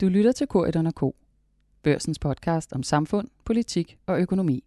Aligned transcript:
Du 0.00 0.08
lytter 0.08 0.32
til 0.32 0.46
K1 0.54 0.90
K, 0.90 1.14
børsens 1.82 2.18
podcast 2.18 2.72
om 2.72 2.82
samfund, 2.82 3.28
politik 3.44 3.96
og 4.06 4.20
økonomi. 4.20 4.64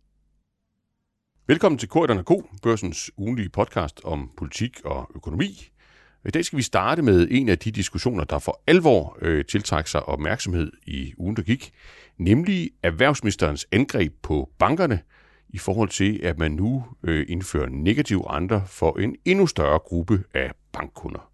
Velkommen 1.47 1.79
til 1.79 1.89
K1 1.95 2.21
K, 2.21 2.31
børsens 2.61 3.11
ugenlige 3.17 3.49
podcast 3.49 4.01
om 4.03 4.31
politik 4.37 4.81
og 4.85 5.11
økonomi. 5.15 5.69
I 6.25 6.29
dag 6.29 6.45
skal 6.45 6.57
vi 6.57 6.63
starte 6.63 7.01
med 7.01 7.27
en 7.31 7.49
af 7.49 7.59
de 7.59 7.71
diskussioner, 7.71 8.23
der 8.23 8.39
for 8.39 8.61
alvor 8.67 9.17
øh, 9.21 9.45
tiltrækker 9.45 9.89
sig 9.89 10.03
opmærksomhed 10.03 10.71
i 10.85 11.13
ugen, 11.17 11.35
der 11.35 11.41
gik, 11.41 11.71
nemlig 12.17 12.71
erhvervsministerens 12.83 13.67
angreb 13.71 14.13
på 14.21 14.49
bankerne 14.59 14.99
i 15.49 15.57
forhold 15.57 15.89
til, 15.89 16.19
at 16.23 16.39
man 16.39 16.51
nu 16.51 16.85
øh, 17.03 17.25
indfører 17.29 17.69
negative 17.69 18.31
renter 18.31 18.65
for 18.65 18.99
en 18.99 19.15
endnu 19.25 19.47
større 19.47 19.79
gruppe 19.79 20.23
af 20.33 20.51
bankkunder. 20.71 21.31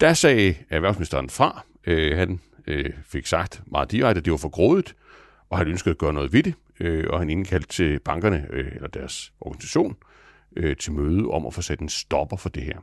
Der 0.00 0.14
sagde 0.14 0.54
erhvervsministeren 0.70 1.30
fra. 1.30 1.64
Øh, 1.86 2.18
han 2.18 2.40
øh, 2.66 2.90
fik 3.04 3.26
sagt 3.26 3.62
meget 3.66 3.90
direkte, 3.90 4.18
at 4.18 4.24
det 4.24 4.30
var 4.30 4.36
for 4.36 4.48
grådigt, 4.48 4.96
og 5.50 5.58
han 5.58 5.68
ønskede 5.68 5.90
at 5.90 5.98
gøre 5.98 6.12
noget 6.12 6.32
ved 6.32 6.42
det, 6.42 6.54
øh, 6.80 7.04
og 7.10 7.18
han 7.18 7.30
indkaldte 7.30 7.68
til 7.68 7.98
bankerne, 7.98 8.46
øh, 8.50 8.72
eller 8.74 8.88
deres 8.88 9.32
organisation, 9.40 9.96
øh, 10.56 10.76
til 10.76 10.92
møde 10.92 11.26
om 11.26 11.46
at 11.46 11.54
få 11.54 11.62
sat 11.62 11.80
en 11.80 11.88
stopper 11.88 12.36
for 12.36 12.48
det 12.48 12.62
her. 12.62 12.78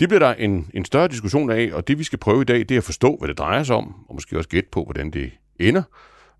Det 0.00 0.08
bliver 0.08 0.18
der 0.18 0.34
en, 0.34 0.70
en 0.74 0.84
større 0.84 1.08
diskussion 1.08 1.50
af, 1.50 1.70
og 1.72 1.88
det 1.88 1.98
vi 1.98 2.04
skal 2.04 2.18
prøve 2.18 2.42
i 2.42 2.44
dag, 2.44 2.58
det 2.58 2.70
er 2.70 2.78
at 2.78 2.84
forstå, 2.84 3.16
hvad 3.16 3.28
det 3.28 3.38
drejer 3.38 3.62
sig 3.62 3.76
om, 3.76 3.94
og 4.08 4.14
måske 4.14 4.36
også 4.36 4.48
gætte 4.48 4.68
på, 4.72 4.84
hvordan 4.84 5.10
det 5.10 5.32
ender. 5.60 5.82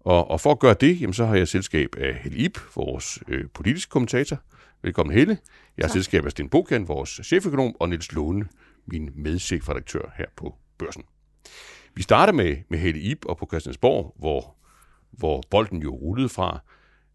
Og, 0.00 0.30
og 0.30 0.40
for 0.40 0.50
at 0.50 0.58
gøre 0.58 0.74
det, 0.80 1.00
jamen, 1.00 1.14
så 1.14 1.26
har 1.26 1.36
jeg 1.36 1.48
selskab 1.48 1.96
af 1.98 2.14
Helle 2.14 2.38
Ip, 2.38 2.58
vores 2.76 3.18
øh, 3.28 3.44
politiske 3.54 3.90
kommentator. 3.90 4.38
Velkommen 4.82 5.14
Helle. 5.14 5.38
Jeg 5.76 5.84
har 5.84 5.92
selskab 5.92 6.24
af 6.24 6.30
Sten 6.30 6.48
Bokan, 6.48 6.88
vores 6.88 7.20
cheføkonom, 7.24 7.76
og 7.80 7.88
Niels 7.88 8.12
Låne, 8.12 8.48
min 8.86 9.10
medchefredaktør 9.14 10.12
her 10.16 10.26
på 10.36 10.54
Børsen. 10.78 11.02
Vi 11.98 12.02
starter 12.02 12.32
med, 12.32 12.56
med 12.68 12.78
Helle 12.78 13.00
Ip 13.00 13.24
og 13.24 13.36
på 13.36 13.46
Christiansborg, 13.46 14.14
hvor, 14.18 14.56
hvor 15.10 15.42
bolden 15.50 15.82
jo 15.82 15.94
rullede 15.94 16.28
fra. 16.28 16.60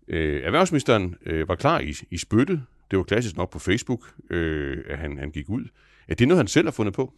Øh, 0.07 0.43
erhvervsministeren 0.43 1.15
øh, 1.25 1.47
var 1.47 1.55
klar 1.55 1.79
i, 1.79 1.93
i 2.11 2.17
spyttet. 2.17 2.63
Det 2.91 2.97
var 2.97 3.03
klassisk 3.03 3.37
nok 3.37 3.49
på 3.51 3.59
Facebook, 3.59 4.13
øh, 4.29 4.83
at 4.89 4.97
han, 4.97 5.17
han 5.17 5.31
gik 5.31 5.49
ud. 5.49 5.63
Er 6.07 6.15
det 6.15 6.27
noget, 6.27 6.39
han 6.39 6.47
selv 6.47 6.67
har 6.67 6.71
fundet 6.71 6.93
på? 6.93 7.13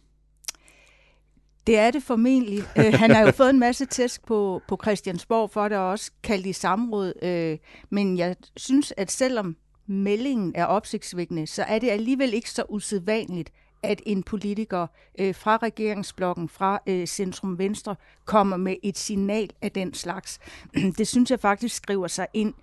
Det 1.66 1.78
er 1.78 1.90
det 1.90 2.02
formentlig. 2.02 2.58
Øh, 2.78 2.92
han 2.94 3.10
har 3.10 3.20
jo 3.20 3.30
fået 3.30 3.50
en 3.50 3.60
masse 3.60 3.86
tæsk 3.86 4.26
på, 4.26 4.62
på 4.68 4.78
Christiansborg 4.82 5.50
for 5.50 5.68
det, 5.68 5.78
og 5.78 5.90
også 5.90 6.10
kaldt 6.22 6.46
i 6.46 6.52
samråd. 6.52 7.12
Øh, 7.22 7.58
men 7.90 8.18
jeg 8.18 8.36
synes, 8.56 8.92
at 8.96 9.10
selvom 9.10 9.56
meldingen 9.86 10.52
er 10.54 10.64
opsigtsvækkende, 10.64 11.46
så 11.46 11.62
er 11.62 11.78
det 11.78 11.90
alligevel 11.90 12.34
ikke 12.34 12.50
så 12.50 12.64
usædvanligt, 12.68 13.52
at 13.86 14.02
en 14.06 14.22
politiker 14.22 14.86
øh, 15.18 15.34
fra 15.34 15.56
regeringsblokken, 15.56 16.48
fra 16.48 16.80
øh, 16.86 17.06
Centrum 17.06 17.58
Venstre, 17.58 17.96
kommer 18.24 18.56
med 18.56 18.76
et 18.82 18.98
signal 18.98 19.50
af 19.62 19.72
den 19.72 19.94
slags. 19.94 20.38
Det 20.98 21.08
synes 21.08 21.30
jeg 21.30 21.40
faktisk 21.40 21.76
skriver 21.76 22.08
sig 22.08 22.26
ind 22.34 22.54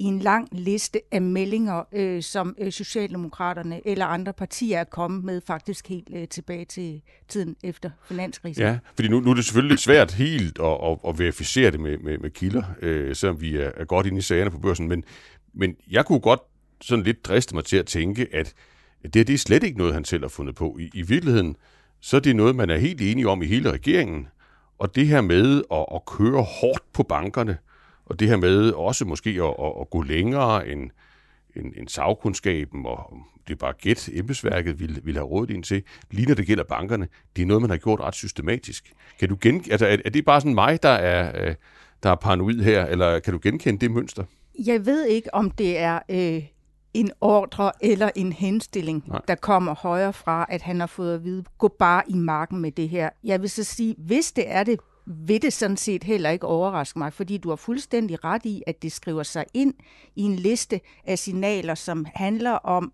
i 0.00 0.04
en 0.04 0.18
lang 0.18 0.48
liste 0.52 1.00
af 1.10 1.22
meldinger, 1.22 1.82
øh, 1.92 2.22
som 2.22 2.56
øh, 2.58 2.72
Socialdemokraterne 2.72 3.88
eller 3.88 4.06
andre 4.06 4.32
partier 4.32 4.78
er 4.78 4.84
kommet 4.84 5.24
med 5.24 5.40
faktisk 5.46 5.88
helt 5.88 6.08
øh, 6.14 6.28
tilbage 6.28 6.64
til 6.64 7.02
tiden 7.28 7.56
efter 7.62 7.90
finanskrisen. 8.08 8.62
Ja, 8.62 8.78
fordi 8.94 9.08
nu, 9.08 9.20
nu 9.20 9.30
er 9.30 9.34
det 9.34 9.44
selvfølgelig 9.44 9.70
lidt 9.70 9.80
svært 9.80 10.12
helt 10.12 10.58
at, 10.58 10.78
at, 10.84 10.98
at 11.08 11.18
verificere 11.18 11.70
det 11.70 11.80
med, 11.80 11.98
med, 11.98 12.18
med 12.18 12.30
kilder, 12.30 12.62
øh, 12.82 13.16
selvom 13.16 13.40
vi 13.40 13.56
er, 13.56 13.70
er 13.76 13.84
godt 13.84 14.06
inde 14.06 14.18
i 14.18 14.22
sagerne 14.22 14.50
på 14.50 14.58
børsen, 14.58 14.88
men, 14.88 15.04
men 15.54 15.76
jeg 15.90 16.06
kunne 16.06 16.20
godt 16.20 16.40
sådan 16.80 17.04
lidt 17.04 17.24
driste 17.24 17.54
mig 17.54 17.64
til 17.64 17.76
at 17.76 17.86
tænke, 17.86 18.28
at 18.32 18.54
det, 19.02 19.14
det 19.14 19.30
er 19.30 19.38
slet 19.38 19.62
ikke 19.62 19.78
noget, 19.78 19.94
han 19.94 20.04
selv 20.04 20.22
har 20.22 20.28
fundet 20.28 20.54
på. 20.54 20.76
I, 20.80 20.90
I 20.94 21.02
virkeligheden, 21.02 21.56
så 22.00 22.16
er 22.16 22.20
det 22.20 22.36
noget, 22.36 22.56
man 22.56 22.70
er 22.70 22.76
helt 22.76 23.00
enige 23.00 23.28
om 23.28 23.42
i 23.42 23.46
hele 23.46 23.72
regeringen. 23.72 24.28
Og 24.78 24.94
det 24.94 25.06
her 25.06 25.20
med 25.20 25.62
at, 25.72 25.86
at 25.94 26.04
køre 26.04 26.42
hårdt 26.42 26.92
på 26.92 27.02
bankerne, 27.02 27.58
og 28.06 28.20
det 28.20 28.28
her 28.28 28.36
med 28.36 28.70
også 28.70 29.04
måske 29.04 29.30
at, 29.30 29.54
at, 29.66 29.72
at 29.80 29.90
gå 29.90 30.02
længere 30.02 30.68
end, 30.68 30.90
end, 31.56 31.72
end 31.76 31.88
sagkundskaben, 31.88 32.86
og 32.86 33.16
det 33.48 33.52
er 33.52 33.58
bare 33.58 33.72
gæt, 33.72 34.08
embedsværket 34.12 34.80
ville, 34.80 35.00
ville 35.04 35.20
have 35.20 35.28
rådet 35.28 35.54
ind 35.54 35.64
til, 35.64 35.82
lige 36.10 36.26
når 36.26 36.34
det 36.34 36.46
gælder 36.46 36.64
bankerne, 36.64 37.08
det 37.36 37.42
er 37.42 37.46
noget, 37.46 37.60
man 37.60 37.70
har 37.70 37.76
gjort 37.76 38.00
ret 38.00 38.14
systematisk. 38.14 38.92
Kan 39.18 39.28
du 39.28 39.36
gen, 39.40 39.64
altså, 39.70 39.86
er, 39.86 39.96
er 40.04 40.10
det 40.10 40.24
bare 40.24 40.40
sådan 40.40 40.54
mig, 40.54 40.82
der 40.82 40.88
er, 40.88 41.48
øh, 41.48 41.54
der 42.02 42.10
er 42.10 42.14
paranoid 42.14 42.62
her, 42.62 42.86
eller 42.86 43.18
kan 43.18 43.32
du 43.32 43.40
genkende 43.42 43.80
det 43.80 43.90
mønster? 43.90 44.24
Jeg 44.66 44.86
ved 44.86 45.06
ikke, 45.06 45.34
om 45.34 45.50
det 45.50 45.78
er 45.78 45.98
øh, 46.10 46.42
en 46.94 47.10
ordre 47.20 47.72
eller 47.80 48.10
en 48.16 48.32
henstilling, 48.32 49.04
Nej. 49.06 49.20
der 49.28 49.34
kommer 49.34 49.74
højre 49.74 50.12
fra, 50.12 50.46
at 50.48 50.62
han 50.62 50.80
har 50.80 50.86
fået 50.86 51.14
at 51.14 51.24
vide, 51.24 51.44
gå 51.58 51.68
bare 51.68 52.02
i 52.08 52.14
marken 52.14 52.58
med 52.58 52.72
det 52.72 52.88
her. 52.88 53.10
Jeg 53.24 53.40
vil 53.40 53.50
så 53.50 53.64
sige, 53.64 53.94
hvis 53.98 54.32
det 54.32 54.44
er 54.46 54.64
det, 54.64 54.80
vil 55.06 55.42
det 55.42 55.52
sådan 55.52 55.76
set 55.76 56.04
heller 56.04 56.30
ikke 56.30 56.46
overraske 56.46 56.98
mig, 56.98 57.12
fordi 57.12 57.38
du 57.38 57.48
har 57.48 57.56
fuldstændig 57.56 58.24
ret 58.24 58.44
i, 58.44 58.62
at 58.66 58.82
det 58.82 58.92
skriver 58.92 59.22
sig 59.22 59.44
ind 59.54 59.74
i 60.16 60.22
en 60.22 60.36
liste 60.36 60.80
af 61.04 61.18
signaler, 61.18 61.74
som 61.74 62.06
handler 62.14 62.52
om 62.52 62.92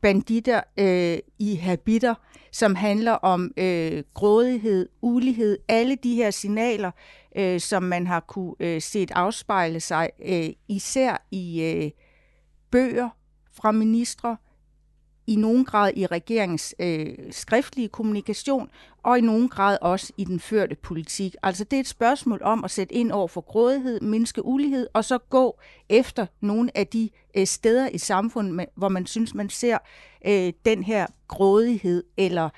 banditter 0.00 0.60
øh, 0.76 1.18
i 1.38 1.54
habiter, 1.54 2.14
som 2.52 2.74
handler 2.74 3.12
om 3.12 3.50
øh, 3.56 4.02
grådighed, 4.14 4.88
ulighed, 5.02 5.58
alle 5.68 5.96
de 5.96 6.14
her 6.14 6.30
signaler, 6.30 6.90
øh, 7.36 7.60
som 7.60 7.82
man 7.82 8.06
har 8.06 8.20
kunne 8.20 8.54
øh, 8.60 8.82
set 8.82 9.10
afspejle 9.14 9.80
sig 9.80 10.10
øh, 10.24 10.48
især 10.68 11.26
i 11.30 11.62
øh, 11.62 11.90
bøger 12.70 13.08
fra 13.52 13.72
ministre, 13.72 14.36
i 15.28 15.36
nogen 15.36 15.64
grad 15.64 15.92
i 15.96 16.06
regeringens 16.06 16.74
øh, 16.78 17.14
skriftlige 17.30 17.88
kommunikation, 17.88 18.70
og 19.02 19.18
i 19.18 19.20
nogen 19.20 19.48
grad 19.48 19.78
også 19.80 20.12
i 20.16 20.24
den 20.24 20.40
førte 20.40 20.74
politik. 20.74 21.34
Altså 21.42 21.64
det 21.64 21.76
er 21.76 21.80
et 21.80 21.86
spørgsmål 21.86 22.40
om 22.42 22.64
at 22.64 22.70
sætte 22.70 22.94
ind 22.94 23.12
over 23.12 23.28
for 23.28 23.40
grådighed, 23.40 24.00
mindske 24.00 24.44
ulighed, 24.44 24.86
og 24.92 25.04
så 25.04 25.18
gå 25.18 25.58
efter 25.88 26.26
nogle 26.40 26.70
af 26.74 26.86
de 26.86 27.10
øh, 27.36 27.46
steder 27.46 27.88
i 27.88 27.98
samfundet, 27.98 28.66
hvor 28.76 28.88
man 28.88 29.06
synes, 29.06 29.34
man 29.34 29.48
ser 29.48 29.78
øh, 30.26 30.52
den 30.64 30.82
her 30.82 31.06
grådighed 31.28 32.04
eller 32.16 32.48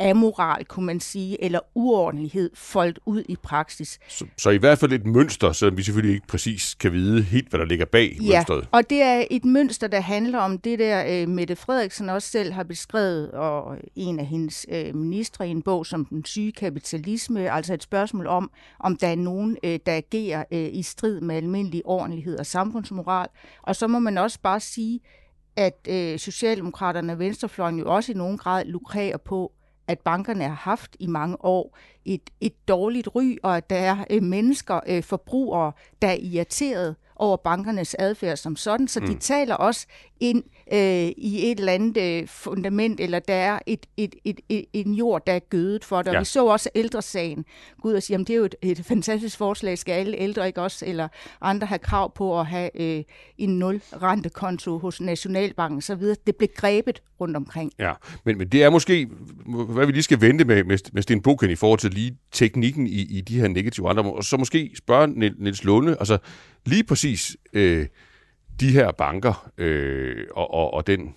amoral, 0.00 0.64
kunne 0.64 0.86
man 0.86 1.00
sige, 1.00 1.44
eller 1.44 1.60
uordentlighed 1.74 2.50
foldt 2.54 2.98
ud 3.06 3.22
i 3.28 3.36
praksis. 3.42 3.98
Så, 4.08 4.24
så 4.36 4.50
i 4.50 4.56
hvert 4.56 4.78
fald 4.78 4.92
et 4.92 5.06
mønster, 5.06 5.52
så 5.52 5.70
vi 5.70 5.82
selvfølgelig 5.82 6.14
ikke 6.14 6.26
præcis 6.26 6.74
kan 6.74 6.92
vide 6.92 7.22
helt, 7.22 7.48
hvad 7.48 7.60
der 7.60 7.66
ligger 7.66 7.84
bag 7.84 8.16
ja, 8.22 8.38
mønstret. 8.38 8.68
og 8.72 8.90
det 8.90 9.02
er 9.02 9.24
et 9.30 9.44
mønster, 9.44 9.86
der 9.86 10.00
handler 10.00 10.38
om 10.38 10.58
det 10.58 10.78
der, 10.78 11.22
uh, 11.22 11.28
Mette 11.28 11.56
Frederiksen 11.56 12.08
også 12.08 12.28
selv 12.28 12.52
har 12.52 12.62
beskrevet, 12.62 13.30
og 13.30 13.76
en 13.96 14.20
af 14.20 14.26
hendes 14.26 14.66
uh, 14.72 14.96
ministre 14.96 15.48
i 15.48 15.50
en 15.50 15.62
bog 15.62 15.86
som 15.86 16.04
Den 16.04 16.24
syge 16.24 16.52
kapitalisme, 16.52 17.50
altså 17.50 17.74
et 17.74 17.82
spørgsmål 17.82 18.26
om, 18.26 18.50
om 18.80 18.96
der 18.96 19.08
er 19.08 19.16
nogen, 19.16 19.56
uh, 19.64 19.70
der 19.86 19.96
agerer 19.96 20.44
uh, 20.52 20.58
i 20.58 20.82
strid 20.82 21.20
med 21.20 21.36
almindelig 21.36 21.82
ordentlighed 21.84 22.38
og 22.38 22.46
samfundsmoral. 22.46 23.26
Og 23.62 23.76
så 23.76 23.86
må 23.86 23.98
man 23.98 24.18
også 24.18 24.38
bare 24.42 24.60
sige, 24.60 25.00
at 25.56 25.88
uh, 25.88 26.18
Socialdemokraterne 26.18 27.12
og 27.12 27.18
Venstrefløjen 27.18 27.78
jo 27.78 27.94
også 27.94 28.12
i 28.12 28.14
nogen 28.14 28.38
grad 28.38 28.64
lukrerer 28.64 29.16
på, 29.16 29.52
at 29.90 29.98
bankerne 29.98 30.44
har 30.44 30.54
haft 30.54 30.96
i 30.98 31.06
mange 31.06 31.44
år 31.44 31.78
et, 32.04 32.30
et 32.40 32.68
dårligt 32.68 33.08
ry, 33.14 33.36
og 33.42 33.56
at 33.56 33.70
der 33.70 33.76
er 33.76 34.04
øh, 34.10 34.22
mennesker, 34.22 34.80
øh, 34.86 35.02
forbrugere, 35.02 35.72
der 36.02 36.08
er 36.08 36.16
irriteret 36.20 36.96
over 37.16 37.36
bankernes 37.36 37.96
adfærd 37.98 38.36
som 38.36 38.56
sådan, 38.56 38.88
så 38.88 39.00
mm. 39.00 39.06
de 39.06 39.14
taler 39.14 39.54
også 39.54 39.86
ind 40.20 40.44
øh, 40.72 41.08
i 41.16 41.50
et 41.50 41.58
eller 41.58 41.72
andet 41.72 41.96
øh, 41.96 42.28
fundament, 42.28 43.00
eller 43.00 43.18
der 43.18 43.34
er 43.34 43.58
et, 43.66 43.86
et, 43.96 44.14
et, 44.24 44.40
et, 44.48 44.64
en 44.72 44.94
jord, 44.94 45.26
der 45.26 45.32
er 45.32 45.38
gødet 45.38 45.84
for 45.84 46.02
det. 46.02 46.12
Ja. 46.12 46.16
Og 46.16 46.20
vi 46.20 46.24
så 46.24 46.46
også 46.46 46.70
ældresagen 46.74 47.44
gå 47.82 47.88
ud 47.88 47.94
og 47.94 48.02
sige, 48.02 48.18
at 48.18 48.26
det 48.26 48.30
er 48.30 48.36
jo 48.36 48.44
et, 48.44 48.54
et 48.62 48.84
fantastisk 48.84 49.38
forslag, 49.38 49.78
skal 49.78 49.92
alle 49.92 50.16
ældre 50.16 50.46
ikke 50.46 50.62
også, 50.62 50.86
eller 50.86 51.08
andre 51.40 51.66
have 51.66 51.78
krav 51.78 52.14
på 52.14 52.40
at 52.40 52.46
have 52.46 52.70
øh, 52.80 53.04
en 53.38 53.58
nul 53.58 53.82
rentekonto 54.02 54.78
hos 54.78 55.00
Nationalbanken 55.00 55.80
så 55.80 55.94
videre. 55.94 56.16
Det 56.26 56.36
blev 56.36 56.48
grebet 56.56 57.02
rundt 57.20 57.36
omkring. 57.36 57.72
Ja, 57.78 57.92
men, 58.24 58.38
men 58.38 58.48
det 58.48 58.62
er 58.62 58.70
måske, 58.70 59.08
hvad 59.68 59.86
vi 59.86 59.92
lige 59.92 60.02
skal 60.02 60.20
vente 60.20 60.44
med, 60.44 60.64
med, 60.64 60.78
med 60.92 61.02
Sten 61.02 61.22
Boken 61.22 61.50
i 61.50 61.54
forhold 61.54 61.78
til 61.78 61.90
lige 61.90 62.16
teknikken 62.32 62.86
i, 62.86 63.00
i 63.00 63.20
de 63.20 63.40
her 63.40 63.48
negative 63.48 63.88
andre, 63.88 64.02
og 64.02 64.24
så 64.24 64.36
måske 64.36 64.70
spørge 64.74 65.06
Niels 65.38 65.64
Lunde, 65.64 65.96
altså 65.98 66.18
lige 66.66 66.84
præcis 66.84 67.36
øh, 67.52 67.86
de 68.60 68.72
her 68.72 68.92
banker 68.92 69.50
øh, 69.58 70.24
og, 70.30 70.54
og, 70.54 70.74
og 70.74 70.86
den, 70.86 71.14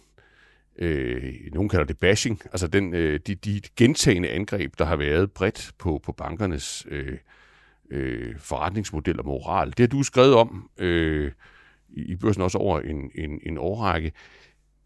øh, 0.79 1.33
nogen 1.53 1.69
kalder 1.69 1.85
det 1.85 1.97
bashing, 1.97 2.41
altså 2.45 2.67
den, 2.67 2.93
øh, 2.93 3.19
de, 3.27 3.35
de 3.35 3.61
gentagende 3.77 4.29
angreb, 4.29 4.73
der 4.77 4.85
har 4.85 4.95
været 4.95 5.31
bredt 5.31 5.71
på, 5.79 6.01
på 6.03 6.11
bankernes 6.11 6.85
øh, 6.89 7.17
øh, 7.91 8.35
forretningsmodel 8.39 9.19
og 9.19 9.25
moral. 9.25 9.67
Det 9.67 9.79
har 9.79 9.87
du 9.87 10.03
skrevet 10.03 10.35
om 10.35 10.69
øh, 10.79 11.31
i 11.89 12.15
børsen 12.15 12.41
også 12.41 12.57
over 12.57 12.79
en, 12.79 13.11
en, 13.15 13.39
en 13.43 13.57
årrække. 13.57 14.11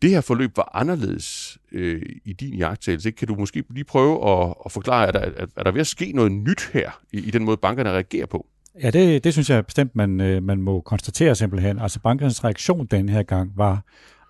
Det 0.01 0.09
her 0.09 0.21
forløb 0.21 0.57
var 0.57 0.71
anderledes 0.73 1.57
øh, 1.71 2.01
i 2.25 2.33
din 2.33 2.53
jagttagelse. 2.53 3.11
Kan 3.11 3.27
du 3.27 3.35
måske 3.35 3.63
lige 3.69 3.83
prøve 3.83 4.29
at, 4.29 4.53
at 4.65 4.71
forklare, 4.71 5.07
er 5.07 5.11
der, 5.11 5.47
er 5.57 5.63
der 5.63 5.71
ved 5.71 5.81
at 5.81 5.87
ske 5.87 6.11
noget 6.11 6.31
nyt 6.31 6.69
her 6.73 7.01
i, 7.13 7.17
i 7.17 7.31
den 7.31 7.43
måde, 7.43 7.57
bankerne 7.57 7.89
reagerer 7.89 8.25
på? 8.25 8.47
Ja, 8.81 8.89
det, 8.89 9.23
det 9.23 9.33
synes 9.33 9.49
jeg 9.49 9.65
bestemt, 9.65 9.95
man, 9.95 10.21
øh, 10.21 10.43
man 10.43 10.61
må 10.61 10.81
konstatere 10.81 11.35
simpelthen. 11.35 11.79
Altså 11.79 11.99
bankernes 11.99 12.43
reaktion 12.43 12.85
den 12.85 13.09
her 13.09 13.23
gang 13.23 13.51
var 13.55 13.83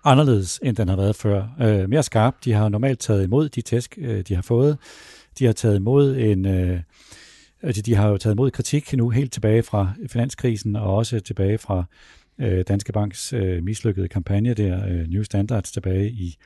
anderledes, 0.04 0.60
end 0.62 0.76
den 0.76 0.88
har 0.88 0.96
været 0.96 1.16
før. 1.16 1.48
Øh, 1.60 1.88
mere 1.88 2.02
skarp. 2.02 2.34
De 2.44 2.52
har 2.52 2.68
normalt 2.68 2.98
taget 2.98 3.24
imod 3.24 3.48
de 3.48 3.60
tæsk, 3.60 3.98
øh, 4.00 4.20
de 4.28 4.34
har 4.34 4.42
fået. 4.42 4.78
De 5.38 5.44
har 5.44 5.52
taget 5.52 5.76
imod 5.76 6.16
en, 6.16 6.46
øh, 6.46 6.80
altså, 7.62 7.82
de 7.82 7.94
har 7.94 8.08
jo 8.08 8.16
taget 8.16 8.34
imod 8.34 8.50
kritik 8.50 8.92
nu 8.92 9.10
helt 9.10 9.32
tilbage 9.32 9.62
fra 9.62 9.92
finanskrisen, 10.06 10.76
og 10.76 10.96
også 10.96 11.20
tilbage 11.20 11.58
fra 11.58 11.84
øh, 12.40 12.64
Danske 12.68 12.92
Banks 12.92 13.32
øh, 13.32 13.62
mislykkede 13.62 14.08
kampagne 14.08 14.54
der, 14.54 14.86
øh, 14.88 15.06
New 15.08 15.22
Standards, 15.22 15.72
tilbage 15.72 16.10
i, 16.10 16.36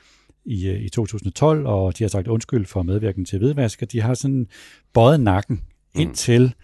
i, 0.44 0.68
øh, 0.68 0.80
i 0.80 0.88
2012, 0.88 1.66
og 1.66 1.98
de 1.98 2.04
har 2.04 2.08
sagt 2.08 2.28
undskyld 2.28 2.66
for 2.66 2.82
medvirken 2.82 3.24
til 3.24 3.38
hvidvask, 3.38 3.82
og 3.82 3.92
de 3.92 4.00
har 4.00 4.14
sådan 4.14 4.46
bøjet 4.92 5.20
nakken 5.20 5.62
mm. 5.94 6.00
indtil 6.00 6.54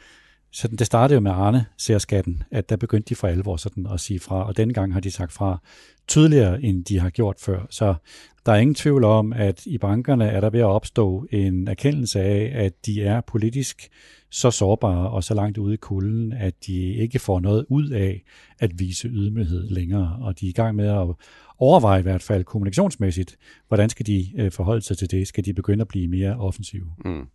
så 0.50 0.68
det 0.68 0.86
startede 0.86 1.14
jo 1.14 1.20
med 1.20 1.30
Arne 1.30 1.66
særskatten, 1.78 2.42
at 2.50 2.68
der 2.68 2.76
begyndte 2.76 3.08
de 3.08 3.14
for 3.14 3.28
alvor 3.28 3.56
sådan 3.56 3.86
at 3.86 4.00
sige 4.00 4.20
fra, 4.20 4.46
og 4.46 4.56
denne 4.56 4.74
gang 4.74 4.92
har 4.92 5.00
de 5.00 5.10
sagt 5.10 5.32
fra 5.32 5.58
tydeligere, 6.08 6.62
end 6.62 6.84
de 6.84 6.98
har 6.98 7.10
gjort 7.10 7.36
før. 7.40 7.66
Så 7.70 7.94
der 8.46 8.52
er 8.52 8.56
ingen 8.56 8.74
tvivl 8.74 9.04
om, 9.04 9.32
at 9.32 9.66
i 9.66 9.78
bankerne 9.78 10.28
er 10.28 10.40
der 10.40 10.50
ved 10.50 10.60
at 10.60 10.66
opstå 10.66 11.26
en 11.30 11.68
erkendelse 11.68 12.20
af, 12.20 12.52
at 12.54 12.86
de 12.86 13.02
er 13.02 13.20
politisk 13.20 13.88
så 14.30 14.50
sårbare 14.50 15.10
og 15.10 15.24
så 15.24 15.34
langt 15.34 15.58
ude 15.58 15.74
i 15.74 15.76
kulden, 15.76 16.32
at 16.32 16.54
de 16.66 16.94
ikke 16.94 17.18
får 17.18 17.40
noget 17.40 17.66
ud 17.68 17.88
af 17.88 18.22
at 18.58 18.70
vise 18.78 19.08
ydmyghed 19.08 19.68
længere, 19.68 20.18
og 20.20 20.40
de 20.40 20.46
er 20.46 20.50
i 20.50 20.52
gang 20.52 20.76
med 20.76 20.88
at 20.88 21.06
overveje 21.58 21.98
i 22.00 22.02
hvert 22.02 22.22
fald 22.22 22.44
kommunikationsmæssigt, 22.44 23.36
hvordan 23.68 23.90
skal 23.90 24.06
de 24.06 24.26
øh, 24.38 24.52
forholde 24.52 24.82
sig 24.82 24.98
til 24.98 25.10
det? 25.10 25.28
Skal 25.28 25.44
de 25.44 25.54
begynde 25.54 25.80
at 25.82 25.88
blive 25.88 26.08
mere 26.08 26.36
offensive? 26.36 26.86
Mm. 27.04 27.26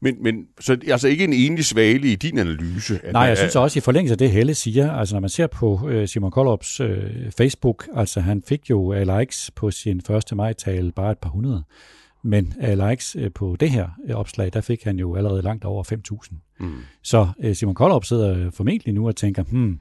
Men, 0.00 0.22
men 0.22 0.46
så 0.60 0.76
altså 0.86 1.08
ikke 1.08 1.24
en 1.24 1.32
enlig 1.32 1.64
svale 1.64 2.12
i 2.12 2.14
din 2.14 2.38
analyse? 2.38 3.00
At 3.04 3.12
Nej, 3.12 3.22
jeg 3.22 3.38
synes 3.38 3.56
også 3.56 3.78
i 3.78 3.80
forlængelse 3.80 4.14
af 4.14 4.18
det, 4.18 4.30
Helle 4.30 4.54
siger, 4.54 4.92
altså 4.92 5.14
når 5.14 5.20
man 5.20 5.30
ser 5.30 5.46
på 5.46 5.88
øh, 5.88 6.08
Simon 6.08 6.30
Kollops 6.30 6.80
øh, 6.80 7.30
Facebook, 7.36 7.88
altså 7.94 8.20
han 8.20 8.42
fik 8.48 8.70
jo 8.70 9.04
likes 9.18 9.50
på 9.56 9.70
sin 9.70 10.00
1. 10.30 10.36
maj-tale 10.36 10.92
bare 10.92 11.12
et 11.12 11.18
par 11.18 11.30
hundrede. 11.30 11.64
Men 12.24 12.54
likes 12.60 13.16
uh, 13.16 13.26
på 13.34 13.56
det 13.60 13.70
her 13.70 13.88
uh, 14.08 14.14
opslag, 14.14 14.50
der 14.52 14.60
fik 14.60 14.84
han 14.84 14.98
jo 14.98 15.16
allerede 15.16 15.42
langt 15.42 15.64
over 15.64 15.84
5.000. 16.30 16.34
Mm. 16.60 16.74
Så 17.02 17.28
uh, 17.44 17.52
Simon 17.52 17.74
Koldrup 17.74 18.04
sidder 18.04 18.50
formentlig 18.50 18.94
nu 18.94 19.06
og 19.06 19.16
tænker, 19.16 19.42
hmm, 19.42 19.78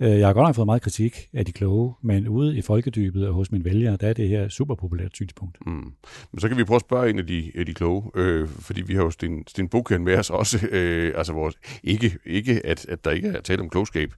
Øh, 0.00 0.18
jeg 0.18 0.26
har 0.26 0.34
godt 0.34 0.46
nok 0.46 0.54
fået 0.54 0.66
meget 0.66 0.82
kritik 0.82 1.28
af 1.32 1.44
de 1.44 1.52
kloge, 1.52 1.94
men 2.02 2.28
ude 2.28 2.56
i 2.56 2.62
folkedybet 2.62 3.28
og 3.28 3.34
hos 3.34 3.52
mine 3.52 3.64
vælgere, 3.64 3.96
der 3.96 4.08
er 4.08 4.12
det 4.12 4.28
her 4.28 4.48
super 4.48 4.74
populært 4.74 5.10
synspunkt. 5.14 5.58
Mm. 5.66 5.92
Men 6.32 6.40
så 6.40 6.48
kan 6.48 6.56
vi 6.56 6.64
prøve 6.64 6.76
at 6.76 6.80
spørge 6.80 7.10
en 7.10 7.18
af 7.18 7.26
de, 7.26 7.52
af 7.54 7.66
de 7.66 7.74
kloge, 7.74 8.10
øh, 8.14 8.48
fordi 8.48 8.82
vi 8.82 8.94
har 8.94 9.02
jo 9.02 9.10
Sten, 9.10 9.46
Sten 9.46 9.68
Bukhan 9.68 10.04
med 10.04 10.18
os 10.18 10.30
også, 10.30 10.66
øh, 10.72 11.12
altså 11.16 11.32
vores, 11.32 11.54
ikke, 11.82 12.18
ikke 12.26 12.66
at, 12.66 12.86
at 12.88 13.04
der 13.04 13.10
ikke 13.10 13.28
er 13.28 13.40
tale 13.40 13.62
om 13.62 13.68
klogskab, 13.68 14.14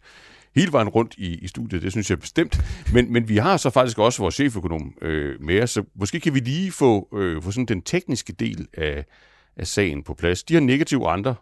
hele 0.56 0.72
vejen 0.72 0.88
rundt 0.88 1.14
i, 1.18 1.34
i 1.34 1.46
studiet, 1.46 1.82
det 1.82 1.92
synes 1.92 2.10
jeg 2.10 2.20
bestemt. 2.20 2.60
Men, 2.92 3.12
men 3.12 3.28
vi 3.28 3.36
har 3.36 3.56
så 3.56 3.70
faktisk 3.70 3.98
også 3.98 4.22
vores 4.22 4.34
cheføkonom 4.34 4.94
øh, 5.02 5.42
med 5.42 5.62
os, 5.62 5.70
så 5.70 5.84
måske 5.94 6.20
kan 6.20 6.34
vi 6.34 6.40
lige 6.40 6.72
få, 6.72 7.08
øh, 7.16 7.42
få 7.42 7.50
sådan 7.50 7.66
den 7.66 7.82
tekniske 7.82 8.32
del 8.32 8.66
af, 8.74 9.04
af 9.56 9.66
sagen 9.66 10.02
på 10.02 10.14
plads. 10.14 10.42
De 10.42 10.54
har 10.54 10.60
negative 10.60 11.08
andre. 11.08 11.34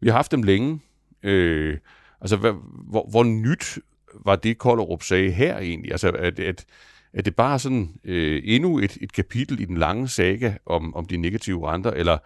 Vi 0.00 0.08
har 0.08 0.14
haft 0.14 0.32
dem 0.32 0.42
længe. 0.42 0.80
Øh, 1.22 1.78
Altså, 2.20 2.36
hvad, 2.36 2.52
hvor, 2.90 3.08
hvor 3.10 3.24
nyt 3.24 3.78
var 4.24 4.36
det, 4.36 4.58
Kollerup 4.58 5.02
sagde 5.02 5.30
her 5.30 5.58
egentlig? 5.58 5.92
Altså, 5.92 6.10
at, 6.10 6.40
at, 6.40 6.64
at 7.12 7.24
det 7.24 7.36
bare 7.36 7.58
sådan 7.58 7.90
øh, 8.04 8.42
endnu 8.44 8.78
et, 8.78 8.98
et 9.00 9.12
kapitel 9.12 9.60
i 9.60 9.64
den 9.64 9.76
lange 9.76 10.08
saga 10.08 10.54
om, 10.66 10.94
om 10.94 11.04
de 11.06 11.16
negative 11.16 11.72
renter, 11.72 11.90
eller, 11.90 12.18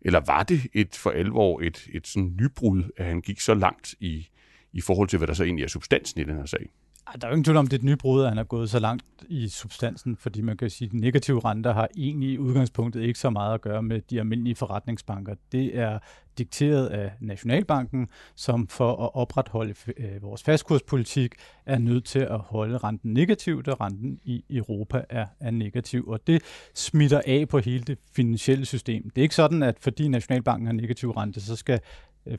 eller 0.00 0.20
var 0.26 0.42
det 0.42 0.66
et 0.72 0.94
for 0.96 1.10
alvor 1.10 1.60
et, 1.60 1.88
et 1.92 2.06
sådan 2.06 2.36
nybrud, 2.40 2.82
at 2.96 3.06
han 3.06 3.20
gik 3.20 3.40
så 3.40 3.54
langt 3.54 3.94
i, 4.00 4.28
i 4.72 4.80
forhold 4.80 5.08
til, 5.08 5.16
hvad 5.16 5.28
der 5.28 5.34
så 5.34 5.44
egentlig 5.44 5.64
er 5.64 5.68
substansen 5.68 6.20
i 6.20 6.24
den 6.24 6.36
her 6.36 6.46
sag? 6.46 6.70
Der 7.12 7.26
er 7.26 7.30
jo 7.30 7.34
ingen 7.34 7.44
tvivl 7.44 7.56
om, 7.56 7.66
det 7.66 7.72
er 7.72 7.78
et 7.78 7.84
nybrud, 7.84 8.22
at 8.22 8.28
han 8.28 8.38
er 8.38 8.44
gået 8.44 8.70
så 8.70 8.78
langt 8.78 9.04
i 9.28 9.48
substansen, 9.48 10.16
fordi 10.16 10.40
man 10.40 10.56
kan 10.56 10.70
sige, 10.70 10.88
at 10.88 10.94
negative 10.94 11.40
renter 11.40 11.72
har 11.72 11.88
egentlig 11.96 12.30
i 12.30 12.38
udgangspunktet 12.38 13.02
ikke 13.02 13.18
så 13.18 13.30
meget 13.30 13.54
at 13.54 13.60
gøre 13.60 13.82
med 13.82 14.00
de 14.10 14.18
almindelige 14.18 14.54
forretningsbanker. 14.54 15.34
Det 15.52 15.78
er 15.78 15.98
dikteret 16.38 16.86
af 16.86 17.12
Nationalbanken, 17.20 18.08
som 18.34 18.68
for 18.68 19.04
at 19.04 19.10
opretholde 19.14 19.74
øh, 19.96 20.22
vores 20.22 20.42
fastkurspolitik 20.42 21.34
er 21.66 21.78
nødt 21.78 22.04
til 22.04 22.18
at 22.18 22.38
holde 22.38 22.78
renten 22.78 23.12
negativ, 23.12 23.62
da 23.62 23.72
renten 23.72 24.20
i 24.24 24.44
Europa 24.50 25.04
er, 25.08 25.26
er 25.40 25.50
negativ. 25.50 26.08
Og 26.08 26.26
det 26.26 26.42
smitter 26.74 27.20
af 27.26 27.48
på 27.48 27.58
hele 27.58 27.84
det 27.84 27.98
finansielle 28.16 28.64
system. 28.64 29.10
Det 29.10 29.18
er 29.18 29.22
ikke 29.22 29.34
sådan, 29.34 29.62
at 29.62 29.76
fordi 29.80 30.08
Nationalbanken 30.08 30.66
har 30.66 30.72
negativ 30.72 31.10
rente, 31.10 31.40
så 31.40 31.56
skal 31.56 31.80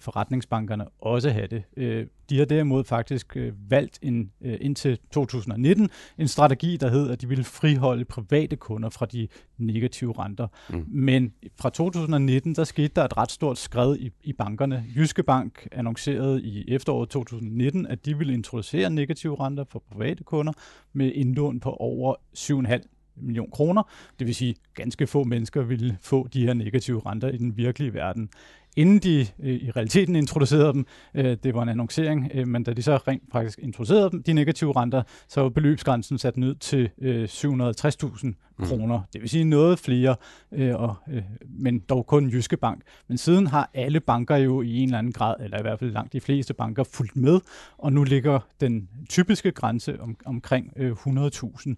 forretningsbankerne 0.02 0.86
også 1.00 1.30
have 1.30 1.48
det. 1.48 1.64
Øh, 1.78 2.08
de 2.30 2.38
har 2.38 2.46
derimod 2.46 2.84
faktisk 2.84 3.38
øh, 3.38 3.54
valgt 3.70 4.00
en, 4.02 4.32
indtil 4.42 5.00
2019 5.12 5.90
en 6.18 6.28
strategi, 6.28 6.78
der 6.78 6.90
hed, 6.90 7.10
at 7.10 7.22
de 7.22 7.28
ville 7.28 7.44
friholde 7.44 8.06
private 8.06 8.56
kunder 8.56 8.90
fra 8.90 9.06
de 9.06 9.28
negative 9.58 10.14
renter. 10.20 10.48
Mm. 10.70 10.86
Men 10.88 11.34
fra 11.60 11.70
2019, 11.70 12.56
der 12.56 12.64
skete 12.64 12.92
der 12.96 13.06
et 13.06 13.18
ret 13.18 13.32
stort 13.32 13.58
skred 13.58 13.98
i, 13.98 14.12
i 14.24 14.34
bankerne. 14.34 14.86
Jyske 14.96 15.24
Bank 15.24 15.68
annoncerede 15.72 16.42
i 16.44 16.66
efteråret 16.68 17.10
2019, 17.10 17.88
at 17.88 18.06
de 18.06 18.18
ville 18.18 18.34
introducere 18.34 18.90
negative 18.90 19.40
renter 19.40 19.64
for 19.70 19.84
private 19.92 20.24
kunder 20.24 20.54
med 20.94 21.12
indlån 21.16 21.60
på 21.60 21.70
over 21.70 22.16
7,5 22.38 22.98
million 23.22 23.52
kroner. 23.52 23.84
Det 24.20 24.28
vil 24.28 24.36
sige, 24.36 24.50
at 24.50 24.74
ganske 24.74 25.08
få 25.08 25.24
mennesker 25.24 25.62
ville 25.62 25.98
få 26.02 26.28
de 26.28 26.46
her 26.46 26.54
negative 26.54 27.02
renter 27.06 27.30
i 27.30 27.38
den 27.38 27.58
virkelige 27.58 27.94
verden 27.94 28.30
inden 28.78 29.00
de 29.00 29.28
øh, 29.44 29.54
i 29.54 29.72
realiteten 29.72 30.16
introducerede 30.16 30.74
dem. 30.74 30.86
Øh, 31.14 31.38
det 31.44 31.54
var 31.54 31.64
en 31.64 31.70
annoncering, 31.70 32.32
øh, 32.34 32.48
men 32.48 32.64
da 32.64 32.74
de 32.74 32.82
så 32.82 32.98
rent 32.98 33.24
faktisk 33.32 33.60
introducerede 33.60 34.12
dem, 34.12 34.24
de 34.24 34.34
negative 34.34 34.76
renter, 34.76 35.04
så 35.28 35.42
var 35.42 35.50
beløbsgrænsen 35.50 36.18
sat 36.18 36.38
ned 36.38 36.56
til 36.56 36.90
øh, 37.02 37.24
760.000 37.24 38.28
mm. 38.58 38.66
kroner. 38.66 39.02
Det 39.14 39.22
vil 39.22 39.30
sige 39.30 39.44
noget 39.44 39.80
flere, 39.80 40.16
øh, 40.52 40.76
og, 40.76 40.96
øh, 41.12 41.24
men 41.50 41.80
dog 41.80 42.06
kun 42.06 42.30
Jyske 42.30 42.58
Bank. 42.58 42.82
Men 43.08 43.18
siden 43.18 43.48
har 43.48 43.70
alle 43.74 44.00
banker 44.00 44.36
jo 44.36 44.62
i 44.62 44.78
en 44.78 44.84
eller 44.84 44.98
anden 44.98 45.14
grad, 45.14 45.36
eller 45.40 45.60
i 45.60 45.62
hvert 45.62 45.80
fald 45.80 45.92
langt 45.92 46.14
de 46.14 46.22
fleste 46.22 46.54
banker, 46.54 46.84
fulgt 46.84 47.16
med, 47.16 47.40
og 47.78 47.94
nu 47.94 48.04
ligger 48.04 48.40
den 48.62 48.90
typiske 49.10 49.52
grænse 49.52 50.02
om, 50.02 50.18
omkring 50.26 50.74
øh, 50.76 50.92
100.000. 50.92 51.30
Så 51.30 51.76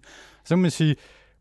kan 0.48 0.58
man 0.58 0.70
sige, 0.70 0.96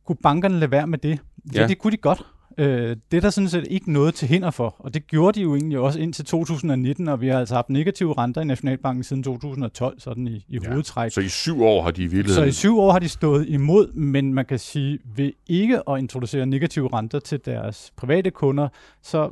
kunne 0.06 0.18
bankerne 0.24 0.60
lade 0.60 0.72
være 0.72 0.88
med 0.88 0.98
det? 0.98 1.20
Ja, 1.54 1.62
ja. 1.62 1.68
det 1.68 1.78
kunne 1.78 1.92
de 1.92 1.98
godt. 1.98 2.26
Øh, 2.60 2.96
det 3.12 3.18
er 3.18 3.22
der 3.22 3.30
sådan 3.30 3.50
set 3.50 3.68
ikke 3.70 3.92
noget 3.92 4.14
til 4.14 4.28
hinder 4.28 4.52
for, 4.52 4.76
og 4.80 4.94
det 4.94 5.08
gjorde 5.08 5.40
de 5.40 5.44
jo 5.44 5.56
egentlig 5.56 5.80
også 5.80 6.00
indtil 6.00 6.26
2019, 6.26 7.08
og 7.08 7.22
vi 7.22 7.28
har 7.28 7.40
altså 7.40 7.56
haft 7.56 7.70
negative 7.70 8.18
renter 8.18 8.42
i 8.42 8.46
Nationalbanken 8.46 9.04
siden 9.04 9.24
2012, 9.24 10.00
sådan 10.00 10.28
i, 10.28 10.46
i 10.48 10.60
ja, 10.64 10.70
hovedtræk. 10.70 11.12
Så 11.12 11.22
i 11.22 11.28
syv 11.28 11.64
år 11.64 11.84
har 11.84 11.92
de 11.92 12.04
i 12.04 12.08
virkeligheden... 12.08 12.52
Så 12.52 12.58
i 12.58 12.60
syv 12.60 12.80
år 12.80 12.92
har 12.92 13.00
de 13.00 13.10
stået 13.10 13.48
imod, 13.48 13.94
men 13.94 14.34
man 14.34 14.46
kan 14.46 14.60
sige, 14.60 15.00
ved 15.16 15.32
ikke 15.48 15.90
at 15.90 16.00
introducere 16.00 16.46
negative 16.46 16.90
renter 16.94 17.20
til 17.20 17.40
deres 17.46 17.94
private 17.98 18.32
kunder, 18.32 18.68
så 19.02 19.32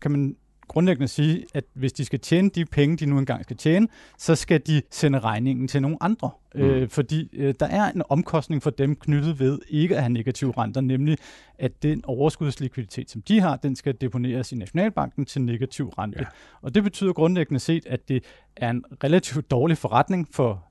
kan 0.00 0.10
man 0.10 0.36
grundlæggende 0.68 1.08
sige, 1.08 1.44
at 1.54 1.64
hvis 1.74 1.92
de 1.92 2.04
skal 2.04 2.20
tjene 2.20 2.50
de 2.50 2.64
penge, 2.64 2.96
de 2.96 3.06
nu 3.06 3.18
engang 3.18 3.44
skal 3.44 3.56
tjene, 3.56 3.88
så 4.18 4.34
skal 4.34 4.60
de 4.66 4.82
sende 4.90 5.20
regningen 5.20 5.68
til 5.68 5.82
nogle 5.82 5.96
andre. 6.00 6.30
Mm. 6.54 6.60
Øh, 6.60 6.88
fordi 6.88 7.28
øh, 7.32 7.54
der 7.60 7.66
er 7.66 7.92
en 7.92 8.02
omkostning 8.08 8.62
for 8.62 8.70
dem 8.70 8.96
knyttet 8.96 9.40
ved 9.40 9.58
ikke 9.68 9.96
at 9.96 10.02
have 10.02 10.12
negative 10.12 10.52
renter, 10.58 10.80
nemlig 10.80 11.18
at 11.58 11.82
den 11.82 12.04
overskudslikviditet, 12.04 13.10
som 13.10 13.22
de 13.22 13.40
har, 13.40 13.56
den 13.56 13.76
skal 13.76 13.94
deponeres 14.00 14.52
i 14.52 14.56
Nationalbanken 14.56 15.24
til 15.24 15.42
negativ 15.42 15.88
rente. 15.88 16.18
Ja. 16.20 16.26
Og 16.62 16.74
det 16.74 16.82
betyder 16.82 17.12
grundlæggende 17.12 17.60
set, 17.60 17.86
at 17.86 18.08
det 18.08 18.24
er 18.56 18.70
en 18.70 18.84
relativt 19.04 19.50
dårlig 19.50 19.78
forretning 19.78 20.28
for 20.32 20.64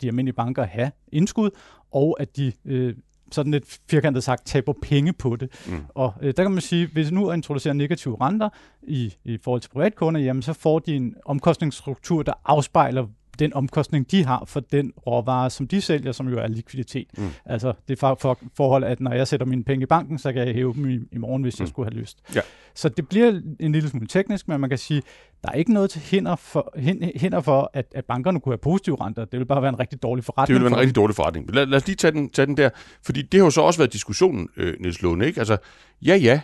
de 0.00 0.06
almindelige 0.06 0.34
banker 0.34 0.62
at 0.62 0.68
have 0.68 0.90
indskud, 1.12 1.50
og 1.90 2.16
at 2.20 2.36
de 2.36 2.52
øh, 2.64 2.94
sådan 3.32 3.52
lidt 3.52 3.78
firkantet 3.90 4.24
sagt, 4.24 4.46
taber 4.46 4.72
penge 4.82 5.12
på 5.12 5.36
det. 5.36 5.50
Mm. 5.66 5.84
Og 5.88 6.14
øh, 6.20 6.34
der 6.36 6.42
kan 6.42 6.52
man 6.52 6.60
sige, 6.60 6.86
hvis 6.92 7.12
nu 7.12 7.32
introducerer 7.32 7.74
negative 7.74 8.16
renter 8.20 8.48
i, 8.82 9.14
i 9.24 9.38
forhold 9.42 9.60
til 9.60 9.68
privatkunder, 9.68 10.20
jamen 10.20 10.42
så 10.42 10.52
får 10.52 10.78
de 10.78 10.96
en 10.96 11.14
omkostningsstruktur, 11.24 12.22
der 12.22 12.32
afspejler 12.44 13.06
den 13.38 13.54
omkostning, 13.54 14.10
de 14.10 14.24
har 14.24 14.44
for 14.46 14.60
den 14.60 14.92
råvare, 15.06 15.50
som 15.50 15.68
de 15.68 15.80
sælger, 15.80 16.12
som 16.12 16.28
jo 16.28 16.38
er 16.38 16.46
likviditet. 16.46 17.06
Mm. 17.18 17.28
Altså 17.44 17.72
det 17.88 17.98
for, 17.98 18.18
for, 18.20 18.38
forhold, 18.56 18.84
at 18.84 19.00
når 19.00 19.12
jeg 19.12 19.28
sætter 19.28 19.46
mine 19.46 19.64
penge 19.64 19.82
i 19.82 19.86
banken, 19.86 20.18
så 20.18 20.32
kan 20.32 20.46
jeg 20.46 20.54
hæve 20.54 20.74
dem 20.74 20.88
i, 20.88 20.98
i 21.12 21.18
morgen, 21.18 21.42
hvis 21.42 21.58
mm. 21.58 21.62
jeg 21.62 21.68
skulle 21.68 21.90
have 21.90 22.00
lyst. 22.00 22.18
Ja. 22.34 22.40
Så 22.74 22.88
det 22.88 23.08
bliver 23.08 23.40
en 23.60 23.72
lille 23.72 23.88
smule 23.88 24.06
teknisk, 24.06 24.48
men 24.48 24.60
man 24.60 24.70
kan 24.70 24.78
sige, 24.78 25.02
der 25.42 25.48
er 25.48 25.54
ikke 25.54 25.72
noget 25.72 25.90
til 25.90 26.00
hinder 26.00 26.36
for, 26.36 26.72
hinder 27.16 27.40
for 27.40 27.70
at, 27.74 27.86
at 27.94 28.04
bankerne 28.04 28.40
kunne 28.40 28.52
have 28.52 28.58
positive 28.58 28.96
renter. 29.00 29.24
Det 29.24 29.38
vil 29.38 29.46
bare 29.46 29.62
være 29.62 29.68
en 29.68 29.80
rigtig 29.80 30.02
dårlig 30.02 30.24
forretning. 30.24 30.54
Det 30.54 30.64
vil 30.64 30.70
være 30.70 30.78
en 30.78 30.80
rigtig 30.80 30.96
dårlig 30.96 31.16
forretning. 31.16 31.54
Lad, 31.54 31.66
lad 31.66 31.76
os 31.76 31.86
lige 31.86 31.96
tage 31.96 32.12
den, 32.12 32.30
tage 32.30 32.46
den 32.46 32.56
der, 32.56 32.70
fordi 33.02 33.22
det 33.22 33.40
har 33.40 33.44
jo 33.44 33.50
så 33.50 33.60
også 33.60 33.80
været 33.80 33.92
diskussionen, 33.92 34.48
øh, 34.56 34.74
Niels 34.80 35.02
Lund, 35.02 35.22
ikke? 35.22 35.38
Altså, 35.38 35.56
ja, 36.02 36.16
ja, 36.16 36.40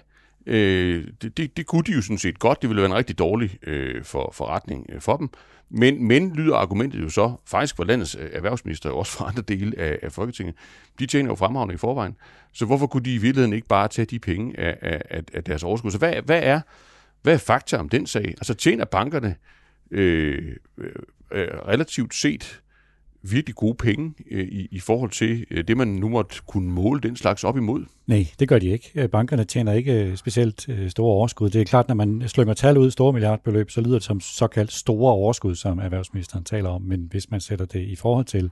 Øh, 0.47 1.05
det, 1.23 1.37
det, 1.37 1.57
det 1.57 1.67
kunne 1.67 1.83
de 1.83 1.93
jo 1.93 2.03
sådan 2.03 2.19
set 2.19 2.39
godt. 2.39 2.63
Det 2.63 2.71
ville 2.71 2.83
være 2.83 2.91
en 2.91 2.97
rigtig 2.97 3.19
dårlig 3.19 3.69
øh, 3.69 4.05
for, 4.05 4.33
forretning 4.35 4.87
øh, 4.93 5.01
for 5.01 5.17
dem. 5.17 5.31
Men, 5.75 6.09
men 6.09 6.35
lyder 6.35 6.57
argumentet 6.57 7.03
jo 7.03 7.09
så, 7.09 7.33
faktisk 7.47 7.77
for 7.77 7.85
landets 7.85 8.17
øh, 8.21 8.31
erhvervsminister 8.33 8.91
og 8.91 8.99
også 8.99 9.13
for 9.13 9.25
andre 9.25 9.43
dele 9.43 9.79
af, 9.79 9.99
af 10.03 10.13
Folketinget, 10.13 10.57
de 10.99 11.07
tjener 11.07 11.29
jo 11.29 11.35
fremragende 11.35 11.75
i 11.75 11.79
forvejen. 11.79 12.17
Så 12.53 12.67
hvorfor 12.67 12.87
kunne 12.87 13.05
de 13.05 13.15
i 13.15 13.19
virkeligheden 13.19 13.53
ikke 13.53 13.69
bare 13.69 13.89
tage 13.89 14.07
de 14.07 14.19
penge 14.19 14.61
af, 14.61 15.01
af, 15.11 15.23
af 15.33 15.45
deres 15.45 15.63
overskud? 15.63 15.91
Så 15.91 15.99
hvad, 15.99 16.15
hvad, 16.23 16.41
er, 16.43 16.61
hvad 17.23 17.35
er 17.35 17.39
fakta 17.39 17.77
om 17.77 17.89
den 17.89 18.07
sag? 18.07 18.25
Altså 18.25 18.55
tjener 18.55 18.85
bankerne 18.85 19.35
øh, 19.91 20.57
øh, 20.79 20.93
øh 21.33 21.49
relativt 21.49 22.15
set 22.15 22.63
virkelig 23.23 23.55
gode 23.55 23.75
penge 23.75 24.15
øh, 24.31 24.49
i, 24.49 24.69
i 24.71 24.81
forhold 24.81 25.11
til 25.11 25.47
øh, 25.51 25.65
det, 25.69 25.77
man 25.77 25.89
nu 25.89 26.09
måtte 26.09 26.37
kunne 26.47 26.71
måle 26.71 27.01
den 27.01 27.17
slags 27.17 27.45
op 27.45 27.57
imod? 27.57 27.85
Nej, 28.07 28.27
det 28.39 28.49
gør 28.49 28.59
de 28.59 28.69
ikke. 28.69 28.91
Øh, 28.95 29.09
bankerne 29.09 29.45
tjener 29.45 29.73
ikke 29.73 30.05
øh, 30.05 30.17
specielt 30.17 30.69
øh, 30.69 30.91
store 30.91 31.13
overskud. 31.13 31.51
Det 31.51 31.61
er 31.61 31.65
klart, 31.65 31.89
når 31.89 31.95
man 31.95 32.23
slynger 32.27 32.55
tal 32.55 32.79
ud 32.79 32.91
store 32.91 33.13
milliardbeløb, 33.13 33.71
så 33.71 33.81
lyder 33.81 33.95
det 33.95 34.03
som 34.03 34.21
såkaldt 34.21 34.73
store 34.73 35.13
overskud, 35.13 35.55
som 35.55 35.79
erhvervsministeren 35.79 36.45
taler 36.45 36.69
om. 36.69 36.83
Men 36.83 37.09
hvis 37.11 37.31
man 37.31 37.41
sætter 37.41 37.65
det 37.65 37.81
i 37.81 37.97
forhold 37.97 38.25
til 38.25 38.51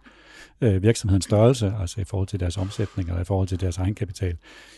øh, 0.61 0.83
virksomhedens 0.83 1.25
størrelse, 1.25 1.73
altså 1.81 2.00
i 2.00 2.05
forhold 2.05 2.29
til 2.29 2.41
deres 2.41 2.57
omsætning 2.57 3.09
eller 3.09 3.21
i 3.21 3.25
forhold 3.25 3.49
til 3.49 3.61
deres 3.61 3.79
egenkapital, 3.79 4.37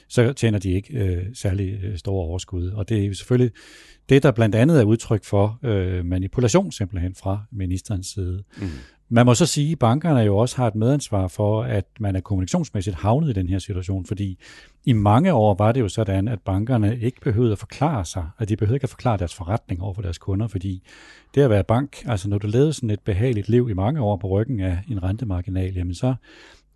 så 0.08 0.32
tjener 0.32 0.58
de 0.58 0.72
ikke 0.72 0.98
øh, 0.98 1.26
særlig 1.34 1.80
øh, 1.84 1.98
store 1.98 2.26
overskud. 2.26 2.68
Og 2.70 2.88
det 2.88 3.02
er 3.02 3.06
jo 3.06 3.14
selvfølgelig 3.14 3.52
det, 4.08 4.22
der 4.22 4.30
blandt 4.30 4.54
andet 4.54 4.80
er 4.80 4.84
udtryk 4.84 5.24
for 5.24 5.58
øh, 5.62 6.04
manipulation 6.04 6.72
simpelthen 6.72 7.14
fra 7.14 7.40
ministerens 7.52 8.06
side. 8.06 8.42
Mm. 8.56 8.68
Man 9.14 9.26
må 9.26 9.34
så 9.34 9.46
sige, 9.46 9.72
at 9.72 9.78
bankerne 9.78 10.20
jo 10.20 10.36
også 10.36 10.56
har 10.56 10.66
et 10.66 10.74
medansvar 10.74 11.28
for, 11.28 11.62
at 11.62 11.84
man 12.00 12.16
er 12.16 12.20
kommunikationsmæssigt 12.20 12.96
havnet 12.96 13.30
i 13.30 13.32
den 13.32 13.48
her 13.48 13.58
situation, 13.58 14.06
fordi 14.06 14.38
i 14.84 14.92
mange 14.92 15.32
år 15.32 15.54
var 15.54 15.72
det 15.72 15.80
jo 15.80 15.88
sådan, 15.88 16.28
at 16.28 16.40
bankerne 16.40 16.98
ikke 16.98 17.20
behøvede 17.20 17.52
at 17.52 17.58
forklare 17.58 18.04
sig, 18.04 18.28
at 18.38 18.48
de 18.48 18.56
behøvede 18.56 18.76
ikke 18.76 18.84
at 18.84 18.90
forklare 18.90 19.18
deres 19.18 19.34
forretning 19.34 19.82
over 19.82 19.94
for 19.94 20.02
deres 20.02 20.18
kunder, 20.18 20.48
fordi 20.48 20.82
det 21.34 21.42
at 21.42 21.50
være 21.50 21.64
bank, 21.64 21.96
altså 22.06 22.28
når 22.28 22.38
du 22.38 22.46
levede 22.46 22.72
sådan 22.72 22.90
et 22.90 23.00
behageligt 23.00 23.48
liv 23.48 23.70
i 23.70 23.74
mange 23.74 24.00
år 24.00 24.16
på 24.16 24.28
ryggen 24.28 24.60
af 24.60 24.78
en 24.90 25.02
rentemarginal, 25.02 25.74
jamen 25.74 25.94
så 25.94 26.14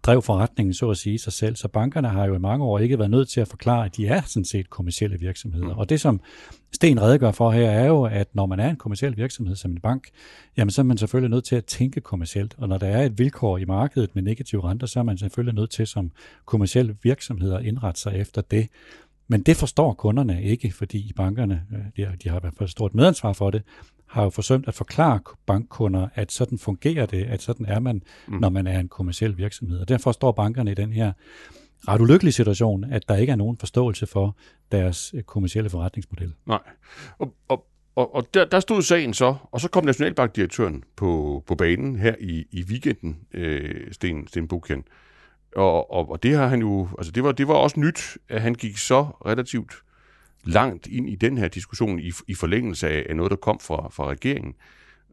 drev 0.07 0.23
forretningen 0.23 0.75
så 0.75 0.91
at 0.91 0.97
sige 0.97 1.19
sig 1.19 1.33
selv. 1.33 1.57
Så 1.57 1.69
bankerne 1.69 2.09
har 2.09 2.25
jo 2.25 2.35
i 2.35 2.39
mange 2.39 2.65
år 2.65 2.79
ikke 2.79 2.99
været 2.99 3.11
nødt 3.11 3.29
til 3.29 3.41
at 3.41 3.49
forklare, 3.49 3.85
at 3.85 3.97
de 3.97 4.07
er 4.07 4.23
sådan 4.23 4.45
set 4.45 4.71
kommersielle 4.71 5.19
virksomheder. 5.19 5.73
Mm. 5.73 5.79
Og 5.79 5.89
det 5.89 6.01
som 6.01 6.21
Sten 6.73 7.03
redegør 7.03 7.31
for 7.31 7.51
her 7.51 7.71
er 7.71 7.87
jo, 7.87 8.03
at 8.03 8.29
når 8.35 8.47
man 8.47 8.61
er 8.61 8.71
en 8.71 8.77
kommersiel 8.77 9.17
virksomhed 9.17 9.57
som 9.57 9.71
en 9.71 9.81
bank, 9.81 10.09
jamen 10.57 10.71
så 10.71 10.81
er 10.81 10.85
man 10.85 10.99
selvfølgelig 10.99 11.31
nødt 11.31 11.45
til 11.45 11.57
at 11.57 11.65
tænke 11.65 12.01
kommercielt. 12.01 12.55
Og 12.59 12.69
når 12.69 12.79
der 12.79 12.87
er 12.87 13.07
et 13.07 13.19
vilkår 13.19 13.59
i 13.59 13.65
markedet 13.65 14.11
med 14.15 14.23
negative 14.23 14.65
renter, 14.65 14.87
så 14.87 14.99
er 14.99 15.03
man 15.03 15.19
selvfølgelig 15.19 15.55
nødt 15.55 15.71
til 15.71 15.87
som 15.87 16.11
kommersiel 16.45 16.97
virksomhed 17.03 17.53
at 17.53 17.65
indrette 17.65 18.01
sig 18.01 18.15
efter 18.15 18.43
det. 18.43 18.69
Men 19.29 19.43
det 19.43 19.57
forstår 19.57 19.95
kunderne 19.95 20.43
ikke, 20.43 20.73
fordi 20.73 21.13
bankerne 21.17 21.63
øh, 21.99 22.07
de 22.25 22.29
har 22.29 22.37
i 22.37 22.41
hvert 22.41 22.55
fald 22.59 22.69
stort 22.69 22.95
medansvar 22.95 23.33
for 23.33 23.51
det, 23.51 23.63
har 24.07 24.23
jo 24.23 24.31
forsømt 24.31 24.69
at 24.69 24.75
forklare 24.75 25.21
bankkunder, 25.47 26.09
at 26.15 26.33
sådan 26.33 26.59
fungerer 26.59 27.07
det, 27.07 27.25
at 27.25 27.43
sådan 27.43 27.67
er 27.67 27.81
man, 27.81 28.03
mm. 28.27 28.35
når 28.35 28.49
man 28.49 28.67
er 28.67 28.81
en 28.81 28.89
kommersiel 28.89 29.39
virksomhed. 29.39 29.81
Og 29.81 29.89
derfor 29.89 30.13
står 30.13 30.33
bankerne 30.33 30.71
i 30.71 30.75
den 30.75 30.93
her 30.93 31.13
ret 31.89 32.01
ulykkelige 32.01 32.33
situation, 32.33 32.85
at 32.85 33.09
der 33.09 33.17
ikke 33.17 33.31
er 33.31 33.37
nogen 33.37 33.57
forståelse 33.59 34.07
for 34.07 34.37
deres 34.73 35.15
øh, 35.17 35.23
kommersielle 35.23 35.71
forretningsmodel. 35.71 36.33
Nej. 36.47 36.61
Og, 37.19 37.35
og, 37.49 37.67
og, 37.95 38.15
og 38.15 38.35
der, 38.35 38.45
der 38.45 38.61
stod 38.61 38.83
sagen 38.83 39.15
så, 39.15 39.35
og 39.43 39.61
så 39.61 39.69
kom 39.69 39.85
Nationalbankdirektøren 39.85 40.85
på, 40.97 41.43
på 41.47 41.55
banen 41.55 41.97
her 41.97 42.15
i, 42.21 42.45
i 42.51 42.65
weekenden, 42.65 43.19
øh, 43.35 43.93
Sten, 43.93 44.29
Sten 44.29 44.49
Bukian. 44.49 44.85
Og, 45.57 45.93
og, 45.93 46.11
og 46.11 46.23
det 46.23 46.37
har 46.37 46.47
han 46.47 46.61
jo, 46.61 46.89
altså 46.99 47.13
det 47.13 47.25
var, 47.25 47.33
det 47.33 47.49
var 47.49 47.55
også 47.55 47.81
nyt, 47.81 48.19
at 48.29 48.43
han 48.43 48.55
gik 48.55 48.77
så 48.77 49.03
relativt 49.27 49.73
langt 50.47 50.87
ind 50.87 51.09
i 51.11 51.15
den 51.15 51.39
her 51.39 51.49
diskussion 51.49 52.01
i, 52.01 52.13
i 52.29 52.35
forlængelse 52.35 52.89
af, 52.89 53.07
af 53.09 53.17
noget, 53.17 53.31
der 53.31 53.37
kom 53.37 53.59
fra, 53.61 53.89
fra 53.89 54.09
regeringen. 54.09 54.55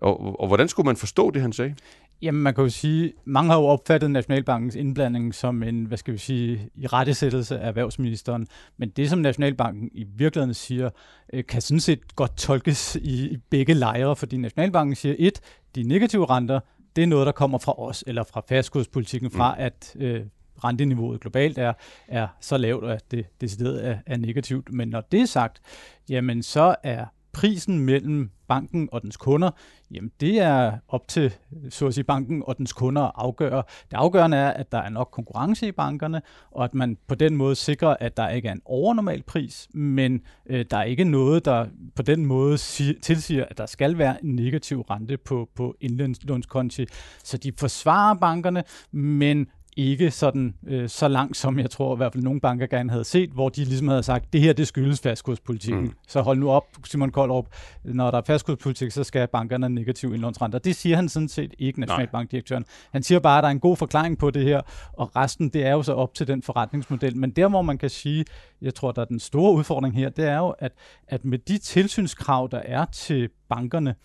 Og, 0.02 0.40
og 0.40 0.48
hvordan 0.48 0.68
skulle 0.68 0.86
man 0.86 0.96
forstå 0.96 1.32
det, 1.32 1.42
han 1.42 1.54
sagde? 1.54 1.76
Jamen, 2.22 2.44
man 2.44 2.56
kan 2.56 2.64
jo 2.64 2.70
sige, 2.70 3.14
mange 3.26 3.52
har 3.52 3.60
jo 3.60 3.66
opfattet 3.66 4.12
Nationalbankens 4.12 4.76
indblanding 4.76 5.36
som 5.36 5.64
en, 5.64 5.86
hvad 5.86 5.98
skal 5.98 6.14
vi 6.14 6.18
sige, 6.18 6.70
i 6.76 6.88
rettesættelse 6.88 7.60
af 7.60 7.68
erhvervsministeren. 7.68 8.48
Men 8.78 8.90
det, 8.90 9.10
som 9.10 9.20
Nationalbanken 9.20 9.90
i 9.94 10.04
virkeligheden 10.04 10.54
siger, 10.54 10.90
øh, 11.34 11.44
kan 11.46 11.62
sådan 11.62 11.80
set 11.80 12.16
godt 12.16 12.38
tolkes 12.38 12.96
i, 12.96 13.28
i 13.32 13.38
begge 13.50 13.74
lejre, 13.74 14.16
fordi 14.16 14.38
Nationalbanken 14.38 14.96
siger, 14.96 15.16
et, 15.20 15.40
de 15.76 15.84
negative 15.84 16.26
renter, 16.26 16.60
det 16.96 17.02
er 17.02 17.08
noget, 17.08 17.26
der 17.26 17.32
kommer 17.32 17.58
fra 17.58 17.80
os, 17.80 18.04
eller 18.08 18.24
fra 18.24 18.42
fastkurspolitikken, 18.50 19.32
fra 19.32 19.56
mm. 19.56 19.62
at 19.62 19.96
øh, 20.00 20.22
renteniveauet 20.64 21.22
globalt 21.22 21.58
er, 21.58 21.74
er 22.08 22.28
så 22.42 22.58
lavt, 22.58 22.86
at 22.86 23.12
det 23.12 23.26
decideret 23.42 23.88
er, 23.88 23.98
er 24.06 24.18
negativt. 24.18 24.74
Men 24.74 24.88
når 24.88 25.02
det 25.02 25.22
er 25.22 25.26
sagt, 25.26 25.62
jamen 26.10 26.44
så 26.44 26.76
er 26.84 27.06
prisen 27.34 27.80
mellem 27.80 28.30
banken 28.48 28.90
og 28.92 29.02
dens 29.02 29.18
kunder, 29.18 29.52
jamen 29.92 30.12
det 30.20 30.40
er 30.40 30.78
op 30.88 31.08
til, 31.08 31.34
så 31.70 31.88
at 31.88 31.94
sige, 31.94 32.04
banken 32.04 32.44
og 32.48 32.58
dens 32.58 32.74
kunder 32.74 33.02
at 33.02 33.12
afgøre. 33.16 33.64
Det 33.92 33.98
afgørende 33.98 34.38
er, 34.38 34.50
at 34.50 34.72
der 34.72 34.78
er 34.78 34.90
nok 34.90 35.10
konkurrence 35.12 35.68
i 35.68 35.72
bankerne, 35.72 36.22
og 36.52 36.64
at 36.64 36.74
man 36.74 36.98
på 37.08 37.16
den 37.16 37.36
måde 37.36 37.56
sikrer, 37.56 37.96
at 38.00 38.18
der 38.18 38.30
ikke 38.30 38.48
er 38.48 38.52
en 38.52 38.62
overnormal 38.66 39.24
pris, 39.24 39.68
men 39.74 40.22
øh, 40.46 40.66
der 40.72 40.78
er 40.78 40.84
ikke 40.84 41.04
noget, 41.04 41.46
der 41.46 41.66
på 41.96 42.02
den 42.02 42.26
måde 42.26 42.58
si- 42.58 43.00
tilsiger, 43.02 43.46
at 43.50 43.58
der 43.58 43.66
skal 43.66 43.98
være 43.98 44.24
en 44.24 44.36
negativ 44.36 44.82
rente 44.82 45.18
på, 45.18 45.50
på 45.56 45.76
indlånskonti. 45.82 46.86
Så 47.24 47.38
de 47.38 47.52
forsvarer 47.60 48.16
bankerne, 48.16 48.64
men 48.92 49.48
ikke 49.78 50.12
sådan 50.12 50.54
øh, 50.68 50.90
så 50.90 51.08
langt, 51.08 51.38
som 51.38 51.60
jeg 51.60 51.70
tror 51.70 51.96
i 51.96 51.98
hvert 51.98 52.14
fald 52.14 52.24
nogle 52.24 52.42
banker 52.42 52.68
gerne 52.68 52.90
havde 52.90 53.04
set, 53.04 53.30
hvor 53.30 53.50
de 53.50 53.64
ligesom 53.64 53.88
havde 53.88 54.04
sagt, 54.04 54.34
det 54.34 54.42
her 54.42 54.54
det 54.54 54.68
skyldes 54.68 55.02
fastkurspolitikken. 55.02 55.84
Mm. 55.84 55.94
Så 56.08 56.22
hold 56.22 56.40
nu 56.40 56.52
op, 56.52 56.64
Simon 56.86 57.12
Koldrup, 57.12 57.48
når 57.84 58.12
der 58.12 58.18
er 58.18 58.22
fastkurspolitik, 58.26 58.92
så 58.92 59.04
skal 59.04 59.28
bankerne 59.28 59.66
have 59.66 59.74
negativ 59.74 60.14
indlånsrenter. 60.14 60.60
Det 60.60 60.76
siger 60.76 60.96
han 60.96 61.10
sådan 61.10 61.30
set 61.30 61.54
ikke, 61.60 61.80
Nationalbankdirektøren. 61.80 62.66
Han 62.92 63.04
siger 63.04 63.20
bare, 63.20 63.38
at 63.38 63.42
der 63.42 63.48
er 63.48 63.52
en 63.52 63.60
god 63.60 63.78
forklaring 63.78 64.18
på 64.18 64.32
det 64.32 64.44
her, 64.44 64.62
og 64.94 65.16
resten 65.16 65.50
det 65.50 65.66
er 65.66 65.72
jo 65.72 65.84
så 65.84 65.94
op 65.94 66.14
til 66.14 66.28
den 66.28 66.42
forretningsmodel. 66.42 67.18
Men 67.18 67.32
der, 67.32 67.48
hvor 67.48 67.62
man 67.62 67.78
kan 67.78 67.90
sige, 67.90 68.26
jeg 68.62 68.76
tror, 68.76 68.92
der 68.92 69.02
er 69.02 69.06
den 69.06 69.20
store 69.20 69.54
udfordring 69.54 69.96
her, 69.96 70.10
det 70.10 70.26
er 70.26 70.38
jo, 70.38 70.50
at, 70.50 70.72
at 71.08 71.26
med 71.26 71.38
de 71.38 71.58
tilsynskrav, 71.58 72.48
der 72.52 72.60
er 72.66 72.86
til 72.86 73.30
bankerne, 73.50 73.96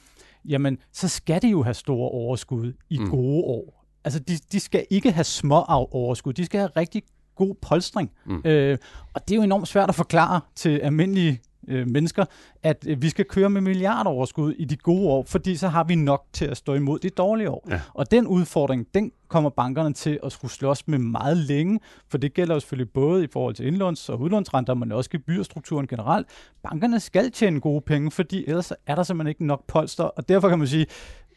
jamen, 0.45 0.79
så 0.93 1.09
skal 1.09 1.43
de 1.43 1.49
jo 1.49 1.63
have 1.63 1.75
store 1.75 2.11
overskud 2.11 2.73
i 2.91 2.99
mm. 2.99 3.11
gode 3.11 3.45
år. 3.45 3.78
Altså, 4.05 4.21
de, 4.21 4.39
de 4.53 4.61
skal 4.61 4.87
ikke 4.91 5.13
have 5.13 5.25
små 5.25 5.63
overskud. 5.91 6.33
De 6.33 6.45
skal 6.45 6.61
have 6.61 6.71
rigtig 6.77 7.03
god 7.35 7.55
polstring. 7.63 8.11
Mm. 8.27 8.43
Øh, 8.45 8.79
og 9.15 9.29
det 9.29 9.35
er 9.35 9.37
jo 9.37 9.43
enormt 9.43 9.69
svært 9.69 9.89
at 9.89 9.95
forklare 9.95 10.41
til 10.55 10.79
almindelige 10.79 11.41
øh, 11.69 11.87
mennesker, 11.87 12.25
at 12.63 12.85
øh, 12.89 13.03
vi 13.03 13.09
skal 13.09 13.25
køre 13.25 13.51
med 13.51 13.61
milliardoverskud 13.61 14.53
i 14.53 14.65
de 14.65 14.77
gode 14.77 15.09
år, 15.09 15.25
fordi 15.27 15.57
så 15.57 15.69
har 15.69 15.85
vi 15.85 15.95
nok 15.95 16.25
til 16.33 16.45
at 16.45 16.57
stå 16.57 16.75
imod 16.75 16.99
de 16.99 17.11
dårlige 17.11 17.51
år. 17.51 17.67
Ja. 17.71 17.81
Og 17.95 18.11
den 18.11 18.27
udfordring, 18.27 18.87
den 18.95 19.13
kommer 19.29 19.51
bankerne 19.51 19.95
til 19.95 20.19
at 20.23 20.33
skulle 20.33 20.51
slås 20.51 20.89
med 20.89 20.99
meget 20.99 21.37
længe, 21.37 21.81
for 22.09 22.19
det 22.19 22.35
gælder 22.35 22.55
jo 22.55 22.61
selvfølgelig 22.61 22.93
både 22.93 23.25
i 23.25 23.27
forhold 23.33 23.55
til 23.55 23.67
indlåns- 23.67 24.09
og 24.09 24.21
udlånsrenter, 24.21 24.75
men 24.75 24.93
også 24.93 25.11
gebyrstrukturen 25.11 25.87
generelt. 25.87 26.27
Bankerne 26.63 27.01
skal 27.01 27.33
tjene 27.33 27.61
gode 27.61 27.81
penge, 27.81 28.11
fordi 28.11 28.45
ellers 28.47 28.73
er 28.87 28.95
der 28.95 29.03
simpelthen 29.03 29.29
ikke 29.29 29.47
nok 29.47 29.65
polster, 29.67 30.05
og 30.05 30.29
derfor 30.29 30.49
kan 30.49 30.59
man 30.59 30.69
sige, 30.69 30.87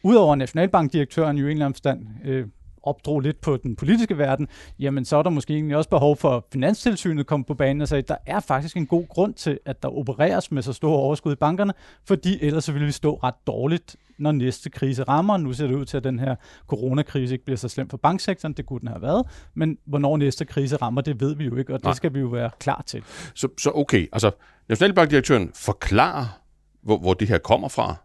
udover 0.02 0.34
Nationalbankdirektøren 0.34 1.38
jo 1.38 1.46
i 1.46 1.50
en 1.50 1.52
eller 1.52 1.64
anden 1.64 1.74
forstand 1.74 2.06
øh, 2.24 2.46
opdrog 2.82 3.20
lidt 3.20 3.40
på 3.40 3.56
den 3.56 3.76
politiske 3.76 4.18
verden, 4.18 4.48
jamen 4.78 5.04
så 5.04 5.16
er 5.16 5.22
der 5.22 5.30
måske 5.30 5.54
egentlig 5.54 5.76
også 5.76 5.90
behov 5.90 6.16
for, 6.16 6.36
at 6.36 6.42
Finanstilsynet 6.52 7.26
kom 7.26 7.44
på 7.44 7.54
banen 7.54 7.80
og 7.80 7.88
sagde, 7.88 8.02
at 8.02 8.08
der 8.08 8.16
er 8.26 8.40
faktisk 8.40 8.76
en 8.76 8.86
god 8.86 9.08
grund 9.08 9.34
til, 9.34 9.58
at 9.66 9.82
der 9.82 9.88
opereres 9.88 10.52
med 10.52 10.62
så 10.62 10.72
store 10.72 10.96
overskud 10.96 11.32
i 11.32 11.36
bankerne, 11.36 11.72
fordi 12.04 12.38
ellers 12.44 12.64
så 12.64 12.72
ville 12.72 12.86
vi 12.86 12.92
stå 12.92 13.14
ret 13.22 13.34
dårligt, 13.46 13.96
når 14.18 14.32
næste 14.32 14.70
krise 14.70 15.02
rammer. 15.02 15.36
Nu 15.36 15.52
ser 15.52 15.66
det 15.66 15.74
ud 15.74 15.84
til, 15.84 15.96
at 15.96 16.04
den 16.04 16.18
her 16.18 16.34
coronakrise 16.66 17.34
ikke 17.34 17.44
bliver 17.44 17.56
så 17.56 17.68
slem 17.68 17.88
for 17.88 17.96
banksektoren, 17.96 18.52
det 18.52 18.66
kunne 18.66 18.80
den 18.80 18.88
have 18.88 19.02
været, 19.02 19.26
men 19.54 19.78
hvornår 19.86 20.16
næste 20.16 20.44
krise 20.44 20.76
rammer, 20.76 21.00
det 21.00 21.20
ved 21.20 21.36
vi 21.36 21.44
jo 21.44 21.56
ikke, 21.56 21.74
og 21.74 21.80
Nej. 21.82 21.90
det 21.90 21.96
skal 21.96 22.14
vi 22.14 22.20
jo 22.20 22.26
være 22.26 22.50
klar 22.58 22.82
til. 22.86 23.02
Så, 23.34 23.48
så 23.58 23.70
okay, 23.74 24.08
altså 24.12 24.30
Nationalbankdirektøren 24.68 25.50
forklarer, 25.54 26.40
hvor, 26.82 26.98
hvor 26.98 27.14
det 27.14 27.28
her 27.28 27.38
kommer 27.38 27.68
fra. 27.68 27.96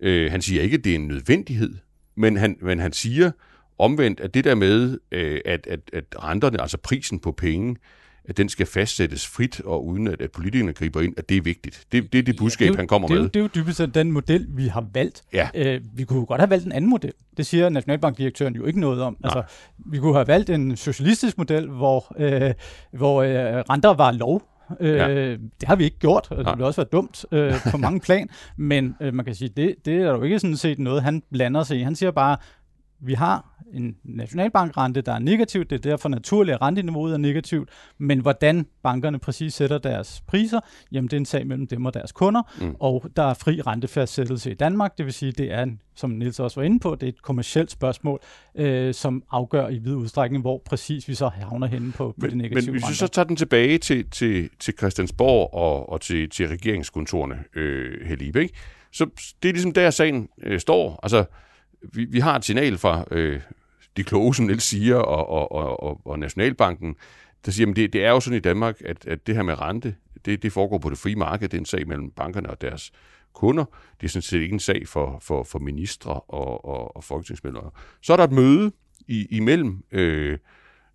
Øh, 0.00 0.30
han 0.30 0.42
siger 0.42 0.62
ikke, 0.62 0.76
at 0.76 0.84
det 0.84 0.90
er 0.90 0.96
en 0.96 1.08
nødvendighed, 1.08 1.74
men 2.14 2.36
han, 2.36 2.56
men 2.60 2.78
han 2.78 2.92
siger, 2.92 3.30
Omvendt 3.78 4.20
at 4.20 4.34
det 4.34 4.44
der 4.44 4.54
med, 4.54 4.98
øh, 5.12 5.40
at, 5.44 5.66
at, 5.66 5.80
at 5.92 6.04
renterne, 6.22 6.60
altså 6.60 6.78
prisen 6.78 7.18
på 7.18 7.32
penge, 7.32 7.76
at 8.24 8.36
den 8.36 8.48
skal 8.48 8.66
fastsættes 8.66 9.26
frit 9.26 9.60
og 9.60 9.86
uden 9.86 10.06
at, 10.06 10.20
at 10.20 10.30
politikerne 10.30 10.72
griber 10.72 11.00
ind, 11.00 11.14
at 11.16 11.28
det 11.28 11.36
er 11.36 11.42
vigtigt. 11.42 11.86
Det, 11.92 12.12
det 12.12 12.18
er 12.18 12.22
det 12.22 12.36
budskab, 12.36 12.64
ja, 12.64 12.70
det 12.70 12.74
er, 12.74 12.78
han 12.78 12.86
kommer 12.86 13.08
det 13.08 13.16
med. 13.16 13.28
Det 13.28 13.36
er 13.36 13.40
jo 13.40 13.48
dybest 13.54 13.76
set 13.76 13.94
den 13.94 14.12
model, 14.12 14.46
vi 14.48 14.66
har 14.66 14.86
valgt. 14.94 15.22
Ja. 15.32 15.48
Øh, 15.54 15.80
vi 15.94 16.04
kunne 16.04 16.18
jo 16.18 16.24
godt 16.28 16.40
have 16.40 16.50
valgt 16.50 16.66
en 16.66 16.72
anden 16.72 16.90
model. 16.90 17.12
Det 17.36 17.46
siger 17.46 17.68
Nationalbankdirektøren 17.68 18.54
jo 18.54 18.64
ikke 18.64 18.80
noget 18.80 19.02
om. 19.02 19.16
Altså, 19.24 19.42
vi 19.78 19.98
kunne 19.98 20.14
have 20.14 20.28
valgt 20.28 20.50
en 20.50 20.76
socialistisk 20.76 21.38
model, 21.38 21.68
hvor, 21.68 22.14
øh, 22.18 22.54
hvor 22.92 23.22
øh, 23.22 23.64
renter 23.70 23.94
var 23.94 24.12
lov, 24.12 24.42
Øh, 24.80 24.96
ja. 24.96 25.30
Det 25.30 25.64
har 25.64 25.76
vi 25.76 25.84
ikke 25.84 25.98
gjort, 25.98 26.28
og 26.30 26.44
det 26.44 26.52
ville 26.52 26.66
også 26.66 26.80
være 26.80 26.88
dumt 26.92 27.24
øh, 27.32 27.54
på 27.70 27.76
mange 27.86 28.00
plan, 28.00 28.28
men 28.56 28.96
øh, 29.00 29.14
man 29.14 29.24
kan 29.24 29.34
sige, 29.34 29.48
det, 29.48 29.74
det 29.84 29.94
er 29.94 30.10
jo 30.10 30.22
ikke 30.22 30.38
sådan 30.38 30.56
set 30.56 30.78
noget, 30.78 31.02
han 31.02 31.22
blander 31.32 31.62
sig 31.62 31.78
i. 31.78 31.82
Han 31.82 31.94
siger 31.94 32.10
bare, 32.10 32.36
vi 33.00 33.14
har 33.14 33.56
en 33.72 33.96
nationalbankrente, 34.04 35.00
der 35.00 35.12
er 35.12 35.18
negativt. 35.18 35.70
Det 35.70 35.76
er 35.76 35.90
derfor 35.90 36.08
naturligt, 36.08 36.54
at 36.54 36.62
renteniveauet 36.62 37.12
er 37.12 37.18
negativt. 37.18 37.68
Men 37.98 38.20
hvordan 38.20 38.66
bankerne 38.82 39.18
præcis 39.18 39.54
sætter 39.54 39.78
deres 39.78 40.22
priser, 40.26 40.60
jamen 40.92 41.08
det 41.08 41.12
er 41.12 41.20
en 41.20 41.26
sag 41.26 41.46
mellem 41.46 41.66
dem 41.66 41.86
og 41.86 41.94
deres 41.94 42.12
kunder. 42.12 42.42
Mm. 42.60 42.76
Og 42.80 43.06
der 43.16 43.22
er 43.22 43.34
fri 43.34 43.60
rentefastsættelse 43.60 44.50
i 44.50 44.54
Danmark. 44.54 44.98
Det 44.98 45.06
vil 45.06 45.12
sige, 45.12 45.32
det 45.32 45.52
er, 45.52 45.62
en, 45.62 45.80
som 45.94 46.10
Nils 46.10 46.40
også 46.40 46.60
var 46.60 46.64
inde 46.64 46.80
på, 46.80 46.94
det 46.94 47.02
er 47.02 47.08
et 47.08 47.22
kommersielt 47.22 47.70
spørgsmål, 47.70 48.20
øh, 48.54 48.94
som 48.94 49.22
afgør 49.30 49.68
i 49.68 49.78
vid 49.78 49.94
udstrækning, 49.94 50.42
hvor 50.42 50.62
præcis 50.66 51.08
vi 51.08 51.14
så 51.14 51.28
havner 51.28 51.66
henne 51.66 51.92
på, 51.92 52.08
på 52.08 52.14
men, 52.16 52.30
det 52.30 52.36
negative 52.38 52.72
Men 52.72 52.80
hvis 52.80 52.90
vi 52.90 52.94
så 52.94 53.08
tager 53.08 53.26
den 53.26 53.36
tilbage 53.36 53.78
til, 53.78 54.10
til, 54.10 54.50
til 54.60 54.74
Christiansborg 54.78 55.54
og, 55.54 55.88
og 55.88 56.00
til, 56.00 56.30
til 56.30 56.48
regeringskontorene, 56.48 57.44
øh, 57.56 58.06
Helibe, 58.06 58.42
ikke? 58.42 58.54
så 58.92 59.06
det 59.42 59.48
er 59.48 59.52
ligesom 59.52 59.72
der, 59.72 59.90
sagen 59.90 60.28
øh, 60.42 60.60
står. 60.60 61.00
Altså, 61.02 61.24
vi, 61.92 62.04
vi 62.04 62.18
har 62.20 62.36
et 62.36 62.44
signal 62.44 62.78
fra 62.78 63.04
øh, 63.10 63.40
de 63.96 64.04
kloge, 64.04 64.34
som 64.34 64.46
Niels 64.46 64.64
siger, 64.64 64.96
og, 64.96 65.28
og, 65.28 65.52
og, 65.52 65.82
og, 65.82 66.00
og 66.04 66.18
Nationalbanken, 66.18 66.96
der 67.46 67.52
siger, 67.52 67.70
at 67.70 67.76
det, 67.76 67.92
det 67.92 68.04
er 68.04 68.10
jo 68.10 68.20
sådan 68.20 68.36
i 68.36 68.40
Danmark, 68.40 68.76
at, 68.84 69.06
at 69.06 69.26
det 69.26 69.34
her 69.34 69.42
med 69.42 69.60
rente, 69.60 69.94
det, 70.24 70.42
det 70.42 70.52
foregår 70.52 70.78
på 70.78 70.90
det 70.90 70.98
frie 70.98 71.16
marked. 71.16 71.48
Det 71.48 71.56
er 71.56 71.60
en 71.60 71.66
sag 71.66 71.88
mellem 71.88 72.10
bankerne 72.10 72.50
og 72.50 72.60
deres 72.60 72.92
kunder. 73.34 73.64
Det 74.00 74.06
er 74.06 74.10
sådan 74.10 74.22
set 74.22 74.40
ikke 74.40 74.52
en 74.52 74.60
sag 74.60 74.88
for, 74.88 75.18
for, 75.22 75.42
for 75.42 75.58
ministre 75.58 76.20
og, 76.20 76.64
og, 76.64 76.96
og 76.96 77.04
folketingsmedlemmer. 77.04 77.70
Så 78.02 78.12
er 78.12 78.16
der 78.16 78.24
et 78.24 78.32
møde 78.32 78.72
i, 79.06 79.26
imellem 79.30 79.84
øh, 79.92 80.38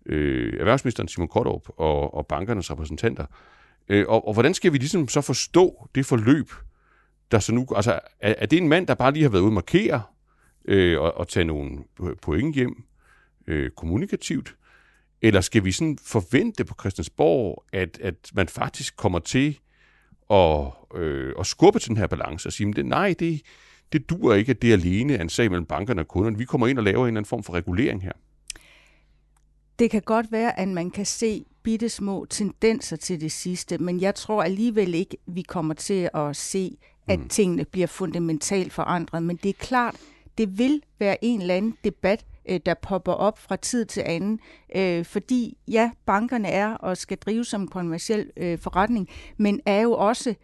øh, 0.06 0.60
erhvervsministeren 0.60 1.08
Simon 1.08 1.28
Kortrup 1.28 1.68
og, 1.76 2.14
og 2.14 2.26
bankernes 2.26 2.70
repræsentanter. 2.70 3.26
Øh, 3.88 4.04
og, 4.08 4.28
og 4.28 4.32
hvordan 4.32 4.54
skal 4.54 4.72
vi 4.72 4.78
ligesom 4.78 5.08
så 5.08 5.20
forstå 5.20 5.88
det 5.94 6.06
forløb, 6.06 6.50
der 7.30 7.38
så 7.38 7.54
nu... 7.54 7.66
Altså, 7.76 8.00
er, 8.20 8.34
er 8.38 8.46
det 8.46 8.56
en 8.56 8.68
mand, 8.68 8.86
der 8.86 8.94
bare 8.94 9.12
lige 9.12 9.22
har 9.22 9.30
været 9.30 9.42
ude 9.42 9.48
og 9.48 9.54
markere 9.54 10.02
øh, 10.64 11.00
og, 11.00 11.14
og 11.16 11.28
tage 11.28 11.44
nogle 11.44 11.78
point 12.22 12.54
hjem 12.54 12.84
øh, 13.46 13.70
kommunikativt? 13.70 14.56
Eller 15.22 15.40
skal 15.40 15.64
vi 15.64 15.72
sådan 15.72 15.98
forvente 16.04 16.64
på 16.64 16.74
Christiansborg, 16.80 17.64
at, 17.72 17.98
at 18.00 18.30
man 18.34 18.48
faktisk 18.48 18.96
kommer 18.96 19.18
til 19.18 19.58
at, 20.30 20.66
øh, 20.94 21.34
at 21.38 21.46
skubbe 21.46 21.78
til 21.78 21.88
den 21.88 21.96
her 21.96 22.06
balance 22.06 22.48
og 22.48 22.52
sige, 22.52 22.74
at 22.78 22.86
nej, 22.86 23.14
det, 23.18 23.42
det 23.92 24.10
dur 24.10 24.34
ikke, 24.34 24.50
at 24.50 24.62
det 24.62 24.72
alene 24.72 25.14
er 25.14 25.20
en 25.20 25.28
sag 25.28 25.50
mellem 25.50 25.66
bankerne 25.66 26.00
og 26.00 26.08
kunderne. 26.08 26.38
Vi 26.38 26.44
kommer 26.44 26.66
ind 26.66 26.78
og 26.78 26.84
laver 26.84 26.98
en 26.98 27.06
eller 27.06 27.18
anden 27.18 27.28
form 27.28 27.42
for 27.42 27.52
regulering 27.52 28.02
her. 28.02 28.12
Det 29.78 29.90
kan 29.90 30.02
godt 30.02 30.32
være, 30.32 30.60
at 30.60 30.68
man 30.68 30.90
kan 30.90 31.06
se 31.06 31.44
bitte 31.62 31.88
små 31.88 32.26
tendenser 32.30 32.96
til 32.96 33.20
det 33.20 33.32
sidste, 33.32 33.78
men 33.78 34.00
jeg 34.00 34.14
tror 34.14 34.42
alligevel 34.42 34.94
ikke, 34.94 35.16
vi 35.26 35.42
kommer 35.42 35.74
til 35.74 36.10
at 36.14 36.36
se, 36.36 36.76
at 37.08 37.18
mm. 37.18 37.28
tingene 37.28 37.64
bliver 37.64 37.86
fundamentalt 37.86 38.72
forandret. 38.72 39.22
Men 39.22 39.36
det 39.36 39.48
er 39.48 39.58
klart, 39.58 39.96
det 40.38 40.58
vil 40.58 40.82
være 40.98 41.24
en 41.24 41.40
eller 41.40 41.54
anden 41.54 41.76
debat, 41.84 42.24
øh, 42.48 42.60
der 42.66 42.74
popper 42.74 43.12
op 43.12 43.38
fra 43.38 43.56
tid 43.56 43.84
til 43.84 44.02
anden, 44.06 44.40
øh, 44.76 45.04
fordi 45.04 45.58
ja, 45.68 45.90
bankerne 46.06 46.48
er 46.48 46.74
og 46.74 46.96
skal 46.96 47.18
drives 47.18 47.48
som 47.48 47.68
kommersiel 47.68 48.30
øh, 48.36 48.58
forretning, 48.58 49.08
men 49.36 49.60
er 49.66 49.80
jo 49.80 49.92
også 49.92 50.34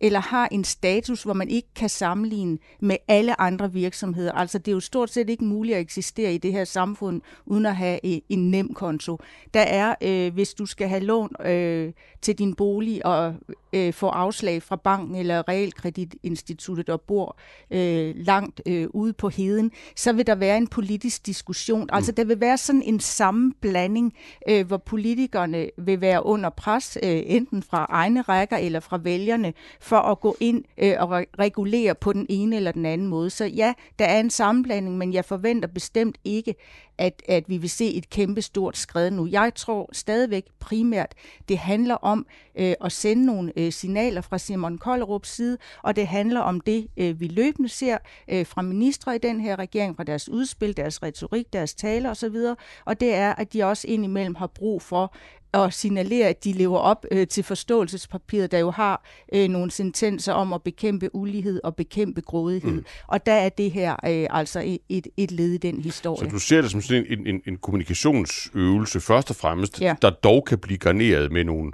eller 0.00 0.20
har 0.20 0.48
en 0.50 0.64
status, 0.64 1.22
hvor 1.22 1.32
man 1.32 1.48
ikke 1.48 1.68
kan 1.74 1.88
sammenligne 1.88 2.58
med 2.80 2.96
alle 3.08 3.40
andre 3.40 3.72
virksomheder. 3.72 4.32
Altså 4.32 4.58
det 4.58 4.68
er 4.68 4.72
jo 4.72 4.80
stort 4.80 5.10
set 5.10 5.30
ikke 5.30 5.44
muligt 5.44 5.74
at 5.74 5.80
eksistere 5.80 6.34
i 6.34 6.38
det 6.38 6.52
her 6.52 6.64
samfund 6.64 7.20
uden 7.46 7.66
at 7.66 7.76
have 7.76 8.00
en 8.28 8.50
nem 8.50 8.74
konto. 8.74 9.18
Der 9.54 9.60
er, 9.60 9.94
øh, 10.02 10.34
hvis 10.34 10.54
du 10.54 10.66
skal 10.66 10.88
have 10.88 11.00
lån 11.00 11.46
øh, 11.46 11.92
til 12.22 12.38
din 12.38 12.54
bolig 12.54 13.06
og 13.06 13.34
øh, 13.72 13.92
få 13.92 14.06
afslag 14.06 14.62
fra 14.62 14.76
banken 14.76 15.14
eller 15.14 15.48
realkreditinstituttet 15.48 16.88
og 16.88 17.00
bor 17.00 17.38
øh, 17.70 18.14
langt 18.16 18.60
øh, 18.66 18.86
ude 18.90 19.12
på 19.12 19.28
heden, 19.28 19.70
så 19.96 20.12
vil 20.12 20.26
der 20.26 20.34
være 20.34 20.56
en 20.56 20.66
politisk 20.66 21.26
diskussion. 21.26 21.88
Altså, 21.92 22.12
mm. 22.12 22.14
Der 22.14 22.24
vil 22.24 22.40
være 22.40 22.58
sådan 22.58 22.82
en 22.82 23.00
sammenblanding, 23.00 24.14
øh, 24.48 24.66
hvor 24.66 24.76
politikerne 24.76 25.70
vil 25.78 26.00
være 26.00 26.26
under 26.26 26.50
pres, 26.50 26.98
øh, 27.02 27.22
enten 27.26 27.62
fra 27.62 27.86
egne 27.88 28.22
rækker 28.22 28.56
eller 28.56 28.80
fra 28.80 28.98
vælgerne, 29.02 29.52
for 29.86 29.96
at 29.96 30.20
gå 30.20 30.36
ind 30.40 30.64
øh, 30.78 30.94
og 30.98 31.24
regulere 31.38 31.94
på 31.94 32.12
den 32.12 32.26
ene 32.28 32.56
eller 32.56 32.72
den 32.72 32.86
anden 32.86 33.06
måde. 33.06 33.30
Så 33.30 33.44
ja, 33.44 33.74
der 33.98 34.04
er 34.04 34.20
en 34.20 34.30
sammenblanding, 34.30 34.98
men 34.98 35.12
jeg 35.12 35.24
forventer 35.24 35.68
bestemt 35.68 36.18
ikke, 36.24 36.54
at, 36.98 37.22
at 37.28 37.44
vi 37.48 37.56
vil 37.56 37.70
se 37.70 37.94
et 37.94 38.10
kæmpe 38.10 38.42
stort 38.42 38.76
skred 38.76 39.10
nu. 39.10 39.26
Jeg 39.30 39.52
tror 39.54 39.90
stadigvæk 39.92 40.44
primært, 40.58 41.14
det 41.48 41.58
handler 41.58 41.94
om 41.94 42.26
øh, 42.58 42.74
at 42.84 42.92
sende 42.92 43.26
nogle 43.26 43.52
øh, 43.56 43.72
signaler 43.72 44.20
fra 44.20 44.38
Simon 44.38 44.78
Kollerups 44.78 45.28
side, 45.28 45.58
og 45.82 45.96
det 45.96 46.06
handler 46.06 46.40
om 46.40 46.60
det, 46.60 46.88
øh, 46.96 47.20
vi 47.20 47.26
løbende 47.26 47.68
ser 47.68 47.98
øh, 48.28 48.46
fra 48.46 48.62
ministre 48.62 49.14
i 49.14 49.18
den 49.18 49.40
her 49.40 49.58
regering, 49.58 49.96
fra 49.96 50.04
deres 50.04 50.28
udspil, 50.28 50.76
deres 50.76 51.02
retorik, 51.02 51.52
deres 51.52 51.74
taler 51.74 52.10
osv., 52.10 52.36
og 52.84 53.00
det 53.00 53.14
er, 53.14 53.34
at 53.34 53.52
de 53.52 53.64
også 53.64 53.88
indimellem 53.88 54.34
har 54.34 54.46
brug 54.46 54.82
for 54.82 55.14
at 55.64 55.74
signalere, 55.74 56.28
at 56.28 56.44
de 56.44 56.52
lever 56.52 56.78
op 56.78 57.06
øh, 57.10 57.26
til 57.26 57.44
forståelsespapiret, 57.44 58.50
der 58.50 58.58
jo 58.58 58.70
har 58.70 59.04
øh, 59.32 59.48
nogle 59.48 59.70
sentenser 59.70 60.32
om 60.32 60.52
at 60.52 60.62
bekæmpe 60.62 61.14
ulighed 61.14 61.60
og 61.64 61.76
bekæmpe 61.76 62.20
grådighed. 62.20 62.72
Mm. 62.72 62.84
Og 63.06 63.26
der 63.26 63.32
er 63.32 63.48
det 63.48 63.70
her 63.70 63.92
øh, 63.92 64.26
altså 64.30 64.78
et, 64.88 65.06
et 65.16 65.32
led 65.32 65.52
i 65.52 65.58
den 65.58 65.80
historie. 65.80 66.28
Så 66.30 66.34
du 66.34 66.38
ser 66.38 66.60
det 66.60 66.70
som 66.70 66.80
sådan 66.80 67.06
en, 67.08 67.26
en, 67.26 67.42
en 67.46 67.56
kommunikationsøvelse 67.56 69.00
først 69.00 69.30
og 69.30 69.36
fremmest, 69.36 69.80
ja. 69.80 69.94
der 70.02 70.10
dog 70.10 70.44
kan 70.44 70.58
blive 70.58 70.78
garneret 70.78 71.32
med 71.32 71.44
nogle 71.44 71.72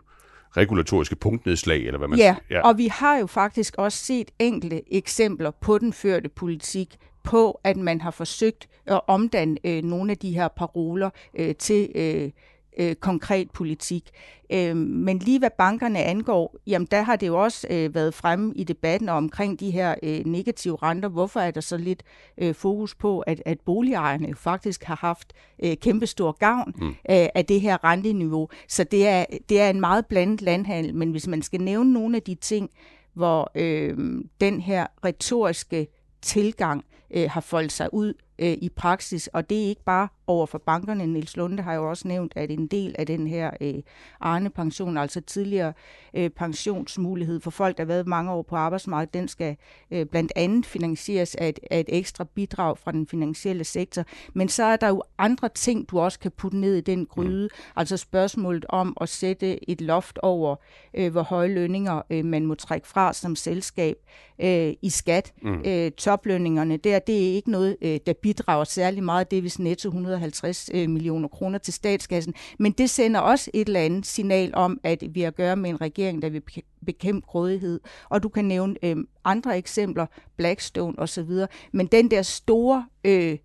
regulatoriske 0.56 1.16
punktnedslag, 1.16 1.78
eller 1.78 1.98
hvad 1.98 2.08
man 2.08 2.18
ja, 2.18 2.34
siger. 2.48 2.58
Ja, 2.58 2.68
og 2.68 2.78
vi 2.78 2.86
har 2.86 3.16
jo 3.16 3.26
faktisk 3.26 3.74
også 3.78 3.98
set 3.98 4.30
enkelte 4.38 4.94
eksempler 4.94 5.50
på 5.50 5.78
den 5.78 5.92
førte 5.92 6.28
politik, 6.28 6.96
på 7.24 7.60
at 7.64 7.76
man 7.76 8.00
har 8.00 8.10
forsøgt 8.10 8.68
at 8.86 9.00
omdanne 9.06 9.56
øh, 9.64 9.84
nogle 9.84 10.10
af 10.10 10.18
de 10.18 10.32
her 10.32 10.48
paroler 10.48 11.10
øh, 11.38 11.54
til 11.54 11.88
øh, 11.94 12.30
øh, 12.78 12.94
konkret 12.94 13.50
politik. 13.50 14.10
Øh, 14.52 14.76
men 14.76 15.18
lige 15.18 15.38
hvad 15.38 15.50
bankerne 15.58 15.98
angår, 15.98 16.56
jamen 16.66 16.88
der 16.90 17.02
har 17.02 17.16
det 17.16 17.26
jo 17.26 17.42
også 17.42 17.66
øh, 17.70 17.94
været 17.94 18.14
fremme 18.14 18.52
i 18.56 18.64
debatten 18.64 19.08
omkring 19.08 19.60
de 19.60 19.70
her 19.70 19.94
øh, 20.02 20.26
negative 20.26 20.76
renter. 20.82 21.08
Hvorfor 21.08 21.40
er 21.40 21.50
der 21.50 21.60
så 21.60 21.76
lidt 21.76 22.02
øh, 22.38 22.54
fokus 22.54 22.94
på, 22.94 23.20
at, 23.20 23.42
at 23.46 23.60
boligejerne 23.60 24.34
faktisk 24.34 24.84
har 24.84 24.96
haft 24.96 25.32
øh, 25.64 25.76
kæmpestor 25.76 26.32
gavn 26.32 26.74
mm. 26.76 26.88
øh, 26.88 26.94
af 27.34 27.44
det 27.48 27.60
her 27.60 27.84
renteniveau? 27.84 28.48
Så 28.68 28.84
det 28.84 29.06
er, 29.06 29.24
det 29.48 29.60
er 29.60 29.70
en 29.70 29.80
meget 29.80 30.06
blandet 30.06 30.42
landhandel, 30.42 30.94
men 30.94 31.10
hvis 31.10 31.26
man 31.26 31.42
skal 31.42 31.60
nævne 31.60 31.92
nogle 31.92 32.16
af 32.16 32.22
de 32.22 32.34
ting, 32.34 32.70
hvor 33.14 33.50
øh, 33.54 33.98
den 34.40 34.60
her 34.60 34.86
retoriske 35.04 35.86
tilgang 36.22 36.84
øh, 37.10 37.30
har 37.30 37.40
foldet 37.40 37.72
sig 37.72 37.94
ud 37.94 38.14
øh, 38.38 38.52
i 38.52 38.68
praksis, 38.68 39.26
og 39.26 39.50
det 39.50 39.64
er 39.64 39.68
ikke 39.68 39.84
bare 39.84 40.08
over 40.26 40.46
for 40.46 40.58
bankerne. 40.58 41.06
Nils 41.06 41.36
Lunde 41.36 41.62
har 41.62 41.74
jo 41.74 41.90
også 41.90 42.08
nævnt, 42.08 42.32
at 42.36 42.50
en 42.50 42.66
del 42.66 42.94
af 42.98 43.06
den 43.06 43.26
her 43.26 43.50
øh, 43.60 43.74
Arne-pension, 44.20 44.96
altså 44.96 45.20
tidligere 45.20 45.72
øh, 46.14 46.30
pensionsmulighed 46.30 47.40
for 47.40 47.50
folk, 47.50 47.76
der 47.76 47.82
har 47.82 47.86
været 47.88 48.06
mange 48.06 48.32
år 48.32 48.42
på 48.42 48.56
arbejdsmarkedet, 48.56 49.14
den 49.14 49.28
skal 49.28 49.56
øh, 49.90 50.06
blandt 50.06 50.32
andet 50.36 50.66
finansieres 50.66 51.34
af 51.34 51.48
et, 51.48 51.58
af 51.70 51.80
et 51.80 51.88
ekstra 51.88 52.24
bidrag 52.24 52.78
fra 52.78 52.92
den 52.92 53.06
finansielle 53.06 53.64
sektor. 53.64 54.04
Men 54.34 54.48
så 54.48 54.64
er 54.64 54.76
der 54.76 54.88
jo 54.88 55.02
andre 55.18 55.48
ting, 55.48 55.90
du 55.90 56.00
også 56.00 56.18
kan 56.18 56.30
putte 56.30 56.56
ned 56.56 56.74
i 56.74 56.80
den 56.80 56.98
mm. 56.98 57.06
gryde, 57.06 57.48
mm. 57.52 57.72
altså 57.76 57.96
spørgsmålet 57.96 58.64
om 58.68 58.96
at 59.00 59.08
sætte 59.08 59.70
et 59.70 59.80
loft 59.80 60.18
over, 60.18 60.56
øh, 60.94 61.12
hvor 61.12 61.22
høje 61.22 61.54
lønninger 61.54 62.02
øh, 62.10 62.24
man 62.24 62.46
må 62.46 62.54
trække 62.54 62.88
fra 62.88 63.12
som 63.12 63.36
selskab 63.36 63.96
øh, 64.42 64.72
i 64.82 64.90
skat. 64.90 65.32
Mm. 65.42 65.62
Øh, 65.66 65.90
toplønningerne 65.90 66.76
der, 66.76 66.98
det 66.98 67.16
er 67.16 67.34
ikke 67.34 67.50
noget, 67.50 67.76
øh, 67.82 68.00
der 68.06 68.12
bidrager 68.12 68.64
særlig 68.64 69.04
meget. 69.04 69.30
Det 69.30 69.38
er 69.38 69.42
vist 69.42 69.58
netto 69.58 69.88
100 69.88 70.11
250 70.12 70.70
øh, 70.74 70.90
millioner 70.90 71.28
kroner 71.28 71.58
til 71.58 71.74
statskassen. 71.74 72.34
Men 72.58 72.72
det 72.72 72.90
sender 72.90 73.20
også 73.20 73.50
et 73.54 73.66
eller 73.66 73.80
andet 73.80 74.06
signal 74.06 74.50
om, 74.54 74.80
at 74.82 75.04
vi 75.10 75.20
har 75.20 75.28
at 75.28 75.36
gøre 75.36 75.56
med 75.56 75.70
en 75.70 75.80
regering, 75.80 76.22
der 76.22 76.30
vil 76.30 76.42
bekæmpe 76.86 77.26
grådighed. 77.26 77.80
Og 78.08 78.22
du 78.22 78.28
kan 78.28 78.44
nævne 78.44 78.74
øh, 78.82 78.96
andre 79.24 79.58
eksempler, 79.58 80.06
Blackstone 80.36 80.98
osv. 80.98 81.30
Men 81.72 81.86
den 81.86 82.10
der 82.10 82.22
store... 82.22 82.86
Øh, 83.04 83.38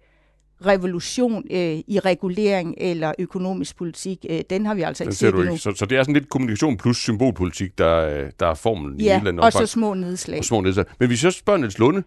revolution 0.65 1.43
øh, 1.51 1.77
i 1.87 1.99
regulering 1.99 2.75
eller 2.77 3.13
økonomisk 3.19 3.77
politik, 3.77 4.25
øh, 4.29 4.41
den 4.49 4.65
har 4.65 4.73
vi 4.73 4.81
altså 4.81 5.03
ikke 5.03 5.15
set 5.15 5.27
endnu. 5.27 5.41
Ikke. 5.41 5.57
Så, 5.57 5.73
så 5.75 5.85
det 5.85 5.97
er 5.97 6.03
sådan 6.03 6.13
lidt 6.13 6.29
kommunikation 6.29 6.77
plus 6.77 6.97
symbolpolitik, 6.97 7.77
der, 7.77 7.95
øh, 7.95 8.31
der 8.39 8.47
er 8.47 8.53
formlen 8.53 9.01
ja, 9.01 9.03
i 9.03 9.07
et 9.07 9.17
eller 9.17 9.31
andet 9.31 9.43
og 9.43 9.51
så 9.51 9.65
små 9.65 9.93
nedslag. 9.93 10.39
Og 10.39 10.45
små 10.45 10.61
nedslag. 10.61 10.85
Men 10.99 11.07
hvis 11.07 11.23
jeg 11.23 11.33
spørger 11.33 11.59
Niels 11.59 11.79
Lunde, 11.79 12.03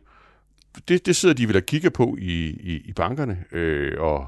det, 0.89 1.07
det 1.07 1.17
sidder 1.17 1.35
de 1.35 1.49
vel 1.49 1.57
og 1.57 1.63
kigger 1.63 1.91
på 1.91 2.17
i, 2.19 2.47
i, 2.49 2.83
i 2.85 2.93
bankerne, 2.93 3.45
øh, 3.53 4.01
og 4.01 4.27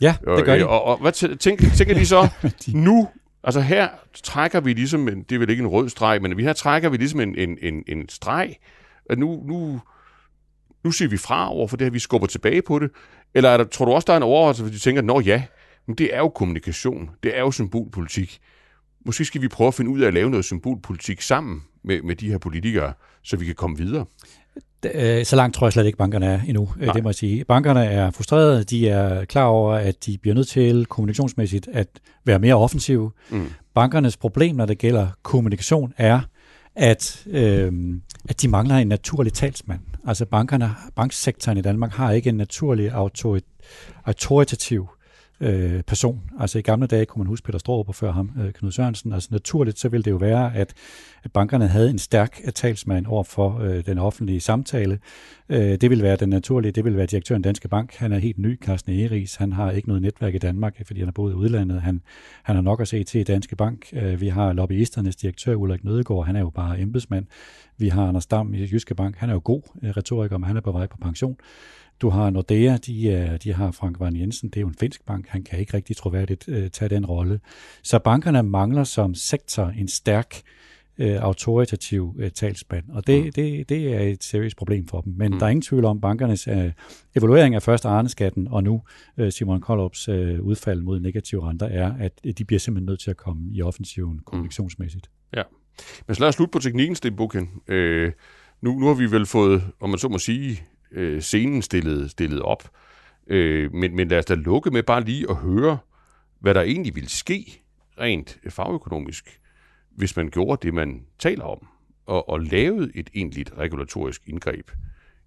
ja, 0.00 0.16
det 0.36 0.44
gør 0.44 0.56
de. 0.56 0.66
Og, 0.66 0.82
og, 0.82 0.84
og 0.84 1.00
hvad 1.00 1.36
tænker, 1.38 1.70
tænker 1.76 1.94
de 1.94 2.06
så 2.06 2.28
nu? 2.74 3.08
Altså 3.44 3.60
her 3.60 3.88
trækker 4.14 4.60
vi 4.60 4.72
ligesom, 4.72 5.08
en, 5.08 5.22
det 5.22 5.34
er 5.34 5.38
vel 5.38 5.50
ikke 5.50 5.60
en 5.60 5.66
rød 5.66 5.88
streg, 5.88 6.22
men 6.22 6.40
her 6.40 6.52
trækker 6.52 6.88
vi 6.88 6.96
ligesom 6.96 7.20
en, 7.20 7.34
en, 7.38 7.58
en, 7.62 7.84
en 7.88 8.08
streg, 8.08 8.56
at 9.10 9.18
nu, 9.18 9.42
nu, 9.46 9.80
nu 10.84 10.90
siger 10.90 11.08
vi 11.08 11.16
fra 11.16 11.52
over 11.52 11.68
for 11.68 11.76
det 11.76 11.84
her, 11.84 11.90
vi 11.90 11.98
skubber 11.98 12.26
tilbage 12.26 12.62
på 12.62 12.78
det. 12.78 12.90
Eller 13.34 13.50
er 13.50 13.56
der, 13.56 13.64
tror 13.64 13.84
du 13.84 13.92
også, 13.92 14.06
der 14.06 14.12
er 14.12 14.16
en 14.16 14.22
overholdelse, 14.22 14.62
hvor 14.62 14.72
de 14.72 14.78
tænker, 14.78 15.02
nå 15.02 15.20
ja, 15.20 15.42
men 15.86 15.96
det 15.96 16.14
er 16.14 16.18
jo 16.18 16.28
kommunikation, 16.28 17.10
det 17.22 17.36
er 17.36 17.40
jo 17.40 17.50
symbolpolitik. 17.50 18.38
Måske 19.06 19.24
skal 19.24 19.42
vi 19.42 19.48
prøve 19.48 19.68
at 19.68 19.74
finde 19.74 19.90
ud 19.90 20.00
af 20.00 20.06
at 20.06 20.14
lave 20.14 20.30
noget 20.30 20.44
symbolpolitik 20.44 21.22
sammen 21.22 21.62
med, 21.84 22.02
med 22.02 22.16
de 22.16 22.30
her 22.30 22.38
politikere, 22.38 22.92
så 23.22 23.36
vi 23.36 23.44
kan 23.44 23.54
komme 23.54 23.76
videre. 23.76 24.04
Øh, 24.94 25.24
så 25.24 25.36
langt 25.36 25.54
tror 25.54 25.66
jeg 25.66 25.72
slet 25.72 25.86
ikke, 25.86 25.98
bankerne 25.98 26.26
er 26.26 26.40
endnu, 26.46 26.68
øh, 26.76 26.86
Nej. 26.86 26.92
det 26.92 27.02
må 27.02 27.08
jeg 27.08 27.14
sige. 27.14 27.44
Bankerne 27.44 27.84
er 27.84 28.10
frustrerede, 28.10 28.64
de 28.64 28.88
er 28.88 29.24
klar 29.24 29.44
over, 29.44 29.74
at 29.74 30.06
de 30.06 30.18
bliver 30.18 30.34
nødt 30.34 30.48
til 30.48 30.86
kommunikationsmæssigt 30.86 31.68
at 31.72 31.88
være 32.24 32.38
mere 32.38 32.54
offensive. 32.54 33.10
Mm. 33.30 33.46
Bankernes 33.74 34.16
problem, 34.16 34.56
når 34.56 34.66
det 34.66 34.78
gælder 34.78 35.08
kommunikation, 35.22 35.92
er, 35.96 36.20
at, 36.76 37.26
øh, 37.26 37.72
at 38.28 38.42
de 38.42 38.48
mangler 38.48 38.76
en 38.76 38.88
naturlig 38.88 39.32
talsmand. 39.32 39.80
Altså 40.06 40.24
bankerne, 40.24 40.70
banksektoren 40.96 41.58
i 41.58 41.62
Danmark 41.62 41.92
har 41.92 42.12
ikke 42.12 42.28
en 42.28 42.36
naturlig 42.36 42.90
autorit, 42.92 43.44
autoritativ 44.04 44.88
øh, 45.40 45.82
person. 45.82 46.20
Altså 46.38 46.58
i 46.58 46.62
gamle 46.62 46.86
dage 46.86 47.06
kunne 47.06 47.20
man 47.20 47.26
huske 47.26 47.44
Peter 47.44 47.58
Straarup 47.58 47.88
og 47.88 47.94
før 47.94 48.12
ham, 48.12 48.30
øh, 48.40 48.52
Knud 48.52 48.72
Sørensen. 48.72 49.12
Altså 49.12 49.28
naturligt 49.32 49.78
så 49.78 49.88
ville 49.88 50.04
det 50.04 50.10
jo 50.10 50.16
være, 50.16 50.54
at, 50.54 50.74
at 51.22 51.32
bankerne 51.32 51.68
havde 51.68 51.90
en 51.90 51.98
stærk 51.98 52.40
øh, 52.44 52.52
talsmand 52.52 53.06
over 53.06 53.24
for 53.24 53.58
øh, 53.58 53.86
den 53.86 53.98
offentlige 53.98 54.40
samtale. 54.40 54.98
Øh, 55.48 55.58
det 55.58 55.90
vil 55.90 56.02
være 56.02 56.16
den 56.16 56.28
naturlige, 56.28 56.72
det 56.72 56.84
vil 56.84 56.96
være 56.96 57.06
direktøren 57.06 57.42
Danske 57.42 57.68
Bank. 57.68 57.94
Han 57.94 58.12
er 58.12 58.18
helt 58.18 58.38
ny, 58.38 58.60
Carsten 58.60 58.92
Eris. 58.92 59.34
Han 59.34 59.52
har 59.52 59.70
ikke 59.70 59.88
noget 59.88 60.02
netværk 60.02 60.34
i 60.34 60.38
Danmark, 60.38 60.86
fordi 60.86 61.00
han 61.00 61.06
har 61.06 61.12
boet 61.12 61.32
i 61.32 61.34
udlandet. 61.34 61.82
Han, 61.82 62.02
han 62.42 62.54
har 62.54 62.62
nok 62.62 62.80
at 62.80 62.88
se 62.88 63.04
til 63.04 63.20
i 63.20 63.24
Danske 63.24 63.56
Bank. 63.56 63.86
Øh, 63.92 64.20
vi 64.20 64.28
har 64.28 64.52
lobbyisternes 64.52 65.16
direktør 65.16 65.54
Ulrik 65.54 65.84
Nødegård, 65.84 66.26
han 66.26 66.36
er 66.36 66.40
jo 66.40 66.50
bare 66.50 66.80
embedsmand. 66.80 67.26
Vi 67.78 67.88
har 67.88 68.08
Anders 68.08 68.26
Dam 68.26 68.54
i 68.54 68.68
Jyske 68.72 68.94
Bank, 68.94 69.16
han 69.16 69.28
er 69.28 69.32
jo 69.32 69.40
god 69.44 69.62
øh, 69.82 69.90
retoriker, 69.90 70.38
men 70.38 70.46
han 70.46 70.56
er 70.56 70.60
på 70.60 70.72
vej 70.72 70.86
på 70.86 70.96
pension. 70.96 71.36
Du 72.00 72.08
har 72.08 72.30
Nordea, 72.30 72.76
de, 72.76 73.38
de 73.44 73.52
har 73.52 73.70
Frank 73.70 74.00
Van 74.00 74.16
Jensen, 74.16 74.48
det 74.48 74.56
er 74.56 74.60
jo 74.60 74.68
en 74.68 74.74
finsk 74.74 75.06
bank, 75.06 75.28
han 75.28 75.42
kan 75.42 75.58
ikke 75.58 75.74
rigtig 75.74 75.96
troværdigt 75.96 76.48
uh, 76.48 76.68
tage 76.72 76.88
den 76.88 77.06
rolle. 77.06 77.40
Så 77.82 77.98
bankerne 77.98 78.42
mangler 78.42 78.84
som 78.84 79.14
sektor 79.14 79.66
en 79.66 79.88
stærk 79.88 80.34
uh, 80.98 81.06
autoritativ 81.06 82.14
uh, 82.18 82.28
talsmand, 82.28 82.84
og 82.90 83.06
det, 83.06 83.24
mm. 83.24 83.32
det, 83.32 83.68
det 83.68 83.94
er 83.94 84.00
et 84.00 84.24
seriøst 84.24 84.56
problem 84.56 84.86
for 84.86 85.00
dem. 85.00 85.12
Men 85.16 85.32
mm. 85.32 85.38
der 85.38 85.46
er 85.46 85.50
ingen 85.50 85.62
tvivl 85.62 85.84
om 85.84 86.00
bankernes 86.00 86.48
uh, 86.48 86.70
evaluering 87.16 87.54
af 87.54 87.62
første 87.62 87.88
Arneskatten, 87.88 88.48
og 88.48 88.64
nu 88.64 88.82
uh, 89.16 89.28
Simon 89.28 89.60
Kollops 89.60 90.08
uh, 90.08 90.14
udfald 90.40 90.80
mod 90.80 91.00
negative 91.00 91.48
renter, 91.48 91.66
er, 91.66 91.92
at 91.98 92.38
de 92.38 92.44
bliver 92.44 92.60
simpelthen 92.60 92.86
nødt 92.86 93.00
til 93.00 93.10
at 93.10 93.16
komme 93.16 93.42
i 93.52 93.62
offensiven 93.62 94.12
mm. 94.12 94.22
kommunikationsmæssigt. 94.26 95.10
Ja, 95.36 95.42
men 96.06 96.14
så 96.14 96.20
lad 96.20 96.28
os 96.28 96.34
slutte 96.34 96.52
på 96.52 96.58
teknikken, 96.58 96.96
Sten 96.96 97.16
Bukken. 97.16 97.50
Øh, 97.68 98.12
nu, 98.62 98.78
nu 98.78 98.86
har 98.86 98.94
vi 98.94 99.10
vel 99.10 99.26
fået, 99.26 99.62
om 99.80 99.90
man 99.90 99.98
så 99.98 100.08
må 100.08 100.18
sige, 100.18 100.62
øh, 100.92 101.20
scenen 101.20 101.62
stillet, 101.62 102.10
stillet 102.10 102.42
op. 102.42 102.70
Øh, 103.26 103.74
men, 103.74 103.96
men 103.96 104.08
lad 104.08 104.18
os 104.18 104.24
da 104.24 104.34
lukke 104.34 104.70
med 104.70 104.82
bare 104.82 105.04
lige 105.04 105.30
at 105.30 105.36
høre, 105.36 105.78
hvad 106.40 106.54
der 106.54 106.62
egentlig 106.62 106.94
ville 106.94 107.08
ske 107.08 107.62
rent 108.00 108.38
fagøkonomisk, 108.48 109.40
hvis 109.90 110.16
man 110.16 110.30
gjorde 110.30 110.66
det, 110.66 110.74
man 110.74 111.02
taler 111.18 111.44
om, 111.44 111.66
og, 112.06 112.28
og 112.28 112.40
lavede 112.40 112.90
et 112.94 113.10
egentligt 113.14 113.52
regulatorisk 113.58 114.22
indgreb 114.26 114.70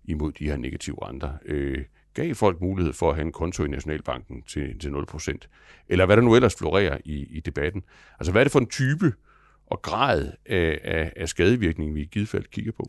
imod 0.03 0.31
de 0.31 0.45
her 0.45 0.57
negative 0.57 1.07
renter. 1.07 1.33
Øh, 1.45 1.83
gav 2.13 2.35
folk 2.35 2.61
mulighed 2.61 2.93
for 2.93 3.09
at 3.09 3.15
have 3.15 3.25
en 3.25 3.31
konto 3.31 3.63
i 3.63 3.67
Nationalbanken 3.67 4.41
til, 4.41 4.79
til 4.79 4.89
0%, 4.89 5.37
eller 5.89 6.05
hvad 6.05 6.17
der 6.17 6.23
nu 6.23 6.35
ellers 6.35 6.55
florerer 6.55 6.97
i, 7.05 7.27
i 7.29 7.39
debatten. 7.39 7.83
Altså, 8.19 8.31
hvad 8.31 8.41
er 8.41 8.43
det 8.43 8.51
for 8.51 8.59
en 8.59 8.69
type 8.69 9.13
og 9.65 9.81
grad 9.81 10.31
af, 10.45 10.79
af, 10.83 11.13
af 11.15 11.29
skadevirkning, 11.29 11.95
vi 11.95 12.01
i 12.01 12.05
givet 12.05 12.29
fald 12.29 12.45
kigger 12.45 12.71
på? 12.71 12.85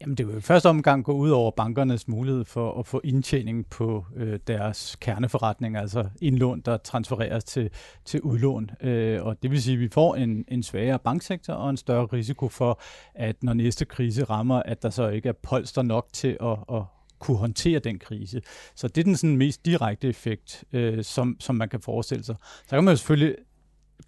Jamen 0.00 0.14
det 0.14 0.28
vil 0.28 0.36
i 0.36 0.40
første 0.40 0.68
omgang 0.68 1.04
gå 1.04 1.12
ud 1.12 1.30
over 1.30 1.50
bankernes 1.50 2.08
mulighed 2.08 2.44
for 2.44 2.78
at 2.78 2.86
få 2.86 3.00
indtjening 3.04 3.66
på 3.66 4.04
øh, 4.16 4.38
deres 4.46 4.96
kerneforretning, 5.00 5.76
altså 5.76 6.08
indlån, 6.20 6.60
der 6.60 6.76
transfereres 6.76 7.44
til, 7.44 7.70
til 8.04 8.20
udlån. 8.20 8.70
Øh, 8.82 9.22
og 9.22 9.42
det 9.42 9.50
vil 9.50 9.62
sige, 9.62 9.74
at 9.74 9.80
vi 9.80 9.88
får 9.88 10.14
en, 10.14 10.44
en 10.48 10.62
svagere 10.62 10.98
banksektor 10.98 11.54
og 11.54 11.70
en 11.70 11.76
større 11.76 12.06
risiko 12.06 12.48
for, 12.48 12.80
at 13.14 13.42
når 13.42 13.52
næste 13.52 13.84
krise 13.84 14.24
rammer, 14.24 14.62
at 14.62 14.82
der 14.82 14.90
så 14.90 15.08
ikke 15.08 15.28
er 15.28 15.32
polster 15.42 15.82
nok 15.82 16.08
til 16.12 16.36
at, 16.42 16.76
at 16.76 16.82
kunne 17.18 17.36
håndtere 17.36 17.78
den 17.78 17.98
krise. 17.98 18.40
Så 18.74 18.88
det 18.88 18.98
er 18.98 19.04
den 19.04 19.16
sådan 19.16 19.36
mest 19.36 19.66
direkte 19.66 20.08
effekt, 20.08 20.64
øh, 20.72 21.04
som, 21.04 21.36
som 21.40 21.56
man 21.56 21.68
kan 21.68 21.80
forestille 21.80 22.24
sig. 22.24 22.36
Så 22.40 22.70
kan 22.76 22.84
man 22.84 22.92
jo 22.92 22.96
selvfølgelig 22.96 23.36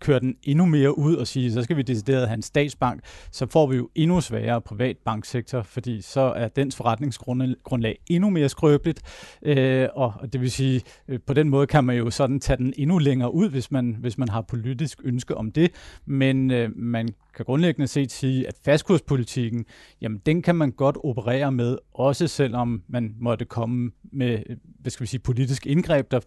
køre 0.00 0.20
den 0.20 0.36
endnu 0.42 0.66
mere 0.66 0.98
ud 0.98 1.16
og 1.16 1.26
sige, 1.26 1.52
så 1.52 1.62
skal 1.62 1.76
vi 1.76 1.82
decideret 1.82 2.28
have 2.28 2.36
en 2.36 2.42
statsbank, 2.42 3.00
så 3.30 3.46
får 3.46 3.66
vi 3.66 3.76
jo 3.76 3.88
endnu 3.94 4.20
sværere 4.20 4.60
privat 4.60 4.96
banksektor, 5.04 5.62
fordi 5.62 6.00
så 6.00 6.20
er 6.20 6.48
dens 6.48 6.76
forretningsgrundlag 6.76 7.98
endnu 8.06 8.30
mere 8.30 8.48
skrøbeligt, 8.48 9.02
øh, 9.42 9.88
og 9.94 10.12
det 10.32 10.40
vil 10.40 10.50
sige, 10.50 10.82
øh, 11.08 11.18
på 11.26 11.34
den 11.34 11.48
måde 11.48 11.66
kan 11.66 11.84
man 11.84 11.96
jo 11.96 12.10
sådan 12.10 12.40
tage 12.40 12.56
den 12.56 12.74
endnu 12.76 12.98
længere 12.98 13.34
ud, 13.34 13.50
hvis 13.50 13.70
man, 13.70 13.96
hvis 14.00 14.18
man 14.18 14.28
har 14.28 14.40
politisk 14.42 15.00
ønske 15.04 15.36
om 15.36 15.52
det, 15.52 15.70
men 16.06 16.50
øh, 16.50 16.70
man 16.76 17.08
kan 17.36 17.44
grundlæggende 17.44 17.86
set 17.86 18.12
sige, 18.12 18.48
at 18.48 18.54
fastkurspolitikken, 18.64 19.64
jamen 20.00 20.20
den 20.26 20.42
kan 20.42 20.56
man 20.56 20.70
godt 20.70 20.96
operere 21.04 21.52
med, 21.52 21.78
også 21.94 22.28
selvom 22.28 22.82
man 22.88 23.14
måtte 23.20 23.44
komme 23.44 23.90
med, 24.02 24.38
hvad 24.80 24.90
skal 24.90 25.04
vi 25.04 25.08
sige, 25.08 25.20
politisk 25.20 25.66
indgreb, 25.66 26.10
der 26.10 26.20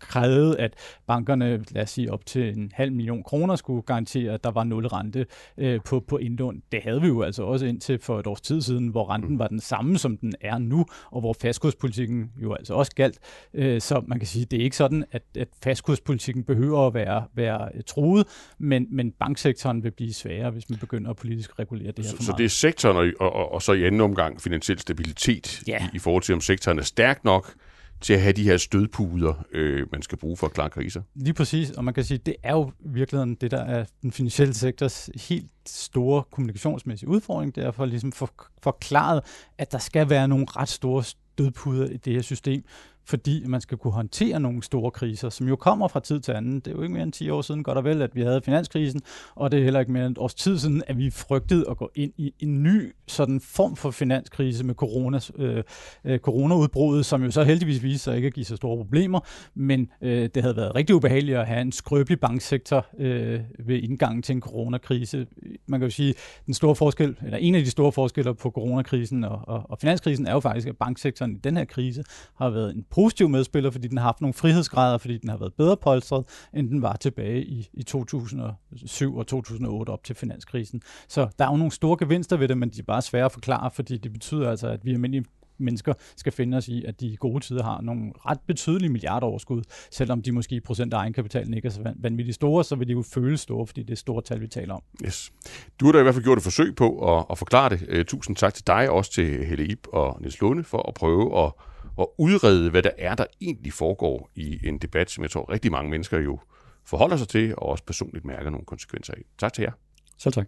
krævede, 0.00 0.60
at 0.60 0.74
bankerne, 1.06 1.64
lad 1.70 1.82
os 1.82 1.90
sige 1.90 2.12
op 2.12 2.26
til 2.26 2.58
en 2.58 2.72
halv 2.74 2.92
million 2.92 3.22
kroner, 3.22 3.56
skulle 3.56 3.82
garantere, 3.82 4.32
at 4.32 4.44
der 4.44 4.50
var 4.50 4.64
nul 4.64 4.86
rente 4.86 5.26
øh, 5.58 5.80
på, 5.84 6.00
på 6.00 6.16
indlån. 6.16 6.62
Det 6.72 6.82
havde 6.82 7.00
vi 7.00 7.06
jo 7.06 7.22
altså 7.22 7.42
også 7.42 7.66
indtil 7.66 7.98
for 7.98 8.20
et 8.20 8.26
års 8.26 8.40
tid 8.40 8.62
siden, 8.62 8.88
hvor 8.88 9.10
renten 9.10 9.32
mm. 9.32 9.38
var 9.38 9.46
den 9.46 9.60
samme, 9.60 9.98
som 9.98 10.16
den 10.16 10.32
er 10.40 10.58
nu, 10.58 10.86
og 11.10 11.20
hvor 11.20 11.32
fastkurspolitikken 11.32 12.30
jo 12.42 12.54
altså 12.54 12.74
også 12.74 12.92
galt. 12.94 13.18
Øh, 13.54 13.80
så 13.80 14.02
man 14.06 14.18
kan 14.18 14.26
sige, 14.26 14.44
det 14.44 14.60
er 14.60 14.64
ikke 14.64 14.76
sådan, 14.76 15.04
at, 15.12 15.22
at 15.38 15.48
fastkurspolitikken 15.62 16.44
behøver 16.44 16.86
at 16.86 16.94
være, 16.94 17.24
være 17.34 17.82
truet, 17.82 18.26
men, 18.58 18.86
men 18.90 19.12
banksektoren 19.12 19.84
vil 19.84 19.90
blive 19.90 20.14
sværere, 20.14 20.50
hvis 20.50 20.70
man 20.70 20.78
begynder 20.78 21.10
at 21.10 21.16
politisk 21.16 21.58
regulere 21.58 21.92
det 21.92 22.04
her 22.04 22.16
Så, 22.16 22.24
så 22.24 22.34
det 22.38 22.44
er 22.44 22.48
sektoren, 22.48 23.12
og, 23.20 23.32
og, 23.34 23.52
og 23.52 23.62
så 23.62 23.72
i 23.72 23.84
anden 23.84 24.00
omgang 24.00 24.40
finansiel 24.40 24.78
stabilitet 24.78 25.62
ja. 25.68 25.84
i, 25.84 25.96
i 25.96 25.98
forhold 25.98 26.22
til, 26.22 26.34
om 26.34 26.40
sektoren 26.40 26.78
er 26.78 26.82
stærk 26.82 27.24
nok, 27.24 27.54
til 28.00 28.12
at 28.12 28.20
have 28.20 28.32
de 28.32 28.44
her 28.44 28.56
stødpuder, 28.56 29.44
øh, 29.52 29.86
man 29.92 30.02
skal 30.02 30.18
bruge 30.18 30.36
for 30.36 30.46
at 30.46 30.52
klare 30.52 30.70
kriser. 30.70 31.02
Lige 31.14 31.34
præcis, 31.34 31.70
og 31.70 31.84
man 31.84 31.94
kan 31.94 32.04
sige, 32.04 32.18
det 32.18 32.36
er 32.42 32.52
jo 32.52 32.72
virkeligheden 32.80 33.34
det, 33.34 33.50
der 33.50 33.64
er 33.64 33.84
den 34.02 34.12
finansielle 34.12 34.54
sektors 34.54 35.10
helt 35.28 35.50
store 35.66 36.22
kommunikationsmæssige 36.32 37.08
udfordring, 37.08 37.54
det 37.54 37.64
er 37.64 37.70
for 37.70 37.84
ligesom 37.84 38.12
for, 38.12 38.30
forklaret, 38.62 39.24
at 39.58 39.72
der 39.72 39.78
skal 39.78 40.10
være 40.10 40.28
nogle 40.28 40.46
ret 40.48 40.68
store 40.68 41.04
stødpuder 41.04 41.86
i 41.86 41.96
det 41.96 42.12
her 42.12 42.22
system, 42.22 42.64
fordi 43.10 43.44
man 43.46 43.60
skal 43.60 43.78
kunne 43.78 43.92
håndtere 43.92 44.40
nogle 44.40 44.62
store 44.62 44.90
kriser, 44.90 45.28
som 45.28 45.48
jo 45.48 45.56
kommer 45.56 45.88
fra 45.88 46.00
tid 46.00 46.20
til 46.20 46.32
anden. 46.32 46.54
Det 46.54 46.66
er 46.66 46.72
jo 46.72 46.82
ikke 46.82 46.94
mere 46.94 47.02
end 47.02 47.12
10 47.12 47.30
år 47.30 47.42
siden, 47.42 47.62
godt 47.62 47.78
og 47.78 47.84
vel, 47.84 48.02
at 48.02 48.14
vi 48.14 48.22
havde 48.22 48.40
finanskrisen, 48.44 49.00
og 49.34 49.52
det 49.52 49.60
er 49.60 49.64
heller 49.64 49.80
ikke 49.80 49.92
mere 49.92 50.06
end 50.06 50.12
et 50.12 50.18
års 50.18 50.34
tid 50.34 50.58
siden, 50.58 50.82
at 50.86 50.98
vi 50.98 51.10
frygtede 51.10 51.64
at 51.70 51.76
gå 51.76 51.90
ind 51.94 52.12
i 52.16 52.34
en 52.38 52.62
ny 52.62 52.94
sådan 53.06 53.40
form 53.40 53.76
for 53.76 53.90
finanskrise 53.90 54.64
med 54.64 54.74
corona, 54.74 55.20
øh, 55.36 55.62
øh, 56.04 56.18
coronaudbruddet, 56.18 57.06
som 57.06 57.22
jo 57.22 57.30
så 57.30 57.42
heldigvis 57.42 57.82
viser 57.82 57.98
sig 57.98 58.16
ikke 58.16 58.26
at 58.26 58.34
give 58.34 58.44
så 58.44 58.56
store 58.56 58.76
problemer, 58.76 59.20
men 59.54 59.90
øh, 60.02 60.28
det 60.34 60.42
havde 60.42 60.56
været 60.56 60.74
rigtig 60.74 60.96
ubehageligt 60.96 61.38
at 61.38 61.46
have 61.46 61.60
en 61.60 61.72
skrøbelig 61.72 62.20
banksektor 62.20 62.86
øh, 62.98 63.40
ved 63.58 63.76
indgangen 63.76 64.22
til 64.22 64.34
en 64.34 64.40
coronakrise. 64.40 65.26
Man 65.66 65.80
kan 65.80 65.86
jo 65.86 65.94
sige, 65.94 66.14
den 66.46 66.54
store 66.54 66.76
forskel, 66.76 67.16
eller 67.24 67.38
en 67.38 67.54
af 67.54 67.64
de 67.64 67.70
store 67.70 67.92
forskelle 67.92 68.34
på 68.34 68.50
coronakrisen 68.50 69.24
og, 69.24 69.40
og, 69.46 69.70
og 69.70 69.78
finanskrisen 69.78 70.26
er 70.26 70.32
jo 70.32 70.40
faktisk, 70.40 70.68
at 70.68 70.76
banksektoren 70.76 71.32
i 71.32 71.38
den 71.38 71.56
her 71.56 71.64
krise 71.64 72.04
har 72.36 72.50
været 72.50 72.74
en 72.74 72.84
positiv 73.00 73.28
medspiller, 73.28 73.70
fordi 73.70 73.88
den 73.88 73.98
har 73.98 74.04
haft 74.04 74.20
nogle 74.20 74.34
frihedsgrader, 74.34 74.98
fordi 74.98 75.18
den 75.18 75.28
har 75.30 75.36
været 75.36 75.54
bedre 75.54 75.76
polstret, 75.76 76.24
end 76.54 76.68
den 76.68 76.82
var 76.82 76.96
tilbage 76.96 77.44
i, 77.44 77.68
i 77.72 77.82
2007 77.82 79.16
og 79.16 79.26
2008 79.26 79.90
op 79.90 80.04
til 80.04 80.16
finanskrisen. 80.16 80.82
Så 81.08 81.28
der 81.38 81.44
er 81.44 81.50
jo 81.50 81.56
nogle 81.56 81.72
store 81.72 81.96
gevinster 81.98 82.36
ved 82.36 82.48
det, 82.48 82.58
men 82.58 82.68
de 82.70 82.78
er 82.78 82.84
bare 82.84 83.02
svære 83.02 83.24
at 83.24 83.32
forklare, 83.32 83.70
fordi 83.70 83.96
det 83.96 84.12
betyder 84.12 84.50
altså, 84.50 84.68
at 84.68 84.84
vi 84.84 84.92
almindelige 84.92 85.24
mennesker 85.60 85.94
skal 86.16 86.32
finde 86.32 86.56
os 86.56 86.68
i, 86.68 86.84
at 86.84 87.00
de 87.00 87.06
i 87.06 87.16
gode 87.16 87.44
tider 87.44 87.62
har 87.62 87.80
nogle 87.80 88.12
ret 88.26 88.40
betydelige 88.46 88.90
milliardoverskud, 88.90 89.62
selvom 89.90 90.22
de 90.22 90.32
måske 90.32 90.54
i 90.54 90.60
procent 90.60 90.94
af 90.94 90.98
egenkapitalen 90.98 91.54
ikke 91.54 91.66
er 91.66 91.72
så 91.72 91.94
vanvittigt 91.96 92.34
store, 92.34 92.64
så 92.64 92.76
vil 92.76 92.88
de 92.88 92.92
jo 92.92 93.02
føles 93.02 93.40
store, 93.40 93.66
fordi 93.66 93.82
det 93.82 93.92
er 93.92 93.96
store 93.96 94.22
tal, 94.22 94.40
vi 94.40 94.46
taler 94.46 94.74
om. 94.74 94.82
Yes. 95.04 95.32
Du 95.80 95.84
har 95.84 95.92
da 95.92 95.98
i 95.98 96.02
hvert 96.02 96.14
fald 96.14 96.24
gjort 96.24 96.38
et 96.38 96.44
forsøg 96.44 96.76
på 96.76 97.16
at, 97.16 97.26
at 97.30 97.38
forklare 97.38 97.68
det. 97.68 97.86
Øh, 97.88 98.04
tusind 98.04 98.36
tak 98.36 98.54
til 98.54 98.66
dig, 98.66 98.90
også 98.90 99.12
til 99.12 99.46
Helle 99.46 99.66
Ip 99.66 99.86
og 99.92 100.16
Niels 100.20 100.40
Lunde, 100.40 100.64
for 100.64 100.88
at 100.88 100.94
prøve 100.94 101.44
at 101.44 101.52
at 102.00 102.06
udrede, 102.18 102.70
hvad 102.70 102.82
der 102.82 102.90
er, 102.98 103.14
der 103.14 103.26
egentlig 103.40 103.72
foregår 103.72 104.30
i 104.34 104.68
en 104.68 104.78
debat, 104.78 105.10
som 105.10 105.22
jeg 105.22 105.30
tror 105.30 105.50
rigtig 105.52 105.72
mange 105.72 105.90
mennesker 105.90 106.18
jo 106.18 106.38
forholder 106.84 107.16
sig 107.16 107.28
til, 107.28 107.54
og 107.56 107.62
også 107.62 107.84
personligt 107.84 108.24
mærker 108.24 108.50
nogle 108.50 108.66
konsekvenser 108.66 109.14
af. 109.14 109.22
Tak 109.38 109.52
til 109.52 109.62
jer. 109.62 109.72
Selv 110.18 110.32
tak. 110.32 110.46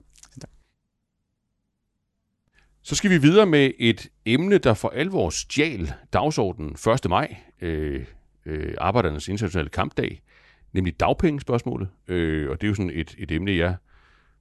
Så 2.84 2.94
skal 2.94 3.10
vi 3.10 3.18
videre 3.18 3.46
med 3.46 3.70
et 3.78 4.08
emne, 4.26 4.58
der 4.58 4.74
for 4.74 4.88
alvor 4.88 5.30
stjal 5.30 5.92
dagsordenen 6.12 6.76
1. 7.04 7.10
maj, 7.10 7.36
øh, 7.60 8.04
øh, 8.46 8.74
Arbejdernes 8.78 9.28
Internationale 9.28 9.68
Kampdag, 9.70 10.22
nemlig 10.72 11.00
dagpengespørgsmålet. 11.00 11.88
Øh, 12.08 12.50
og 12.50 12.60
det 12.60 12.66
er 12.66 12.68
jo 12.68 12.74
sådan 12.74 12.92
et, 12.94 13.14
et 13.18 13.30
emne, 13.30 13.56
jeg 13.56 13.76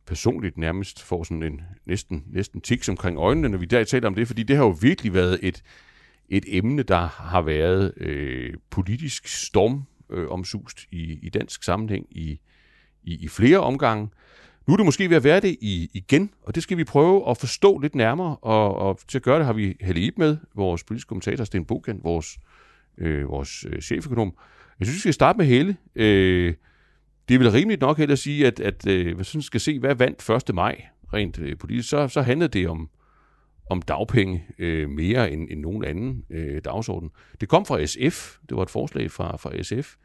personligt 0.06 0.58
nærmest 0.58 1.02
får 1.02 1.24
sådan 1.24 1.44
en 1.44 1.62
næsten, 1.86 2.24
næsten 2.28 2.62
tiks 2.62 2.90
omkring 2.90 3.18
øjnene, 3.18 3.50
når 3.50 3.58
vi 3.58 3.66
der 3.66 3.84
taler 3.84 4.08
om 4.08 4.16
det, 4.16 4.28
fordi 4.28 4.44
det 4.44 4.56
har 4.56 4.64
jo 4.64 4.78
virkelig 4.82 5.14
været 5.14 5.40
et, 5.42 5.64
et 6.32 6.46
emne, 6.48 6.84
der 6.84 7.08
har 7.08 7.42
været 7.42 7.94
øh, 7.98 8.54
politisk 8.70 9.28
stormomsust 9.28 10.88
øh, 10.94 11.00
i, 11.00 11.20
i 11.22 11.30
dansk 11.30 11.64
sammenhæng 11.64 12.06
i, 12.12 12.40
i, 13.04 13.24
i 13.24 13.28
flere 13.28 13.60
omgange. 13.60 14.10
Nu 14.68 14.74
er 14.74 14.78
det 14.78 14.86
måske 14.86 15.10
ved 15.10 15.18
at 15.18 15.24
være 15.24 15.40
det 15.40 15.58
i, 15.62 15.90
igen, 15.94 16.30
og 16.42 16.56
det 16.56 16.64
skal 16.64 16.78
vi 16.78 16.84
prøve 16.84 17.30
at 17.30 17.38
forstå 17.38 17.80
lidt 17.80 17.96
nærmere, 17.96 18.36
og, 18.36 18.76
og 18.76 19.00
til 19.08 19.18
at 19.18 19.24
gøre 19.24 19.38
det 19.38 19.46
har 19.46 19.54
vi 19.54 19.78
Helle 19.82 20.02
Ip 20.02 20.18
med, 20.18 20.38
vores 20.56 20.84
politiske 20.84 21.08
kommentator 21.08 21.44
Sten 21.44 21.66
Bogen, 21.66 22.00
vores, 22.04 22.40
øh, 22.98 23.30
vores 23.30 23.66
øh, 23.70 23.82
cheføkonom. 23.82 24.34
Jeg 24.80 24.88
synes, 24.88 24.96
vi 24.96 25.00
skal 25.00 25.14
starte 25.14 25.38
med 25.38 25.46
Helle. 25.46 25.78
Øh, 25.96 26.54
det 27.30 27.36
er 27.36 27.40
vel 27.40 27.52
rimeligt 27.52 27.82
nok 27.82 28.00
at 28.00 28.20
sige, 28.20 28.48
at, 28.48 28.60
at 28.60 28.88
øh, 28.88 29.16
hvis 29.16 29.36
man 29.36 29.42
skal 29.42 29.60
se, 29.60 29.80
hvad 29.80 29.96
vandt 29.96 30.30
1. 30.50 30.56
maj 30.56 30.86
rent 31.14 31.40
øh, 31.40 31.58
politisk, 31.58 31.90
så, 31.90 32.08
så 32.08 32.22
handlede 32.22 32.60
det 32.60 32.70
om, 32.70 32.90
om 33.70 33.82
dagpenge 33.82 34.46
øh, 34.58 34.90
mere 34.90 35.32
end, 35.32 35.48
end 35.52 35.60
nogen 35.60 35.84
anden 35.84 36.26
øh, 36.30 36.62
dagsorden. 36.66 37.10
Det 37.42 37.50
kom 37.50 37.66
fra 37.66 37.86
SF, 37.86 38.38
det 38.50 38.58
var 38.58 38.64
et 38.64 38.70
forslag 38.70 39.12
fra, 39.12 39.38
fra 39.38 39.64
SF, 39.64 39.96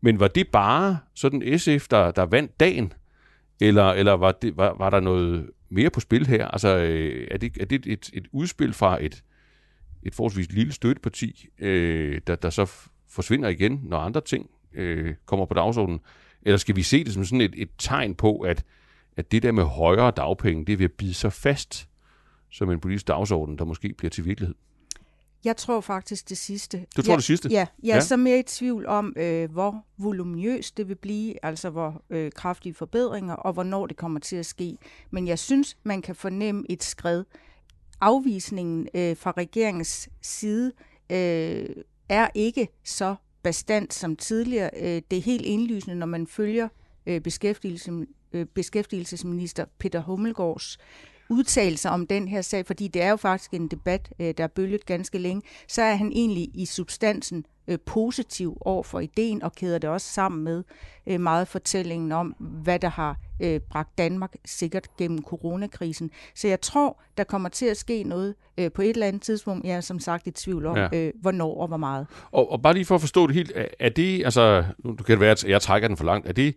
Men 0.00 0.20
var 0.20 0.28
det 0.28 0.48
bare 0.48 0.98
sådan 1.14 1.58
SF, 1.58 1.88
der, 1.88 2.10
der 2.10 2.22
vandt 2.22 2.60
dagen? 2.60 2.92
Eller, 3.60 3.84
eller 3.84 4.12
var, 4.12 4.32
det, 4.32 4.56
var, 4.56 4.76
var 4.78 4.90
der 4.90 5.00
noget 5.00 5.50
mere 5.68 5.90
på 5.90 6.00
spil 6.00 6.26
her? 6.26 6.48
Altså, 6.48 6.76
øh, 6.76 7.28
er 7.30 7.38
det, 7.38 7.56
er 7.60 7.64
det 7.64 7.86
et, 7.86 8.10
et 8.12 8.26
udspil 8.32 8.72
fra 8.72 9.04
et, 9.04 9.24
et 10.02 10.14
forholdsvis 10.14 10.52
lille 10.52 10.72
støtteparti, 10.72 11.48
øh, 11.58 12.20
der, 12.26 12.36
der 12.36 12.50
så 12.50 12.72
forsvinder 13.08 13.48
igen, 13.48 13.80
når 13.82 13.98
andre 13.98 14.20
ting 14.20 14.50
øh, 14.74 15.14
kommer 15.26 15.46
på 15.46 15.54
dagsordenen? 15.54 16.00
Eller 16.42 16.56
skal 16.56 16.76
vi 16.76 16.82
se 16.82 17.04
det 17.04 17.12
som 17.12 17.24
sådan 17.24 17.40
et, 17.40 17.54
et 17.56 17.70
tegn 17.78 18.14
på, 18.14 18.38
at, 18.38 18.64
at 19.16 19.32
det 19.32 19.42
der 19.42 19.52
med 19.52 19.64
højere 19.64 20.10
dagpenge, 20.10 20.64
det 20.64 20.78
vil 20.78 20.88
bide 20.88 21.14
sig 21.14 21.32
fast 21.32 21.88
som 22.54 22.70
en 22.70 22.80
politisk 22.80 23.08
dagsorden, 23.08 23.58
der 23.58 23.64
måske 23.64 23.94
bliver 23.98 24.10
til 24.10 24.24
virkelighed? 24.24 24.54
Jeg 25.44 25.56
tror 25.56 25.80
faktisk 25.80 26.28
det 26.28 26.38
sidste. 26.38 26.86
Du 26.96 27.02
tror 27.02 27.12
ja, 27.12 27.16
det 27.16 27.24
sidste? 27.24 27.48
Ja, 27.48 27.66
jeg 27.82 27.90
er 27.90 27.94
ja. 27.94 28.00
så 28.00 28.16
mere 28.16 28.38
i 28.38 28.42
tvivl 28.42 28.86
om, 28.86 29.12
øh, 29.16 29.50
hvor 29.50 29.84
voluminøst 29.98 30.76
det 30.76 30.88
vil 30.88 30.94
blive, 30.94 31.44
altså 31.44 31.70
hvor 31.70 32.02
øh, 32.10 32.32
kraftige 32.32 32.74
forbedringer, 32.74 33.34
og 33.34 33.52
hvornår 33.52 33.86
det 33.86 33.96
kommer 33.96 34.20
til 34.20 34.36
at 34.36 34.46
ske. 34.46 34.76
Men 35.10 35.28
jeg 35.28 35.38
synes, 35.38 35.76
man 35.82 36.02
kan 36.02 36.14
fornemme 36.14 36.64
et 36.68 36.82
skred. 36.82 37.24
Afvisningen 38.00 38.88
øh, 38.94 39.16
fra 39.16 39.32
regeringens 39.36 40.08
side 40.22 40.72
øh, 41.12 41.66
er 42.08 42.28
ikke 42.34 42.68
så 42.84 43.14
bestandt 43.42 43.94
som 43.94 44.16
tidligere. 44.16 44.70
Øh, 44.76 45.02
det 45.10 45.18
er 45.18 45.22
helt 45.22 45.46
indlysende, 45.46 45.96
når 45.96 46.06
man 46.06 46.26
følger 46.26 46.68
øh, 47.06 47.20
beskæftigelse, 47.20 48.06
øh, 48.32 48.46
beskæftigelsesminister 48.46 49.64
Peter 49.78 50.00
Hummelgaards 50.00 50.78
udtalelser 51.28 51.90
om 51.90 52.06
den 52.06 52.28
her 52.28 52.42
sag, 52.42 52.66
fordi 52.66 52.88
det 52.88 53.02
er 53.02 53.10
jo 53.10 53.16
faktisk 53.16 53.54
en 53.54 53.68
debat, 53.68 54.12
øh, 54.18 54.34
der 54.38 54.44
er 54.44 54.48
bølget 54.48 54.86
ganske 54.86 55.18
længe, 55.18 55.42
så 55.68 55.82
er 55.82 55.94
han 55.94 56.12
egentlig 56.12 56.50
i 56.54 56.66
substansen 56.66 57.44
øh, 57.68 57.78
positiv 57.86 58.58
over 58.60 58.82
for 58.82 59.00
ideen 59.00 59.42
og 59.42 59.52
kæder 59.52 59.78
det 59.78 59.90
også 59.90 60.12
sammen 60.12 60.44
med 60.44 60.64
øh, 61.06 61.20
meget 61.20 61.48
fortællingen 61.48 62.12
om, 62.12 62.26
hvad 62.38 62.78
der 62.78 62.88
har 62.88 63.16
øh, 63.42 63.60
bragt 63.60 63.98
Danmark 63.98 64.34
sikkert 64.44 64.96
gennem 64.98 65.22
coronakrisen. 65.22 66.10
Så 66.34 66.48
jeg 66.48 66.60
tror, 66.60 67.00
der 67.16 67.24
kommer 67.24 67.48
til 67.48 67.66
at 67.66 67.76
ske 67.76 68.02
noget 68.02 68.34
øh, 68.58 68.72
på 68.72 68.82
et 68.82 68.90
eller 68.90 69.06
andet 69.06 69.22
tidspunkt. 69.22 69.66
Jeg 69.66 69.76
er 69.76 69.80
som 69.80 70.00
sagt 70.00 70.26
i 70.26 70.30
tvivl 70.30 70.66
om, 70.66 70.76
ja. 70.76 70.88
øh, 70.92 71.12
hvornår 71.20 71.60
og 71.60 71.68
hvor 71.68 71.76
meget. 71.76 72.06
Og, 72.30 72.52
og 72.52 72.62
bare 72.62 72.74
lige 72.74 72.84
for 72.84 72.94
at 72.94 73.00
forstå 73.00 73.26
det 73.26 73.34
helt, 73.34 73.52
er, 73.54 73.66
er 73.80 73.88
det, 73.88 74.24
altså, 74.24 74.64
nu 74.84 74.94
kan 74.94 75.06
det 75.06 75.20
være, 75.20 75.30
at 75.30 75.44
jeg 75.44 75.62
trækker 75.62 75.88
den 75.88 75.96
for 75.96 76.04
langt, 76.04 76.28
er 76.28 76.32
det, 76.32 76.56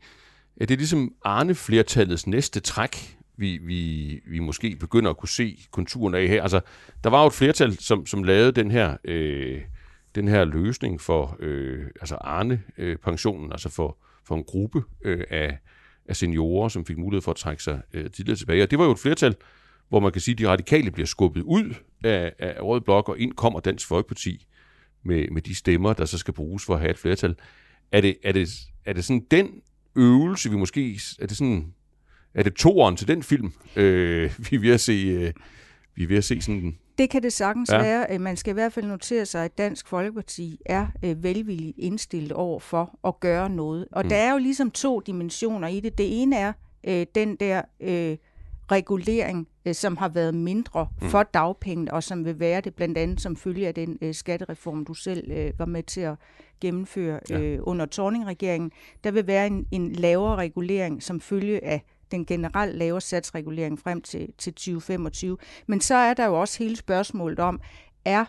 er 0.62 0.66
det 0.66 0.78
ligesom 0.78 1.14
Arne-flertallets 1.24 2.28
næste 2.28 2.60
træk 2.60 3.18
vi, 3.38 3.58
vi, 3.58 4.20
vi 4.28 4.40
måske 4.40 4.76
begynder 4.80 5.10
at 5.10 5.18
kunne 5.18 5.30
se 5.30 5.58
konturen 5.72 6.16
af 6.16 6.28
her. 6.28 6.42
Altså, 6.42 6.62
der 7.04 7.10
var 7.10 7.22
jo 7.22 7.28
et 7.28 7.34
flertal, 7.34 7.78
som, 7.78 8.06
som 8.06 8.24
lavede 8.24 8.52
den 8.52 8.72
her, 8.72 8.98
øh, 9.04 9.62
den 10.16 10.28
her 10.28 10.46
løsning 10.46 11.02
for 11.02 11.38
øh, 11.40 11.86
altså 12.02 12.16
Arne-pensionen, 12.16 13.46
øh, 13.46 13.52
altså 13.52 13.70
for, 13.70 13.98
for 14.26 14.36
en 14.36 14.44
gruppe 14.44 14.84
øh, 15.06 15.24
af, 15.30 15.58
af 16.06 16.16
seniorer, 16.16 16.70
som 16.70 16.86
fik 16.86 16.98
mulighed 16.98 17.22
for 17.22 17.32
at 17.32 17.38
trække 17.38 17.64
sig 17.64 17.82
øh, 17.94 18.12
tidligere 18.12 18.38
tilbage. 18.38 18.64
Og 18.64 18.72
det 18.72 18.80
var 18.80 18.86
jo 18.86 18.92
et 18.92 19.00
flertal, 19.00 19.36
hvor 19.90 20.00
man 20.00 20.12
kan 20.12 20.22
sige, 20.22 20.34
at 20.34 20.40
de 20.40 20.48
radikale 20.48 20.92
bliver 20.92 21.08
skubbet 21.08 21.42
ud 21.42 21.74
af, 22.04 22.34
af 22.40 22.62
Rød 22.62 22.82
Blok, 22.82 23.10
og 23.10 23.20
ind 23.20 23.34
kommer 23.34 23.60
Dansk 23.60 23.88
Folkeparti 23.88 24.48
med, 25.04 25.28
med 25.32 25.42
de 25.42 25.56
stemmer, 25.56 25.94
der 25.94 26.06
så 26.06 26.18
skal 26.18 26.34
bruges 26.34 26.66
for 26.66 26.74
at 26.74 26.80
have 26.80 26.92
et 26.92 26.98
flertal. 26.98 27.36
Er 27.92 28.02
det, 28.02 28.18
er 28.24 28.32
det, 28.32 28.50
er 28.86 28.94
det 28.94 29.06
sådan 29.06 29.26
den 29.32 29.62
øvelse, 29.96 30.50
vi 30.50 30.56
måske... 30.56 31.00
Er 31.20 31.28
det 31.28 31.38
sådan 31.38 31.74
er 32.38 32.44
det 32.44 32.54
toeren 32.54 32.96
til 32.96 33.08
den 33.08 33.24
film, 33.24 33.54
øh, 33.76 34.32
vi 34.50 34.56
er 34.56 34.60
ved 34.60 34.72
at 34.72 34.80
se, 34.80 34.92
øh, 34.92 35.34
vi 35.96 36.04
er 36.04 36.08
ved 36.08 36.18
at 36.18 36.24
se 36.24 36.42
sådan... 36.42 36.78
Det 36.98 37.10
kan 37.10 37.24
det 37.24 37.34
sagtens 37.34 37.72
ja. 37.72 37.82
være. 37.82 38.20
Man 38.20 38.38
skal 38.38 38.52
i 38.52 38.54
hvert 38.54 38.74
fald 38.74 38.86
notere 38.86 39.26
sig, 39.26 39.46
at 39.46 39.58
Dansk 39.58 39.88
Folkeparti 39.88 40.62
er 40.66 40.88
øh, 41.04 41.24
velvilligt 41.24 41.78
indstillet 41.78 42.32
over 42.32 42.60
for 42.60 43.00
at 43.08 43.20
gøre 43.20 43.50
noget. 43.50 43.88
Og 43.92 44.04
mm. 44.04 44.10
der 44.10 44.16
er 44.16 44.32
jo 44.32 44.38
ligesom 44.38 44.72
to 44.72 45.00
dimensioner 45.00 45.68
i 45.68 45.80
det. 45.80 45.98
Det 45.98 46.22
ene 46.22 46.36
er 46.36 46.54
øh, 46.88 47.06
den 47.16 47.36
der 47.36 47.62
øh, 47.80 48.18
regulering, 48.72 49.48
øh, 49.66 49.76
som 49.76 49.98
har 49.98 50.10
været 50.10 50.36
mindre 50.36 50.88
mm. 51.02 51.10
for 51.10 51.24
dagpengene, 51.24 51.94
og 51.94 52.04
som 52.04 52.26
vil 52.26 52.40
være 52.40 52.62
det 52.62 52.76
blandt 52.76 52.98
andet 52.98 53.22
som 53.22 53.36
følge 53.36 53.68
af 53.68 53.74
den 53.74 53.98
øh, 54.02 54.14
skattereform, 54.14 54.86
du 54.86 54.94
selv 54.94 55.32
øh, 55.32 55.52
var 55.58 55.66
med 55.66 55.84
til 55.84 56.02
at 56.02 56.16
gennemføre 56.62 57.20
øh, 57.32 57.54
ja. 57.54 57.58
under 57.60 57.86
Torning-regeringen. 57.86 58.72
Der 59.04 59.12
vil 59.12 59.28
være 59.28 59.48
en, 59.48 59.68
en 59.72 59.92
lavere 59.92 60.36
regulering 60.36 61.04
som 61.04 61.20
følge 61.20 61.64
af 61.64 61.84
den 62.12 62.26
generelt 62.26 62.76
lave 62.76 63.02
satsregulering 63.02 63.80
frem 63.80 64.02
til, 64.02 64.34
til 64.38 64.54
2025. 64.54 65.38
Men 65.68 65.82
så 65.82 65.96
er 65.96 66.14
der 66.14 66.26
jo 66.26 66.42
også 66.42 66.64
hele 66.64 66.76
spørgsmålet 66.76 67.40
om, 67.40 67.62
er 68.06 68.26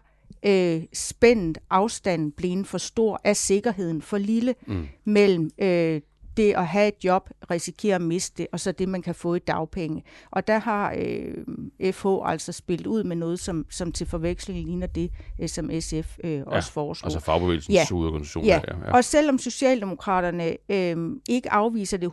øh, 0.47 0.83
spændt 0.93 1.59
afstanden 1.71 2.33
blevet 2.33 2.67
for 2.67 2.79
stor? 2.79 3.21
Er 3.25 3.33
sikkerheden 3.33 4.03
for 4.03 4.19
lille 4.19 4.55
mm. 4.67 4.89
mellem 5.05 5.51
øh, 5.59 6.01
det 6.39 6.55
at 6.57 6.67
have 6.67 6.89
et 6.89 7.05
job, 7.05 7.31
risikere 7.51 7.95
at 7.95 8.01
miste 8.01 8.43
det, 8.43 8.47
og 8.53 8.61
så 8.61 8.73
det, 8.73 8.89
man 8.89 9.03
kan 9.03 9.15
få 9.15 9.35
i 9.35 9.39
dagpenge. 9.39 10.03
Og 10.31 10.47
der 10.47 10.59
har 10.59 10.95
øh, 10.99 11.93
FH 11.93 12.07
altså 12.25 12.53
spillet 12.53 12.87
ud 12.87 13.05
med 13.05 13.17
noget, 13.17 13.41
som, 13.41 13.67
som 13.71 13.93
til 13.93 14.07
forveksling 14.07 14.67
ligner 14.67 14.87
det, 14.87 15.11
øh, 15.41 15.49
som 15.49 15.71
SF 15.81 16.19
øh, 16.25 16.43
også 16.47 16.73
ja, 16.75 16.81
foreslår. 16.81 17.07
altså 17.07 17.21
fagbevægelsens 17.21 17.75
ja. 17.75 17.87
hovedorganisation. 17.91 18.45
Ja. 18.45 18.61
Ja, 18.69 18.87
ja. 18.87 18.93
Og 18.93 19.05
selvom 19.05 19.39
Socialdemokraterne 19.39 20.57
øh, 20.69 21.17
ikke 21.29 21.53
afviser 21.53 21.97
det 21.97 22.09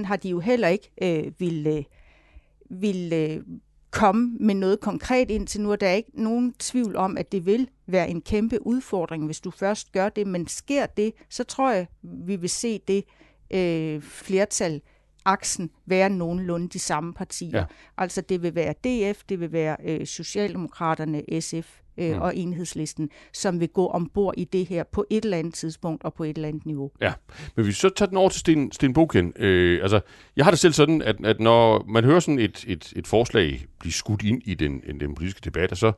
100%, 0.00 0.04
har 0.06 0.16
de 0.16 0.28
jo 0.28 0.40
heller 0.40 0.68
ikke 0.68 0.90
øh, 1.02 1.32
ville, 1.38 1.70
øh, 1.70 1.84
ville 2.70 3.16
øh, 3.16 3.40
komme 3.90 4.36
med 4.40 4.54
noget 4.54 4.80
konkret 4.80 5.30
ind 5.30 5.46
til 5.46 5.60
nu, 5.60 5.72
og 5.72 5.80
der 5.80 5.86
er 5.88 5.94
ikke 5.94 6.22
nogen 6.22 6.52
tvivl 6.52 6.96
om, 6.96 7.16
at 7.16 7.32
det 7.32 7.46
vil 7.46 7.68
være 7.86 8.10
en 8.10 8.20
kæmpe 8.20 8.66
udfordring, 8.66 9.26
hvis 9.26 9.40
du 9.40 9.50
først 9.50 9.92
gør 9.92 10.08
det, 10.08 10.26
men 10.26 10.46
sker 10.46 10.86
det, 10.86 11.12
så 11.28 11.44
tror 11.44 11.70
jeg, 11.72 11.86
vi 12.02 12.36
vil 12.36 12.50
se 12.50 12.80
det 12.88 13.04
øh, 13.50 14.02
flertal 14.02 14.80
aksen 15.24 15.70
være 15.86 16.10
nogenlunde 16.10 16.68
de 16.68 16.78
samme 16.78 17.14
partier. 17.14 17.58
Ja. 17.58 17.64
Altså 17.98 18.20
det 18.20 18.42
vil 18.42 18.54
være 18.54 18.72
DF, 18.72 19.22
det 19.28 19.40
vil 19.40 19.52
være 19.52 19.76
øh, 19.84 20.06
Socialdemokraterne, 20.06 21.40
SF 21.40 21.80
øh, 21.98 22.14
mm. 22.14 22.20
og 22.20 22.36
Enhedslisten, 22.36 23.10
som 23.32 23.60
vil 23.60 23.68
gå 23.68 23.86
ombord 23.86 24.34
i 24.36 24.44
det 24.44 24.66
her 24.66 24.84
på 24.84 25.04
et 25.10 25.24
eller 25.24 25.38
andet 25.38 25.54
tidspunkt 25.54 26.04
og 26.04 26.14
på 26.14 26.24
et 26.24 26.36
eller 26.36 26.48
andet 26.48 26.66
niveau. 26.66 26.90
Ja, 27.00 27.12
men 27.56 27.64
hvis 27.64 27.66
vi 27.66 27.72
så 27.72 27.88
tager 27.88 28.08
den 28.08 28.16
over 28.16 28.28
til 28.28 28.40
Sten, 28.40 28.72
Sten 28.72 28.92
Boken, 28.92 29.32
øh, 29.36 29.82
altså 29.82 30.00
jeg 30.36 30.44
har 30.44 30.50
det 30.50 30.60
selv 30.60 30.72
sådan, 30.72 31.02
at, 31.02 31.16
at 31.24 31.40
når 31.40 31.84
man 31.88 32.04
hører 32.04 32.20
sådan 32.20 32.38
et, 32.38 32.64
et, 32.68 32.92
et 32.96 33.06
forslag 33.06 33.66
blive 33.78 33.92
skudt 33.92 34.22
ind 34.22 34.42
i 34.44 34.54
den, 34.54 34.80
den 35.00 35.14
politiske 35.14 35.40
debat, 35.44 35.78
så, 35.78 35.92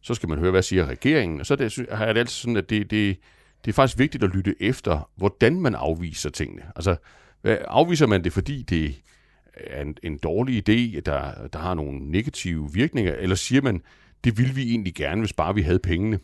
så 0.00 0.14
skal 0.14 0.28
man 0.28 0.38
høre, 0.38 0.50
hvad 0.50 0.62
siger 0.62 0.86
regeringen, 0.86 1.40
og 1.40 1.46
så 1.46 1.54
er 1.54 1.56
det, 1.56 1.78
er 1.88 2.12
det 2.12 2.20
altid 2.20 2.34
sådan, 2.34 2.56
at 2.56 2.70
det, 2.70 2.90
det, 2.90 3.18
det 3.64 3.70
er 3.70 3.74
faktisk 3.74 3.98
vigtigt 3.98 4.24
at 4.24 4.30
lytte 4.30 4.54
efter, 4.60 5.10
hvordan 5.16 5.60
man 5.60 5.74
afviser 5.74 6.30
tingene. 6.30 6.62
Altså, 6.76 6.96
afviser 7.44 8.06
man 8.06 8.24
det, 8.24 8.32
fordi 8.32 8.62
det 8.62 9.02
er 9.54 9.82
en, 9.82 9.96
en 10.02 10.18
dårlig 10.18 10.68
idé, 10.68 11.00
der, 11.00 11.48
der 11.52 11.58
har 11.58 11.74
nogle 11.74 12.10
negative 12.10 12.70
virkninger, 12.72 13.12
eller 13.12 13.36
siger 13.36 13.62
man, 13.62 13.82
det 14.24 14.38
ville 14.38 14.54
vi 14.54 14.70
egentlig 14.70 14.94
gerne, 14.94 15.20
hvis 15.20 15.32
bare 15.32 15.54
vi 15.54 15.62
havde 15.62 15.78
pengene? 15.78 16.18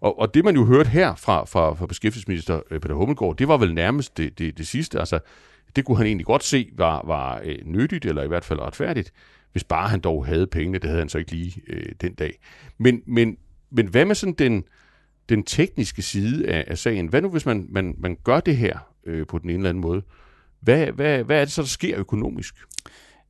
Og, 0.00 0.18
og 0.18 0.34
det 0.34 0.44
man 0.44 0.54
jo 0.54 0.64
hørte 0.64 0.90
her 0.90 1.14
fra, 1.14 1.44
fra, 1.44 1.74
fra 1.74 1.86
beskæftigelsesminister 1.86 2.60
øh, 2.70 2.80
Peter 2.80 2.94
Hummelgaard, 2.94 3.36
det 3.36 3.48
var 3.48 3.56
vel 3.56 3.74
nærmest 3.74 4.16
det, 4.16 4.38
det, 4.38 4.58
det 4.58 4.66
sidste. 4.66 4.98
Altså, 4.98 5.18
det 5.76 5.84
kunne 5.84 5.96
han 5.96 6.06
egentlig 6.06 6.26
godt 6.26 6.44
se 6.44 6.70
var, 6.72 7.02
var 7.06 7.40
øh, 7.44 7.58
nyttigt, 7.64 8.04
eller 8.04 8.22
i 8.22 8.28
hvert 8.28 8.44
fald 8.44 8.60
retfærdigt, 8.60 9.12
hvis 9.52 9.64
bare 9.64 9.88
han 9.88 10.00
dog 10.00 10.26
havde 10.26 10.46
pengene. 10.46 10.78
Det 10.78 10.88
havde 10.88 11.00
han 11.00 11.08
så 11.08 11.18
ikke 11.18 11.30
lige 11.30 11.62
øh, 11.68 11.92
den 12.00 12.14
dag. 12.14 12.38
Men, 12.78 13.02
men, 13.06 13.36
men 13.70 13.86
hvad 13.86 14.04
med 14.04 14.14
sådan 14.14 14.34
den, 14.34 14.64
den 15.28 15.42
tekniske 15.42 16.02
side 16.02 16.48
af, 16.48 16.64
af 16.66 16.78
sagen. 16.78 17.06
Hvad 17.06 17.22
nu, 17.22 17.28
hvis 17.28 17.46
man, 17.46 17.66
man, 17.68 17.94
man 17.98 18.16
gør 18.24 18.40
det 18.40 18.56
her 18.56 18.78
øh, 19.06 19.26
på 19.26 19.38
den 19.38 19.50
ene 19.50 19.58
eller 19.58 19.68
anden 19.68 19.80
måde? 19.80 20.02
Hvad, 20.60 20.86
hvad, 20.86 21.24
hvad 21.24 21.40
er 21.40 21.44
det 21.44 21.52
så, 21.52 21.62
der 21.62 21.68
sker 21.68 21.98
økonomisk? 21.98 22.54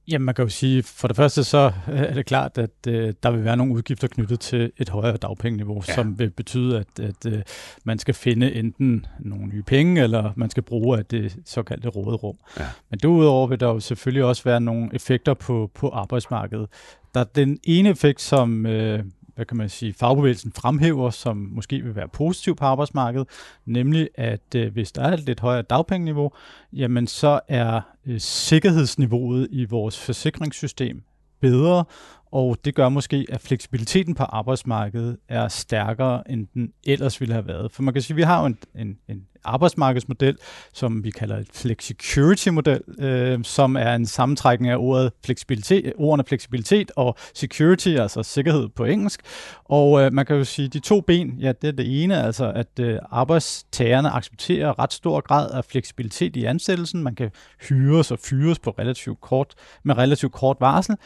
Jamen, 0.08 0.26
man 0.26 0.34
kan 0.34 0.42
jo 0.42 0.48
sige, 0.48 0.82
for 0.82 1.08
det 1.08 1.16
første 1.16 1.44
så 1.44 1.72
er 1.86 2.14
det 2.14 2.26
klart, 2.26 2.58
at 2.58 2.70
øh, 2.88 3.14
der 3.22 3.30
vil 3.30 3.44
være 3.44 3.56
nogle 3.56 3.74
udgifter 3.74 4.08
knyttet 4.08 4.40
til 4.40 4.72
et 4.76 4.88
højere 4.88 5.16
dagpengeniveau, 5.16 5.82
ja. 5.88 5.94
som 5.94 6.18
vil 6.18 6.30
betyde, 6.30 6.78
at, 6.78 7.04
at 7.04 7.32
øh, 7.32 7.42
man 7.84 7.98
skal 7.98 8.14
finde 8.14 8.54
enten 8.54 9.06
nogle 9.20 9.46
nye 9.46 9.62
penge, 9.62 10.02
eller 10.02 10.32
man 10.36 10.50
skal 10.50 10.62
bruge 10.62 10.98
af 10.98 11.06
det 11.06 11.36
såkaldte 11.44 11.88
råderum. 11.88 12.36
Ja. 12.58 12.64
Men 12.90 12.98
derudover 12.98 13.46
vil 13.46 13.60
der 13.60 13.66
jo 13.66 13.80
selvfølgelig 13.80 14.24
også 14.24 14.44
være 14.44 14.60
nogle 14.60 14.88
effekter 14.92 15.34
på, 15.34 15.70
på 15.74 15.88
arbejdsmarkedet. 15.88 16.66
Der 17.14 17.20
er 17.20 17.24
den 17.24 17.58
ene 17.64 17.88
effekt, 17.88 18.20
som 18.20 18.66
øh, 18.66 19.04
hvad 19.36 19.46
kan 19.46 19.56
man 19.56 19.68
sige, 19.68 19.94
fagbevægelsen 19.94 20.52
fremhæver, 20.52 21.10
som 21.10 21.36
måske 21.36 21.82
vil 21.82 21.94
være 21.94 22.08
positiv 22.08 22.56
på 22.56 22.64
arbejdsmarkedet, 22.64 23.28
nemlig 23.66 24.08
at 24.14 24.54
øh, 24.56 24.72
hvis 24.72 24.92
der 24.92 25.02
er 25.02 25.12
et 25.12 25.20
lidt 25.20 25.40
højere 25.40 25.62
dagpengeniveau, 25.62 26.32
jamen 26.72 27.06
så 27.06 27.40
er 27.48 27.80
øh, 28.06 28.20
sikkerhedsniveauet 28.20 29.48
i 29.50 29.64
vores 29.64 29.98
forsikringssystem 29.98 31.02
bedre, 31.40 31.84
og 32.32 32.56
det 32.64 32.74
gør 32.74 32.88
måske, 32.88 33.26
at 33.28 33.40
fleksibiliteten 33.40 34.14
på 34.14 34.22
arbejdsmarkedet 34.22 35.16
er 35.28 35.48
stærkere, 35.48 36.30
end 36.30 36.46
den 36.54 36.72
ellers 36.86 37.20
ville 37.20 37.34
have 37.34 37.46
været. 37.46 37.72
For 37.72 37.82
man 37.82 37.94
kan 37.94 38.02
sige, 38.02 38.14
at 38.14 38.16
vi 38.16 38.22
har 38.22 38.40
jo 38.40 38.46
en, 38.46 38.58
en, 38.74 38.98
en 39.08 39.22
arbejdsmarkedsmodel, 39.46 40.38
som 40.72 41.04
vi 41.04 41.10
kalder 41.10 41.36
et 41.36 41.48
flexicurity-model, 41.54 42.80
øh, 42.98 43.44
som 43.44 43.76
er 43.76 43.94
en 43.94 44.06
sammentrækning 44.06 44.72
af 44.72 44.76
ordet 44.78 45.12
fleksibilitet, 45.24 45.92
ordene 45.96 46.24
fleksibilitet 46.24 46.90
og 46.96 47.16
security, 47.34 47.88
altså 47.88 48.22
sikkerhed 48.22 48.68
på 48.68 48.84
engelsk. 48.84 49.20
Og 49.64 50.00
øh, 50.02 50.12
man 50.12 50.26
kan 50.26 50.36
jo 50.36 50.44
sige, 50.44 50.66
at 50.66 50.72
de 50.72 50.80
to 50.80 51.00
ben, 51.00 51.38
ja, 51.40 51.52
det 51.52 51.68
er 51.68 51.72
det 51.72 52.02
ene, 52.02 52.22
altså 52.22 52.52
at 52.52 52.78
øh, 52.80 52.98
arbejdstagerne 53.10 54.10
accepterer 54.10 54.78
ret 54.78 54.92
stor 54.92 55.20
grad 55.20 55.50
af 55.50 55.64
fleksibilitet 55.64 56.36
i 56.36 56.44
ansættelsen. 56.44 57.02
Man 57.02 57.14
kan 57.14 57.30
hyres 57.68 58.10
og 58.10 58.18
fyres 58.18 58.58
på 58.58 58.70
relativt 58.70 59.20
kort, 59.20 59.54
med 59.82 59.98
relativt 59.98 60.32
kort 60.32 60.56
varsel, 60.60 60.96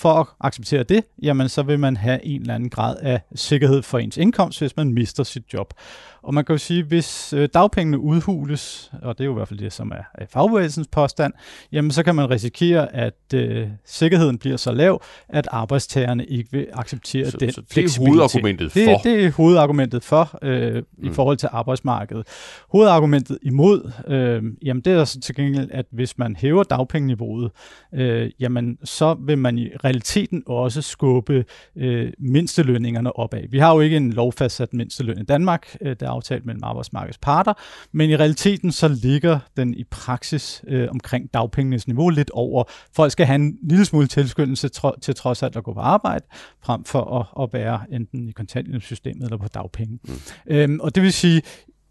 for 0.00 0.12
at 0.12 0.26
acceptere 0.40 0.82
det, 0.82 1.04
jamen 1.22 1.48
så 1.48 1.62
vil 1.62 1.78
man 1.78 1.96
have 1.96 2.24
en 2.24 2.40
eller 2.40 2.54
anden 2.54 2.70
grad 2.70 2.96
af 3.02 3.20
sikkerhed 3.34 3.82
for 3.82 3.98
ens 3.98 4.16
indkomst, 4.16 4.60
hvis 4.60 4.76
man 4.76 4.92
mister 4.92 5.22
sit 5.24 5.44
job. 5.54 5.74
Og 6.22 6.34
man 6.34 6.44
kan 6.44 6.54
jo 6.54 6.58
sige, 6.58 6.82
hvis 6.82 7.32
øh, 7.32 7.48
dagpengene 7.54 7.98
udhules, 7.98 8.92
og 9.02 9.18
det 9.18 9.24
er 9.24 9.26
jo 9.26 9.32
i 9.32 9.34
hvert 9.34 9.48
fald 9.48 9.58
det, 9.58 9.72
som 9.72 9.92
er 10.18 10.24
fagbevægelsens 10.32 10.88
påstand, 10.92 11.32
jamen 11.72 11.90
så 11.90 12.02
kan 12.02 12.14
man 12.14 12.30
risikere, 12.30 12.94
at 12.94 13.14
øh, 13.34 13.68
sikkerheden 13.84 14.38
bliver 14.38 14.56
så 14.56 14.72
lav, 14.72 15.02
at 15.28 15.48
arbejdstagerne 15.50 16.26
ikke 16.26 16.52
vil 16.52 16.66
acceptere 16.72 17.30
så, 17.30 17.36
den 17.36 17.52
så 17.52 17.62
det 17.74 17.84
er 17.84 17.98
hovedargumentet 18.06 18.74
det, 18.74 18.84
for? 18.84 18.98
Det 18.98 19.24
er 19.24 19.30
hovedargumentet 19.30 20.04
for 20.04 20.38
øh, 20.42 20.74
mm. 20.74 21.08
i 21.08 21.10
forhold 21.10 21.36
til 21.36 21.48
arbejdsmarkedet. 21.52 22.26
Hovedargumentet 22.68 23.38
imod, 23.42 23.92
øh, 24.06 24.42
jamen 24.62 24.82
det 24.82 24.92
er 24.92 25.04
så 25.04 25.20
til 25.20 25.34
gengæld, 25.34 25.68
at 25.72 25.86
hvis 25.90 26.18
man 26.18 26.36
hæver 26.36 26.62
dagpengeniveauet, 26.62 27.50
øh, 27.94 28.30
jamen 28.40 28.78
så 28.84 29.16
vil 29.20 29.38
man 29.38 29.58
i 29.58 29.68
realiteten 29.90 30.42
også 30.46 30.82
skubbe 30.82 31.44
øh, 31.76 32.12
mindstelønningerne 32.18 33.16
opad. 33.16 33.42
Vi 33.50 33.58
har 33.58 33.74
jo 33.74 33.80
ikke 33.80 33.96
en 33.96 34.12
lovfastsat 34.12 34.74
mindsteløn 34.74 35.18
i 35.18 35.24
Danmark, 35.24 35.76
øh, 35.80 35.96
der 36.00 36.06
er 36.06 36.10
aftalt 36.10 36.46
mellem 36.46 36.64
arbejdsmarkedets 36.64 37.18
parter, 37.18 37.52
men 37.92 38.10
i 38.10 38.16
realiteten 38.16 38.72
så 38.72 38.88
ligger 38.88 39.38
den 39.56 39.74
i 39.74 39.84
praksis 39.84 40.64
øh, 40.66 40.88
omkring 40.90 41.34
dagpengenes 41.34 41.86
niveau 41.86 42.08
lidt 42.08 42.30
over. 42.30 42.64
Folk 42.96 43.12
skal 43.12 43.26
have 43.26 43.34
en 43.34 43.58
lille 43.62 43.84
smule 43.84 44.06
tilskyndelse 44.06 44.68
tro, 44.68 44.92
til 45.02 45.14
trods 45.14 45.42
alt 45.42 45.56
at 45.56 45.64
gå 45.64 45.72
på 45.74 45.80
arbejde, 45.80 46.24
frem 46.62 46.84
for 46.84 47.18
at, 47.20 47.42
at 47.42 47.52
være 47.52 47.80
enten 47.92 48.28
i 48.28 48.32
kontanthjælpssystemet 48.32 49.24
eller 49.24 49.36
på 49.36 49.48
dagpenge. 49.48 49.98
Mm. 50.04 50.14
Øhm, 50.46 50.80
og 50.80 50.94
det 50.94 51.02
vil 51.02 51.12
sige, 51.12 51.42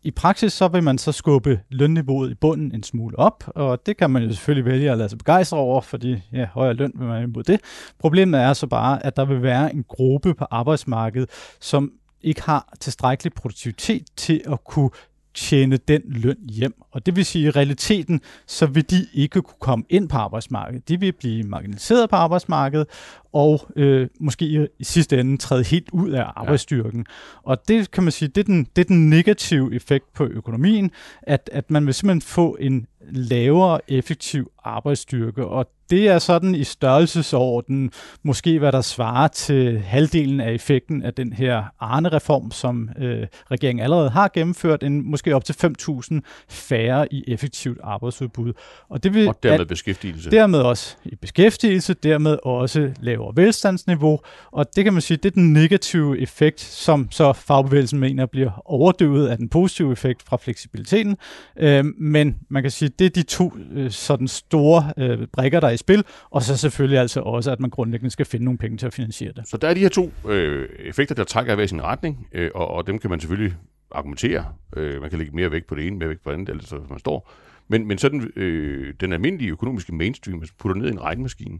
i 0.03 0.11
praksis 0.11 0.53
så 0.53 0.67
vil 0.67 0.83
man 0.83 0.97
så 0.97 1.11
skubbe 1.11 1.59
lønniveauet 1.69 2.31
i 2.31 2.35
bunden 2.35 2.75
en 2.75 2.83
smule 2.83 3.19
op, 3.19 3.43
og 3.47 3.85
det 3.85 3.97
kan 3.97 4.09
man 4.09 4.23
jo 4.23 4.29
selvfølgelig 4.29 4.71
vælge 4.71 4.91
at 4.91 4.97
lade 4.97 5.09
sig 5.09 5.17
begejstre 5.17 5.57
over, 5.57 5.81
fordi 5.81 6.17
ja, 6.33 6.45
højere 6.45 6.73
løn 6.73 6.91
vil 6.95 7.07
man 7.07 7.23
imod 7.23 7.43
det. 7.43 7.61
Problemet 7.99 8.39
er 8.39 8.53
så 8.53 8.67
bare, 8.67 9.05
at 9.05 9.15
der 9.15 9.25
vil 9.25 9.41
være 9.41 9.73
en 9.73 9.85
gruppe 9.87 10.33
på 10.33 10.45
arbejdsmarkedet, 10.51 11.29
som 11.59 11.91
ikke 12.21 12.41
har 12.41 12.73
tilstrækkelig 12.79 13.33
produktivitet 13.33 14.03
til 14.17 14.41
at 14.51 14.63
kunne 14.63 14.89
tjene 15.33 15.77
den 15.77 16.01
løn 16.05 16.49
hjem. 16.49 16.81
Og 16.91 17.05
det 17.05 17.15
vil 17.15 17.25
sige, 17.25 17.47
at 17.47 17.55
i 17.55 17.59
realiteten, 17.59 18.21
så 18.47 18.65
vil 18.65 18.89
de 18.89 19.07
ikke 19.13 19.41
kunne 19.41 19.59
komme 19.59 19.85
ind 19.89 20.09
på 20.09 20.17
arbejdsmarkedet. 20.17 20.89
De 20.89 20.99
vil 20.99 21.11
blive 21.11 21.43
marginaliseret 21.43 22.09
på 22.09 22.15
arbejdsmarkedet, 22.15 22.87
og 23.33 23.71
øh, 23.75 24.07
måske 24.19 24.45
i, 24.45 24.83
sidste 24.83 25.19
ende 25.19 25.37
træde 25.37 25.63
helt 25.63 25.89
ud 25.91 26.09
af 26.09 26.25
arbejdsstyrken. 26.35 27.05
Ja. 27.07 27.51
Og 27.51 27.67
det 27.67 27.91
kan 27.91 28.03
man 28.03 28.11
sige, 28.11 28.29
det 28.29 28.41
er, 28.41 28.45
den, 28.45 28.67
det 28.75 28.81
er 28.81 28.87
den 28.87 29.09
negative 29.09 29.75
effekt 29.75 30.13
på 30.13 30.25
økonomien, 30.25 30.91
at, 31.21 31.49
at 31.53 31.71
man 31.71 31.85
vil 31.85 31.93
simpelthen 31.93 32.21
få 32.21 32.57
en 32.59 32.87
lavere 33.11 33.79
effektiv 33.87 34.51
arbejdsstyrke, 34.63 35.45
og 35.45 35.69
det 35.89 36.07
er 36.07 36.19
sådan 36.19 36.55
i 36.55 36.63
størrelsesorden, 36.63 37.91
måske 38.23 38.59
hvad 38.59 38.71
der 38.71 38.81
svarer 38.81 39.27
til 39.27 39.79
halvdelen 39.79 40.39
af 40.39 40.53
effekten 40.53 41.03
af 41.03 41.13
den 41.13 41.33
her 41.33 41.63
Arne-reform, 41.79 42.51
som 42.51 42.89
øh, 42.97 43.27
regeringen 43.51 43.83
allerede 43.83 44.09
har 44.09 44.31
gennemført, 44.33 44.83
en 44.83 45.11
måske 45.11 45.35
op 45.35 45.45
til 45.45 45.53
5.000 45.53 46.19
færre 46.49 47.13
i 47.13 47.23
effektivt 47.27 47.79
arbejdsudbud. 47.83 48.53
Og, 48.89 49.03
det 49.03 49.13
vil, 49.13 49.27
og 49.27 49.43
dermed 49.43 49.65
beskæftigelse. 49.65 50.31
Dermed 50.31 50.59
også 50.59 50.95
i 51.05 51.15
beskæftigelse, 51.15 51.93
dermed 51.93 52.37
også 52.43 52.91
lavere 53.19 53.35
velstandsniveau, 53.35 54.19
og 54.51 54.75
det 54.75 54.83
kan 54.83 54.93
man 54.93 55.01
sige, 55.01 55.17
det 55.17 55.25
er 55.25 55.33
den 55.33 55.53
negative 55.53 56.19
effekt, 56.19 56.59
som 56.59 57.07
så 57.11 57.33
fagbevægelsen 57.33 57.99
mener 57.99 58.25
bliver 58.25 58.61
overdøvet 58.65 59.27
af 59.27 59.37
den 59.37 59.49
positive 59.49 59.91
effekt 59.91 60.23
fra 60.23 60.37
fleksibiliteten. 60.37 61.17
Øh, 61.57 61.85
men 61.97 62.37
man 62.49 62.63
kan 62.63 62.71
sige, 62.71 62.89
det 62.99 63.05
er 63.05 63.09
de 63.09 63.23
to 63.23 63.53
øh, 63.71 63.91
sådan 63.91 64.27
store 64.27 64.93
øh, 64.97 65.27
brikker, 65.33 65.59
der 65.59 65.67
er 65.67 65.71
i 65.71 65.77
spil, 65.77 66.03
og 66.29 66.43
så 66.43 66.57
selvfølgelig 66.57 66.99
altså 66.99 67.19
også, 67.19 67.51
at 67.51 67.59
man 67.59 67.69
grundlæggende 67.69 68.11
skal 68.11 68.25
finde 68.25 68.45
nogle 68.45 68.57
penge 68.57 68.77
til 68.77 68.85
at 68.85 68.93
finansiere 68.93 69.33
det. 69.35 69.47
Så 69.47 69.57
der 69.57 69.67
er 69.67 69.73
de 69.73 69.79
her 69.79 69.89
to 69.89 70.11
øh, 70.27 70.69
effekter, 70.79 71.15
der 71.15 71.23
trækker 71.23 71.53
i 71.53 71.55
hver 71.55 71.65
sin 71.65 71.83
retning, 71.83 72.27
øh, 72.31 72.51
og, 72.55 72.67
og 72.67 72.87
dem 72.87 72.99
kan 72.99 73.09
man 73.09 73.19
selvfølgelig 73.19 73.55
argumentere. 73.91 74.45
Øh, 74.77 75.01
man 75.01 75.09
kan 75.09 75.19
lægge 75.19 75.35
mere 75.35 75.51
vægt 75.51 75.67
på 75.67 75.75
det 75.75 75.87
ene, 75.87 75.97
mere 75.97 76.09
vægt 76.09 76.23
på 76.23 76.31
det 76.31 76.37
andet, 76.37 76.49
altså 76.49 76.79
man 76.89 76.99
står. 76.99 77.31
Men, 77.67 77.87
men 77.87 77.97
sådan 77.97 78.31
øh, 78.35 78.93
den 78.99 79.13
almindelige 79.13 79.51
økonomiske 79.51 79.95
mainstream, 79.95 80.39
hvis 80.39 80.51
man 80.51 80.55
putter 80.57 80.81
ned 80.81 80.87
i 80.87 80.91
en 80.91 81.01
regnmaskine, 81.01 81.59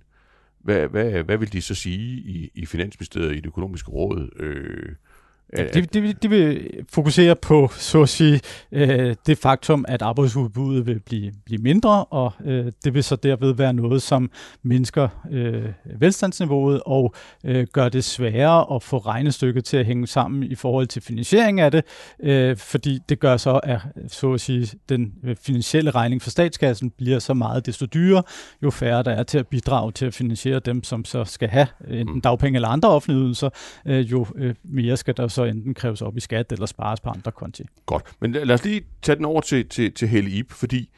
hvad, 0.59 0.87
hvad, 0.87 1.23
hvad 1.23 1.37
vil 1.37 1.53
de 1.53 1.61
så 1.61 1.75
sige 1.75 2.17
i, 2.17 2.51
i 2.55 2.65
Finansministeriet, 2.65 3.31
i 3.31 3.35
det 3.35 3.45
økonomiske 3.45 3.91
råd? 3.91 4.29
Øh, 4.35 4.95
Ja, 5.57 5.67
de, 5.67 5.81
de, 5.81 6.13
de 6.13 6.29
vil 6.29 6.69
fokusere 6.89 7.35
på, 7.35 7.69
så 7.73 8.01
at 8.01 8.09
sige, 8.09 8.41
øh, 8.71 9.15
det 9.25 9.37
faktum, 9.37 9.85
at 9.87 10.01
arbejdsudbuddet 10.01 10.85
vil 10.85 10.99
blive, 10.99 11.31
blive 11.45 11.61
mindre, 11.61 12.05
og 12.05 12.33
øh, 12.45 12.71
det 12.83 12.93
vil 12.93 13.03
så 13.03 13.15
derved 13.15 13.53
være 13.53 13.73
noget, 13.73 14.01
som 14.01 14.31
mindsker 14.63 15.07
øh, 15.31 15.65
velstandsniveauet 15.99 16.81
og 16.85 17.13
øh, 17.45 17.67
gør 17.73 17.89
det 17.89 18.03
sværere 18.03 18.75
at 18.75 18.83
få 18.83 18.97
regnestykket 18.97 19.65
til 19.65 19.77
at 19.77 19.85
hænge 19.85 20.07
sammen 20.07 20.43
i 20.43 20.55
forhold 20.55 20.87
til 20.87 21.01
finansiering 21.01 21.59
af 21.59 21.71
det, 21.71 21.83
øh, 22.23 22.57
fordi 22.57 22.99
det 23.09 23.19
gør 23.19 23.37
så, 23.37 23.59
at 23.63 23.79
så 24.07 24.33
at 24.33 24.41
sige, 24.41 24.77
den 24.89 25.13
finansielle 25.41 25.91
regning 25.91 26.21
for 26.21 26.29
statskassen 26.29 26.89
bliver 26.89 27.19
så 27.19 27.33
meget 27.33 27.65
desto 27.65 27.85
dyrere, 27.85 28.23
jo 28.63 28.69
færre 28.69 29.03
der 29.03 29.11
er 29.11 29.23
til 29.23 29.37
at 29.37 29.47
bidrage 29.47 29.91
til 29.91 30.05
at 30.05 30.13
finansiere 30.13 30.59
dem, 30.59 30.83
som 30.83 31.05
så 31.05 31.25
skal 31.25 31.49
have 31.49 31.67
enten 31.87 32.15
mm. 32.15 32.21
dagpenge 32.21 32.57
eller 32.57 32.69
andre 32.69 32.89
offentlige 32.89 33.23
ydelser, 33.23 33.49
øh, 33.85 34.11
jo 34.11 34.25
øh, 34.35 34.55
mere 34.63 34.97
skal 34.97 35.17
der 35.17 35.27
så 35.27 35.38
enten 35.45 35.73
kræves 35.73 36.01
op 36.01 36.17
i 36.17 36.19
skat 36.19 36.51
eller 36.51 36.65
spares 36.65 36.99
på 36.99 37.09
andre 37.09 37.31
konti. 37.31 37.63
Godt, 37.85 38.03
men 38.19 38.31
lad 38.31 38.51
os 38.51 38.63
lige 38.63 38.81
tage 39.01 39.15
den 39.15 39.25
over 39.25 39.41
til, 39.41 39.69
til, 39.69 39.93
til 39.93 40.07
Helle 40.07 40.29
Ip, 40.29 40.51
fordi 40.51 40.89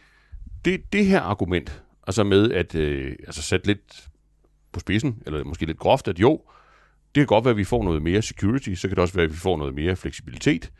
det, 0.65 0.93
det 0.93 1.05
her 1.05 1.21
argument, 1.21 1.83
altså 2.07 2.23
med 2.23 2.51
at 2.51 2.75
øh, 2.75 3.15
altså 3.25 3.41
sætte 3.41 3.67
lidt 3.67 4.09
på 4.71 4.79
spidsen, 4.79 5.23
eller 5.25 5.43
måske 5.43 5.65
lidt 5.65 5.77
groft, 5.77 6.07
at 6.07 6.19
jo, 6.19 6.41
det 7.15 7.21
kan 7.21 7.27
godt 7.27 7.45
være, 7.45 7.51
at 7.51 7.57
vi 7.57 7.63
får 7.63 7.83
noget 7.83 8.01
mere 8.01 8.21
security, 8.21 8.73
så 8.73 8.87
kan 8.87 8.95
det 8.95 9.01
også 9.01 9.13
være, 9.13 9.25
at 9.25 9.31
vi 9.31 9.37
får 9.37 9.57
noget 9.57 9.73
mere 9.73 9.95
fleksibilitet, 9.95 10.71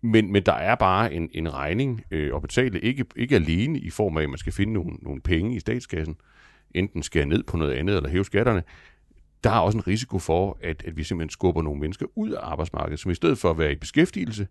men, 0.00 0.32
men 0.32 0.42
der 0.42 0.52
er 0.52 0.74
bare 0.74 1.14
en, 1.14 1.30
en 1.32 1.54
regning 1.54 2.02
øh, 2.10 2.36
at 2.36 2.42
betale, 2.42 2.80
ikke, 2.80 3.04
ikke 3.16 3.34
alene 3.34 3.78
i 3.78 3.90
form 3.90 4.16
af, 4.16 4.22
at 4.22 4.28
man 4.28 4.38
skal 4.38 4.52
finde 4.52 4.72
nogle, 4.72 4.92
nogle 5.02 5.20
penge 5.20 5.56
i 5.56 5.60
statskassen, 5.60 6.16
enten 6.74 7.02
skære 7.02 7.26
ned 7.26 7.42
på 7.42 7.56
noget 7.56 7.72
andet 7.72 7.96
eller 7.96 8.10
hæve 8.10 8.24
skatterne, 8.24 8.62
der 9.44 9.50
er 9.50 9.58
også 9.58 9.78
en 9.78 9.86
risiko 9.86 10.18
for, 10.18 10.58
at, 10.62 10.82
at 10.86 10.96
vi 10.96 11.04
simpelthen 11.04 11.30
skubber 11.30 11.62
nogle 11.62 11.80
mennesker 11.80 12.06
ud 12.14 12.30
af 12.30 12.40
arbejdsmarkedet, 12.42 13.00
som 13.00 13.10
i 13.10 13.14
stedet 13.14 13.38
for 13.38 13.50
at 13.50 13.58
være 13.58 13.72
i 13.72 13.76
beskæftigelse 13.76 14.46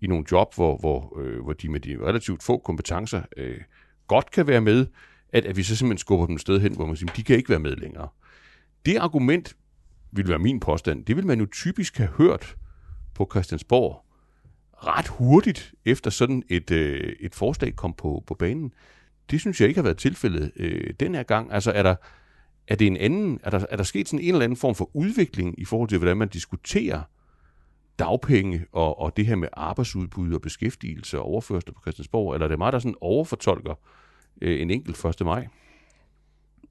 i 0.00 0.06
nogle 0.06 0.24
job, 0.32 0.54
hvor, 0.54 0.76
hvor, 0.76 1.20
øh, 1.20 1.42
hvor 1.42 1.52
de 1.52 1.68
med 1.68 1.80
de 1.80 1.98
relativt 2.04 2.42
få 2.42 2.58
kompetencer 2.58 3.22
øh, 3.36 3.60
godt 4.06 4.30
kan 4.30 4.46
være 4.46 4.60
med, 4.60 4.86
at, 5.32 5.44
at 5.44 5.56
vi 5.56 5.62
så 5.62 5.76
simpelthen 5.76 5.98
skubber 5.98 6.26
dem 6.26 6.34
et 6.34 6.40
sted 6.40 6.60
hen, 6.60 6.74
hvor 6.74 6.86
man 6.86 6.96
siger, 6.96 7.12
de 7.12 7.22
kan 7.22 7.36
ikke 7.36 7.50
være 7.50 7.58
med 7.58 7.76
længere. 7.76 8.08
Det 8.86 8.96
argument 8.96 9.56
vil 10.12 10.28
være 10.28 10.38
min 10.38 10.60
påstand. 10.60 11.04
Det 11.04 11.16
vil 11.16 11.26
man 11.26 11.40
jo 11.40 11.46
typisk 11.52 11.96
have 11.96 12.10
hørt 12.18 12.56
på 13.14 13.28
Christiansborg 13.32 14.04
ret 14.86 15.08
hurtigt, 15.08 15.74
efter 15.84 16.10
sådan 16.10 16.42
et, 16.48 16.70
øh, 16.70 17.12
et 17.20 17.34
forslag 17.34 17.76
kom 17.76 17.94
på, 17.94 18.24
på 18.26 18.34
banen. 18.34 18.72
Det 19.30 19.40
synes 19.40 19.60
jeg 19.60 19.68
ikke 19.68 19.78
har 19.78 19.82
været 19.82 19.98
tilfældet 19.98 20.52
øh, 20.56 20.94
den 21.00 21.14
her 21.14 21.22
gang. 21.22 21.52
Altså 21.52 21.72
er 21.72 21.82
der, 21.82 21.94
er 22.68 22.76
det 22.76 22.86
en 22.86 22.96
anden, 22.96 23.40
er 23.42 23.50
der, 23.50 23.66
er 23.70 23.76
der 23.76 23.84
sket 23.84 24.08
sådan 24.08 24.24
en 24.24 24.28
eller 24.28 24.44
anden 24.44 24.56
form 24.56 24.74
for 24.74 24.90
udvikling 24.94 25.60
i 25.60 25.64
forhold 25.64 25.88
til, 25.88 25.98
hvordan 25.98 26.16
man 26.16 26.28
diskuterer 26.28 27.02
dagpenge 27.98 28.66
og, 28.72 29.00
og 29.00 29.16
det 29.16 29.26
her 29.26 29.36
med 29.36 29.48
arbejdsudbud 29.52 30.32
og 30.32 30.42
beskæftigelse 30.42 31.18
og 31.18 31.24
overførsel 31.24 31.72
på 31.72 31.80
Christiansborg, 31.80 32.34
eller 32.34 32.44
er 32.44 32.48
det 32.48 32.58
meget, 32.58 32.72
der 32.72 32.78
sådan 32.78 32.94
overfortolker 33.00 33.74
øh, 34.42 34.60
en 34.62 34.70
enkelt 34.70 35.04
1. 35.04 35.20
maj? 35.24 35.48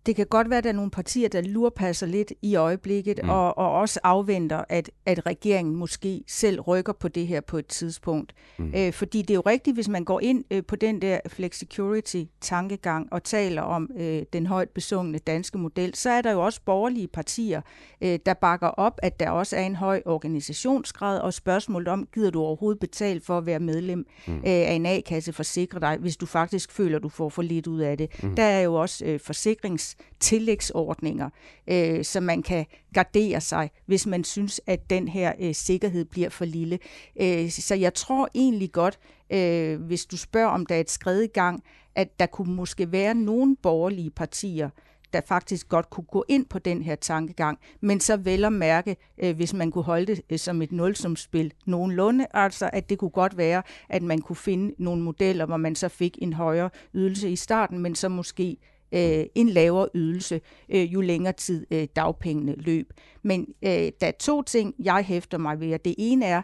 Det 0.07 0.15
kan 0.15 0.25
godt 0.25 0.49
være, 0.49 0.57
at 0.57 0.63
der 0.63 0.69
er 0.69 0.73
nogle 0.73 0.91
partier, 0.91 1.29
der 1.29 1.41
lurpasser 1.41 2.07
lidt 2.07 2.33
i 2.41 2.55
øjeblikket, 2.55 3.19
mm. 3.23 3.29
og, 3.29 3.57
og 3.57 3.71
også 3.71 3.99
afventer, 4.03 4.63
at, 4.69 4.91
at 5.05 5.25
regeringen 5.25 5.75
måske 5.75 6.23
selv 6.27 6.61
rykker 6.61 6.93
på 6.93 7.07
det 7.07 7.27
her 7.27 7.41
på 7.41 7.57
et 7.57 7.67
tidspunkt. 7.67 8.33
Mm. 8.57 8.73
Øh, 8.75 8.93
fordi 8.93 9.21
det 9.21 9.29
er 9.29 9.35
jo 9.35 9.43
rigtigt, 9.45 9.75
hvis 9.75 9.87
man 9.87 10.03
går 10.03 10.19
ind 10.19 10.43
øh, 10.51 10.63
på 10.63 10.75
den 10.75 11.01
der 11.01 11.19
flexicurity-tankegang 11.27 13.07
og 13.11 13.23
taler 13.23 13.61
om 13.61 13.89
øh, 13.99 14.23
den 14.33 14.45
højt 14.45 14.69
besungne 14.69 15.17
danske 15.17 15.57
model, 15.57 15.95
så 15.95 16.09
er 16.09 16.21
der 16.21 16.31
jo 16.31 16.45
også 16.45 16.61
borgerlige 16.65 17.07
partier, 17.07 17.61
øh, 18.01 18.19
der 18.25 18.33
bakker 18.33 18.67
op, 18.67 18.99
at 19.03 19.19
der 19.19 19.29
også 19.29 19.55
er 19.55 19.61
en 19.61 19.75
høj 19.75 20.01
organisationsgrad, 20.05 21.19
og 21.19 21.33
spørgsmålet 21.33 21.87
om, 21.87 22.07
gider 22.13 22.31
du 22.31 22.41
overhovedet 22.41 22.79
betale 22.79 23.21
for 23.21 23.37
at 23.37 23.45
være 23.45 23.59
medlem 23.59 24.07
mm. 24.27 24.33
øh, 24.33 24.41
af 24.43 24.73
en 24.73 24.85
A-kasse, 24.85 25.33
forsikre 25.33 25.79
dig, 25.79 25.97
hvis 25.97 26.17
du 26.17 26.25
faktisk 26.25 26.71
føler, 26.71 26.99
du 26.99 27.09
får 27.09 27.29
for 27.29 27.41
lidt 27.41 27.67
ud 27.67 27.79
af 27.79 27.97
det. 27.97 28.23
Mm. 28.23 28.35
Der 28.35 28.43
er 28.43 28.61
jo 28.61 28.73
også 28.73 29.05
øh, 29.05 29.19
forsikrings 29.19 29.96
tillægsordninger, 30.19 31.29
øh, 31.67 32.03
så 32.03 32.19
man 32.19 32.41
kan 32.41 32.65
gardere 32.93 33.41
sig, 33.41 33.71
hvis 33.85 34.07
man 34.07 34.23
synes, 34.23 34.61
at 34.67 34.89
den 34.89 35.07
her 35.07 35.33
øh, 35.39 35.55
sikkerhed 35.55 36.05
bliver 36.05 36.29
for 36.29 36.45
lille. 36.45 36.79
Øh, 37.21 37.49
så 37.49 37.75
jeg 37.75 37.93
tror 37.93 38.29
egentlig 38.33 38.71
godt, 38.71 38.99
øh, 39.29 39.81
hvis 39.81 40.05
du 40.05 40.17
spørger, 40.17 40.49
om 40.49 40.65
der 40.65 40.75
er 40.75 40.79
et 40.79 40.91
skred 40.91 41.21
i 41.21 41.27
gang, 41.27 41.63
at 41.95 42.19
der 42.19 42.25
kunne 42.25 42.53
måske 42.53 42.91
være 42.91 43.15
nogle 43.15 43.55
borgerlige 43.55 44.09
partier, 44.09 44.69
der 45.13 45.21
faktisk 45.27 45.69
godt 45.69 45.89
kunne 45.89 46.03
gå 46.03 46.25
ind 46.27 46.45
på 46.45 46.59
den 46.59 46.81
her 46.81 46.95
tankegang, 46.95 47.59
men 47.81 47.99
så 47.99 48.17
vel 48.17 48.45
at 48.45 48.53
mærke, 48.53 48.95
øh, 49.17 49.35
hvis 49.35 49.53
man 49.53 49.71
kunne 49.71 49.83
holde 49.83 50.05
det 50.05 50.21
øh, 50.29 50.39
som 50.39 50.61
et 50.61 50.71
nulsumspil 50.71 51.53
nogenlunde, 51.65 52.27
altså 52.33 52.69
at 52.73 52.89
det 52.89 52.97
kunne 52.97 53.09
godt 53.09 53.37
være, 53.37 53.63
at 53.89 54.03
man 54.03 54.21
kunne 54.21 54.35
finde 54.35 54.75
nogle 54.77 55.01
modeller, 55.01 55.45
hvor 55.45 55.57
man 55.57 55.75
så 55.75 55.89
fik 55.89 56.17
en 56.21 56.33
højere 56.33 56.69
ydelse 56.93 57.29
i 57.29 57.35
starten, 57.35 57.79
men 57.79 57.95
så 57.95 58.09
måske 58.09 58.57
øh, 58.91 59.25
en 59.35 59.49
lavere 59.49 59.89
ydelse, 59.95 60.41
øh, 60.69 60.93
jo 60.93 61.01
længere 61.01 61.33
tid 61.33 61.65
øh, 61.71 61.87
dagpengene 61.95 62.55
løb. 62.55 62.93
Men 63.23 63.47
øh, 63.63 63.91
der 64.01 64.07
er 64.07 64.11
to 64.19 64.41
ting, 64.41 64.75
jeg 64.79 65.03
hæfter 65.03 65.37
mig 65.37 65.59
ved, 65.59 65.79
det 65.79 65.95
ene 65.97 66.25
er, 66.25 66.41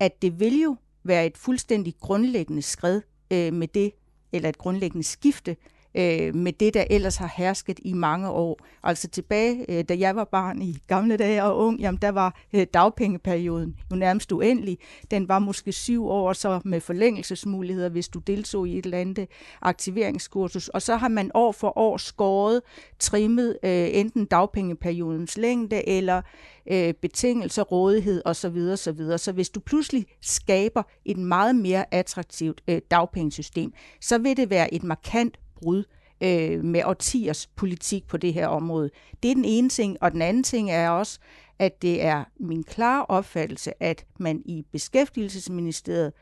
at 0.00 0.22
det 0.22 0.40
vil 0.40 0.60
jo 0.60 0.76
være 1.04 1.26
et 1.26 1.36
fuldstændig 1.36 1.94
grundlæggende 2.00 2.62
skred 2.62 3.00
øh, 3.32 3.52
med 3.52 3.68
det, 3.68 3.92
eller 4.32 4.48
et 4.48 4.58
grundlæggende 4.58 5.06
skifte 5.06 5.56
øh, 5.94 6.34
med 6.34 6.52
det, 6.52 6.74
der 6.74 6.84
ellers 6.90 7.16
har 7.16 7.32
hersket 7.36 7.80
i 7.82 7.92
mange 7.92 8.30
år. 8.30 8.58
Altså 8.82 9.08
tilbage, 9.08 9.64
øh, 9.68 9.84
da 9.84 9.96
jeg 9.98 10.16
var 10.16 10.24
barn 10.24 10.62
i 10.62 10.76
gamle 10.86 11.16
dage 11.16 11.44
og 11.44 11.58
ung, 11.58 11.80
jamen 11.80 11.98
der 12.02 12.08
var 12.08 12.40
øh, 12.52 12.66
dagpengeperioden 12.74 13.76
jo 13.90 13.96
nærmest 13.96 14.32
uendelig. 14.32 14.78
Den 15.10 15.28
var 15.28 15.38
måske 15.38 15.72
syv 15.72 16.06
år, 16.08 16.32
så 16.32 16.60
med 16.64 16.80
forlængelsesmuligheder, 16.80 17.88
hvis 17.88 18.08
du 18.08 18.18
deltog 18.18 18.68
i 18.68 18.78
et 18.78 18.84
eller 18.84 18.98
andet 18.98 19.28
aktiveringskursus. 19.62 20.68
Og 20.68 20.82
så 20.82 20.96
har 20.96 21.08
man 21.08 21.30
år 21.34 21.52
for 21.52 21.78
år 21.78 21.96
skåret, 21.96 22.60
trimmet 22.98 23.58
øh, 23.64 23.88
enten 23.92 24.24
dagpengeperiodens 24.24 25.38
længde 25.38 25.88
eller 25.88 26.22
øh, 26.70 26.94
betingelser, 26.94 27.62
rådighed 27.62 28.22
osv. 28.24 28.56
osv. 28.72 29.18
Så 29.18 29.32
hvis 29.32 29.50
du 29.50 29.60
pludselig 29.60 30.06
skaber 30.20 30.82
et 31.04 31.18
meget 31.18 31.56
mere 31.56 31.94
attraktivt 31.94 32.62
øh, 32.68 32.80
dagpengesystem, 32.90 33.72
så 34.00 34.18
vil 34.18 34.36
det 34.36 34.50
være 34.50 34.74
et 34.74 34.82
markant 34.82 35.38
brud 35.62 35.84
øh, 36.22 36.64
med 36.64 36.82
årtiers 36.84 37.46
politik 37.46 38.06
på 38.06 38.16
det 38.16 38.34
her 38.34 38.46
område. 38.46 38.90
Det 39.22 39.30
er 39.30 39.34
den 39.34 39.44
ene 39.44 39.68
ting, 39.68 39.96
og 40.00 40.12
den 40.12 40.22
anden 40.22 40.42
ting 40.42 40.70
er 40.70 40.90
også, 40.90 41.18
at 41.58 41.82
det 41.82 42.04
er 42.04 42.24
min 42.40 42.64
klare 42.64 43.06
opfattelse, 43.06 43.82
at 43.82 44.04
man 44.18 44.42
i 44.44 44.64
Beskæftigelsesministeriet 44.72 46.12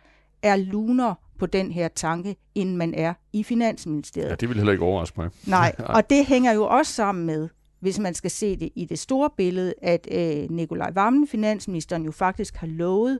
er 0.43 0.57
luner 0.57 1.15
på 1.39 1.47
den 1.47 1.73
her 1.73 1.89
tanke, 1.89 2.37
end 2.55 2.77
man 2.77 2.95
er 2.95 3.15
i 3.33 3.43
Finansministeriet. 3.43 4.31
Ja, 4.31 4.35
det 4.35 4.49
vil 4.49 4.57
heller 4.57 4.73
ikke 4.73 4.85
overraske 4.85 5.21
mig. 5.21 5.31
Nej, 5.47 5.75
og 5.97 6.11
det 6.11 6.27
hænger 6.27 6.53
jo 6.53 6.67
også 6.67 6.93
sammen 6.93 7.27
med, 7.27 7.49
hvis 7.81 7.99
man 7.99 8.15
skal 8.15 8.31
se 8.31 8.57
det 8.57 8.71
i 8.77 8.85
det 8.85 8.99
store 8.99 9.31
billede, 9.37 9.75
at 9.83 10.09
øh, 10.11 10.51
Nikolaj 10.51 10.91
Vammen, 10.95 11.29
finansministeren, 11.29 12.05
jo 12.05 12.13
faktisk 12.13 12.57
har 12.57 12.67
lovet 12.67 13.19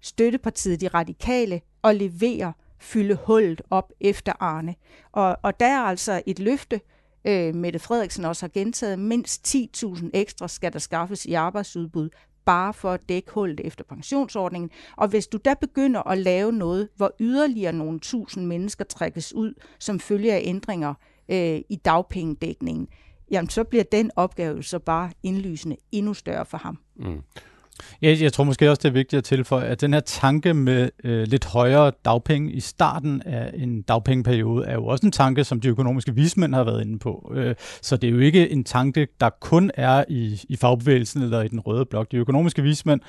støttepartiet 0.00 0.80
De 0.80 0.88
Radikale 0.88 1.60
at 1.84 1.96
levere 1.96 2.52
fylde 2.78 3.18
hullet 3.26 3.62
op 3.70 3.92
efter 4.00 4.32
Arne. 4.40 4.74
Og, 5.12 5.36
og 5.42 5.60
der 5.60 5.66
er 5.66 5.80
altså 5.80 6.22
et 6.26 6.38
løfte, 6.38 6.80
øh, 7.24 7.54
Mette 7.54 7.78
Frederiksen 7.78 8.24
også 8.24 8.42
har 8.42 8.48
gentaget, 8.48 8.98
mindst 8.98 9.56
10.000 9.56 10.10
ekstra 10.14 10.48
skal 10.48 10.72
der 10.72 10.78
skaffes 10.78 11.24
i 11.24 11.32
arbejdsudbud, 11.32 12.08
bare 12.44 12.74
for 12.74 12.92
at 12.92 13.08
dække 13.08 13.30
hullet 13.30 13.60
efter 13.64 13.84
pensionsordningen. 13.84 14.70
Og 14.96 15.08
hvis 15.08 15.26
du 15.26 15.38
da 15.44 15.54
begynder 15.54 16.02
at 16.02 16.18
lave 16.18 16.52
noget, 16.52 16.88
hvor 16.96 17.10
yderligere 17.20 17.72
nogle 17.72 18.00
tusind 18.00 18.46
mennesker 18.46 18.84
trækkes 18.84 19.34
ud 19.34 19.54
som 19.78 20.00
følger 20.00 20.34
af 20.34 20.40
ændringer 20.44 20.94
øh, 21.28 21.60
i 21.68 21.76
dagpengedækningen, 21.84 22.88
jamen 23.30 23.48
så 23.48 23.64
bliver 23.64 23.84
den 23.84 24.10
opgave 24.16 24.62
så 24.62 24.78
bare 24.78 25.10
indlysende 25.22 25.76
endnu 25.92 26.14
større 26.14 26.46
for 26.46 26.58
ham. 26.58 26.78
Mm. 26.96 27.22
Ja, 28.02 28.16
jeg 28.20 28.32
tror 28.32 28.44
måske 28.44 28.70
også, 28.70 28.80
det 28.82 28.88
er 28.88 28.92
vigtigt 28.92 29.18
at 29.18 29.24
tilføje, 29.24 29.64
at 29.64 29.80
den 29.80 29.92
her 29.92 30.00
tanke 30.00 30.54
med 30.54 30.88
øh, 31.04 31.26
lidt 31.26 31.44
højere 31.44 31.92
dagpenge 32.04 32.52
i 32.52 32.60
starten 32.60 33.22
af 33.26 33.50
en 33.54 33.82
dagpengeperiode, 33.82 34.66
er 34.66 34.74
jo 34.74 34.86
også 34.86 35.06
en 35.06 35.12
tanke, 35.12 35.44
som 35.44 35.60
de 35.60 35.68
økonomiske 35.68 36.14
vismænd 36.14 36.54
har 36.54 36.64
været 36.64 36.82
inde 36.82 36.98
på. 36.98 37.32
Øh, 37.34 37.54
så 37.82 37.96
det 37.96 38.08
er 38.08 38.12
jo 38.12 38.18
ikke 38.18 38.50
en 38.50 38.64
tanke, 38.64 39.08
der 39.20 39.30
kun 39.40 39.70
er 39.74 40.04
i, 40.08 40.40
i 40.48 40.56
fagbevægelsen 40.56 41.22
eller 41.22 41.42
i 41.42 41.48
den 41.48 41.60
røde 41.60 41.84
blok. 41.84 42.12
De 42.12 42.16
økonomiske 42.16 42.62
vismænd 42.62 43.00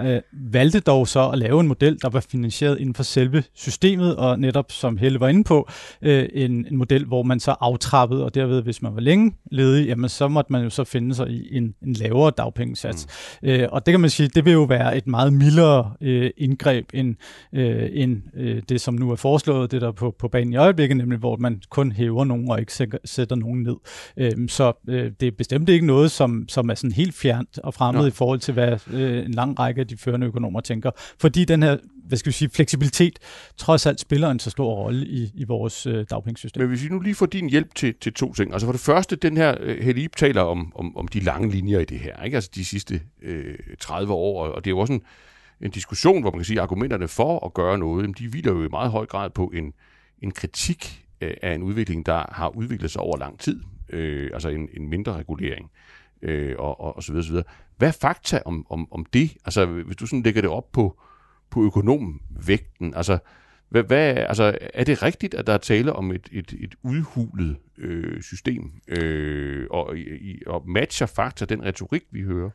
øh, 0.00 0.20
valgte 0.32 0.80
dog 0.80 1.08
så 1.08 1.30
at 1.30 1.38
lave 1.38 1.60
en 1.60 1.68
model, 1.68 1.98
der 2.02 2.08
var 2.08 2.20
finansieret 2.20 2.78
inden 2.78 2.94
for 2.94 3.02
selve 3.02 3.44
systemet, 3.54 4.16
og 4.16 4.38
netop, 4.38 4.72
som 4.72 4.96
Helle 4.96 5.20
var 5.20 5.28
inde 5.28 5.44
på, 5.44 5.68
øh, 6.02 6.28
en, 6.34 6.66
en 6.70 6.76
model, 6.76 7.04
hvor 7.04 7.22
man 7.22 7.40
så 7.40 7.54
aftrappede, 7.60 8.24
og 8.24 8.34
derved, 8.34 8.62
hvis 8.62 8.82
man 8.82 8.94
var 8.94 9.00
længe 9.00 9.34
ledig, 9.52 9.86
jamen 9.86 10.08
så 10.08 10.28
måtte 10.28 10.52
man 10.52 10.62
jo 10.62 10.70
så 10.70 10.84
finde 10.84 11.14
sig 11.14 11.30
i 11.30 11.56
en, 11.56 11.74
en 11.86 11.92
lavere 11.92 12.32
dagpengesats. 12.38 13.06
Mm. 13.42 13.48
Øh, 13.48 13.68
og 13.72 13.86
det 13.86 13.92
kan 13.92 14.00
man 14.00 14.10
sige, 14.14 14.28
det 14.28 14.44
vil 14.44 14.52
jo 14.52 14.62
være 14.62 14.96
et 14.96 15.06
meget 15.06 15.32
mildere 15.32 15.92
øh, 16.00 16.30
indgreb 16.36 16.90
end, 16.94 17.14
øh, 17.52 17.88
end 17.92 18.22
øh, 18.34 18.62
det, 18.68 18.80
som 18.80 18.94
nu 18.94 19.10
er 19.10 19.16
foreslået, 19.16 19.70
det 19.70 19.80
der 19.80 19.92
på, 19.92 20.14
på 20.18 20.28
banen 20.28 20.52
i 20.52 20.56
øjeblikket, 20.56 20.96
nemlig 20.96 21.18
hvor 21.18 21.36
man 21.36 21.62
kun 21.70 21.92
hæver 21.92 22.24
nogen 22.24 22.50
og 22.50 22.60
ikke 22.60 22.72
sætter 23.04 23.36
nogen 23.36 23.62
ned. 23.62 23.76
Øh, 24.16 24.48
så 24.48 24.72
øh, 24.88 25.12
det 25.20 25.26
er 25.26 25.32
bestemt 25.38 25.68
ikke 25.68 25.86
noget, 25.86 26.10
som, 26.10 26.44
som 26.48 26.70
er 26.70 26.74
sådan 26.74 26.92
helt 26.92 27.14
fjernt 27.14 27.58
og 27.58 27.74
fremmed 27.74 28.02
ja. 28.02 28.08
i 28.08 28.10
forhold 28.10 28.38
til, 28.38 28.54
hvad 28.54 28.78
øh, 28.92 29.24
en 29.24 29.34
lang 29.34 29.58
række 29.58 29.80
af 29.80 29.86
de 29.86 29.96
førende 29.96 30.26
økonomer 30.26 30.60
tænker. 30.60 30.90
Fordi 31.18 31.44
den 31.44 31.62
her 31.62 31.76
hvad 32.08 32.18
skal 32.18 32.30
vi 32.30 32.32
sige, 32.32 32.50
fleksibilitet 32.50 33.18
trods 33.56 33.86
alt 33.86 34.00
spiller 34.00 34.30
en 34.30 34.38
så 34.38 34.50
stor 34.50 34.74
rolle 34.74 35.06
i, 35.06 35.30
i 35.34 35.44
vores 35.44 35.86
øh, 35.86 36.06
dagpengesystem. 36.10 36.60
Men 36.60 36.68
hvis 36.68 36.84
vi 36.84 36.88
nu 36.88 37.00
lige 37.00 37.14
får 37.14 37.26
din 37.26 37.50
hjælp 37.50 37.74
til, 37.74 37.94
til 38.00 38.12
to 38.14 38.32
ting. 38.32 38.52
Altså 38.52 38.66
for 38.66 38.72
det 38.72 38.80
første, 38.80 39.16
den 39.16 39.36
her, 39.36 39.56
øh, 39.60 39.82
Helib 39.84 40.16
taler 40.16 40.42
om, 40.42 40.72
om, 40.74 40.96
om 40.96 41.08
de 41.08 41.20
lange 41.20 41.50
linjer 41.50 41.78
i 41.78 41.84
det 41.84 41.98
her, 41.98 42.22
ikke? 42.22 42.34
altså 42.34 42.50
de 42.54 42.64
sidste 42.64 43.00
øh, 43.22 43.54
30 43.80 44.12
år, 44.12 44.46
og 44.46 44.64
det 44.64 44.70
er 44.70 44.74
jo 44.74 44.78
også 44.78 44.92
en, 44.92 45.02
en 45.60 45.70
diskussion, 45.70 46.20
hvor 46.20 46.30
man 46.30 46.38
kan 46.38 46.44
sige, 46.44 46.58
at 46.58 46.62
argumenterne 46.62 47.08
for 47.08 47.46
at 47.46 47.54
gøre 47.54 47.78
noget, 47.78 48.18
de 48.18 48.28
hviler 48.28 48.52
jo 48.52 48.64
i 48.64 48.68
meget 48.68 48.90
høj 48.90 49.06
grad 49.06 49.30
på 49.30 49.52
en, 49.54 49.72
en 50.22 50.30
kritik 50.30 51.04
øh, 51.20 51.34
af 51.42 51.54
en 51.54 51.62
udvikling, 51.62 52.06
der 52.06 52.24
har 52.32 52.48
udviklet 52.48 52.90
sig 52.90 53.00
over 53.00 53.16
lang 53.16 53.40
tid, 53.40 53.62
øh, 53.88 54.30
altså 54.34 54.48
en, 54.48 54.68
en 54.74 54.88
mindre 54.88 55.12
regulering, 55.12 55.70
øh, 56.22 56.54
og, 56.58 56.80
og, 56.80 56.96
og 56.96 57.02
så 57.02 57.12
videre, 57.12 57.24
så 57.24 57.30
videre. 57.30 57.44
Hvad 57.76 57.88
er 57.88 57.92
fakta 58.00 58.42
om, 58.44 58.66
om, 58.70 58.92
om 58.92 59.04
det? 59.04 59.36
Altså 59.44 59.66
hvis 59.66 59.96
du 59.96 60.06
sådan 60.06 60.22
lægger 60.22 60.40
det 60.40 60.50
op 60.50 60.72
på, 60.72 61.00
på 61.54 61.64
økonomvægten? 61.64 62.94
Altså, 62.94 63.18
hvad, 63.68 63.82
hvad, 63.82 64.14
altså, 64.14 64.58
er 64.74 64.84
det 64.84 65.02
rigtigt, 65.02 65.34
at 65.34 65.46
der 65.46 65.52
er 65.52 65.58
tale 65.58 65.92
om 65.92 66.12
et, 66.12 66.28
et, 66.32 66.54
et 66.60 66.74
udhulet 66.82 67.56
øh, 67.78 68.22
system, 68.22 68.72
øh, 68.88 69.66
og, 69.70 69.98
i, 69.98 70.42
og 70.46 70.62
matcher 70.66 71.06
fakta 71.06 71.44
den 71.44 71.64
retorik, 71.64 72.02
vi 72.10 72.22
hører? 72.22 72.50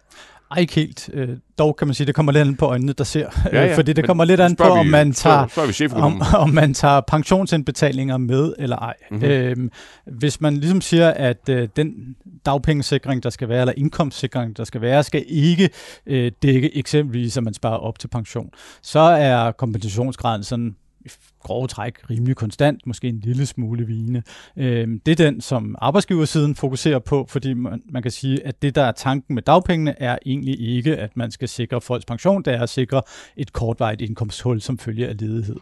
Ej, 0.52 0.60
ikke 0.60 0.76
helt. 0.76 1.10
Øh, 1.14 1.30
dog 1.58 1.76
kan 1.76 1.88
man 1.88 1.94
sige, 1.94 2.08
det 2.08 2.16
kommer 2.16 2.32
lidt 2.32 2.48
an 2.48 2.56
på 2.56 2.66
øjnene, 2.66 2.94
der 2.94 3.04
ser. 3.04 3.30
Ja, 3.54 3.66
ja. 3.66 3.76
Fordi 3.78 3.94
det 3.94 4.06
kommer 4.06 4.26
lidt 4.26 4.40
an 4.40 4.56
på, 4.56 4.64
om 4.64 4.86
man 4.86 5.12
tager, 5.12 5.48
spørger, 5.48 5.72
spørger 5.72 6.04
om, 6.04 6.22
om 6.44 6.50
man 6.50 6.74
tager 6.74 7.02
pensionsindbetalinger 7.02 8.18
med 8.18 8.54
eller 8.60 8.78
ej. 8.78 8.94
Mm-hmm. 9.12 9.26
Øhm, 9.26 9.72
hvis 10.06 10.42
man 10.42 10.58
ligesom 10.58 10.82
siger, 10.82 11.10
at 11.10 11.50
øh, 11.50 11.70
den 11.76 12.16
dagpengesikring, 12.46 13.24
der 13.24 13.30
skal 13.30 13.50
være, 13.50 13.62
eller 13.62 13.74
indkomstsikring, 13.78 14.58
der 14.58 14.64
skal 14.64 14.82
være, 14.82 15.04
skal 15.04 15.24
ikke 15.28 15.70
øh, 16.06 16.32
dække 16.44 16.78
eksempelvis, 16.78 17.38
at 17.38 17.44
man 17.44 17.54
sparer 17.54 17.78
op 17.78 18.00
til 18.00 18.08
pension, 18.08 18.50
så 18.82 19.00
er 19.00 19.52
kompensationsgraden 19.52 20.44
sådan 20.44 20.76
if 21.04 21.34
grove 21.44 21.68
træk 21.68 22.10
rimelig 22.10 22.36
konstant, 22.36 22.88
måske 22.88 23.08
en 23.08 23.20
lille 23.20 23.46
smule 23.46 23.88
vigende. 23.88 24.22
Øh, 24.58 24.88
det 25.06 25.12
er 25.12 25.26
den, 25.26 25.42
som 25.42 25.76
arbejdsgiversiden 25.82 26.56
fokuserer 26.56 27.00
på, 27.00 27.26
fordi 27.30 27.54
man, 27.54 27.82
man 27.90 28.02
kan 28.02 28.12
sige, 28.12 28.46
at 28.46 28.62
det, 28.62 28.76
der 28.76 28.84
er 28.84 28.92
tanken 28.92 29.36
med 29.36 29.44
dagpengene, 29.44 30.02
er 30.02 30.18
egentlig 30.26 30.60
ikke, 30.60 30.98
at 30.98 31.18
man 31.18 31.32
skal 31.32 31.50
sikre 31.50 31.82
folks 31.82 32.06
pension, 32.06 32.44
det 32.44 32.54
er 32.54 32.62
at 32.62 32.70
sikre 32.70 33.02
et 33.38 33.54
kortvarigt 33.54 34.02
indkomsthul 34.02 34.62
som 34.62 34.78
følge 34.78 35.08
af 35.08 35.22
ledighed. 35.22 35.56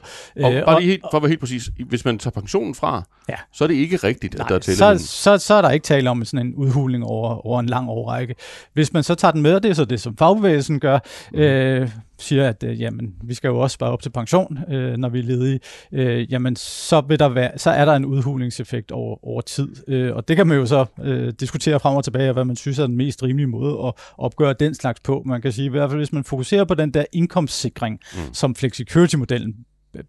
Og 0.44 0.54
øh, 0.54 0.66
bare 0.66 0.80
lige 0.80 0.90
helt, 0.90 1.04
for 1.12 1.18
at 1.18 1.24
være 1.24 1.30
helt 1.30 1.40
præcis, 1.40 1.70
hvis 1.88 2.06
man 2.06 2.20
tager 2.20 2.32
pensionen 2.32 2.76
fra, 2.76 3.04
ja. 3.30 3.36
så 3.54 3.64
er 3.64 3.68
det 3.68 3.76
ikke 3.76 3.98
rigtigt, 3.98 4.34
at 4.34 4.40
Nej, 4.40 4.48
der 4.48 4.56
er 4.56 4.60
tale 4.60 5.00
så, 5.00 5.08
så, 5.08 5.38
så 5.38 5.54
er 5.54 5.62
der 5.62 5.70
ikke 5.70 5.84
tale 5.84 6.10
om 6.10 6.26
sådan 6.26 6.48
en 6.48 6.56
udhuling 6.56 7.04
over, 7.04 7.48
over 7.48 7.60
en 7.60 7.66
lang 7.66 7.90
årrække. 7.90 8.36
Hvis 8.74 8.94
man 8.94 9.04
så 9.04 9.16
tager 9.16 9.32
den 9.32 9.42
med, 9.42 9.56
og 9.56 9.64
det 9.64 9.70
er 9.70 9.74
så 9.74 9.86
det, 9.86 10.02
som 10.02 10.18
fagbevægelsen 10.18 10.80
gør, 10.80 11.00
mm. 11.32 11.40
øh, 11.40 11.90
siger, 12.20 12.50
at 12.50 12.64
øh, 12.64 12.82
jamen, 12.82 13.14
vi 13.24 13.34
skal 13.34 13.48
jo 13.48 13.60
også 13.60 13.74
spare 13.74 13.92
op 13.92 14.02
til 14.02 14.10
pension, 14.10 14.60
øh, 14.70 14.98
når 14.98 15.10
vi 15.10 15.20
er 15.20 15.24
ledige, 15.24 15.60
øh, 15.92 16.32
jamen, 16.32 16.56
så, 16.56 17.02
vil 17.02 17.20
der 17.20 17.30
være, 17.30 17.58
så 17.58 17.70
er 17.70 17.86
der 17.86 17.94
en 17.94 18.06
udhulingseffekt 18.06 18.92
over, 18.92 19.28
over 19.28 19.42
tid. 19.42 19.76
Øh, 19.88 20.16
og 20.16 20.28
det 20.28 20.36
kan 20.36 20.48
man 20.48 20.58
jo 20.58 20.66
så 20.66 20.86
øh, 21.04 21.34
diskutere 21.40 21.80
frem 21.80 21.96
og 21.96 22.04
tilbage, 22.04 22.34
hvad 22.34 22.46
man 22.46 22.56
synes 22.56 22.80
er 22.80 22.88
den 22.88 22.96
mest 22.98 23.24
rimelige 23.24 23.48
måde 23.48 23.88
at 23.88 23.94
opgøre 24.18 24.54
den 24.60 24.76
slags 24.76 25.00
på. 25.00 25.24
Man 25.26 25.42
kan 25.42 25.52
sige, 25.52 25.66
i 25.66 25.70
hvert 25.70 25.90
fald 25.90 26.00
hvis 26.00 26.14
man 26.14 26.24
fokuserer 26.24 26.66
på 26.66 26.74
den 26.74 26.92
der 26.92 27.06
indkomstsikring, 27.14 28.00
mm. 28.14 28.34
som 28.34 28.56
flexicurity-modellen 28.56 29.56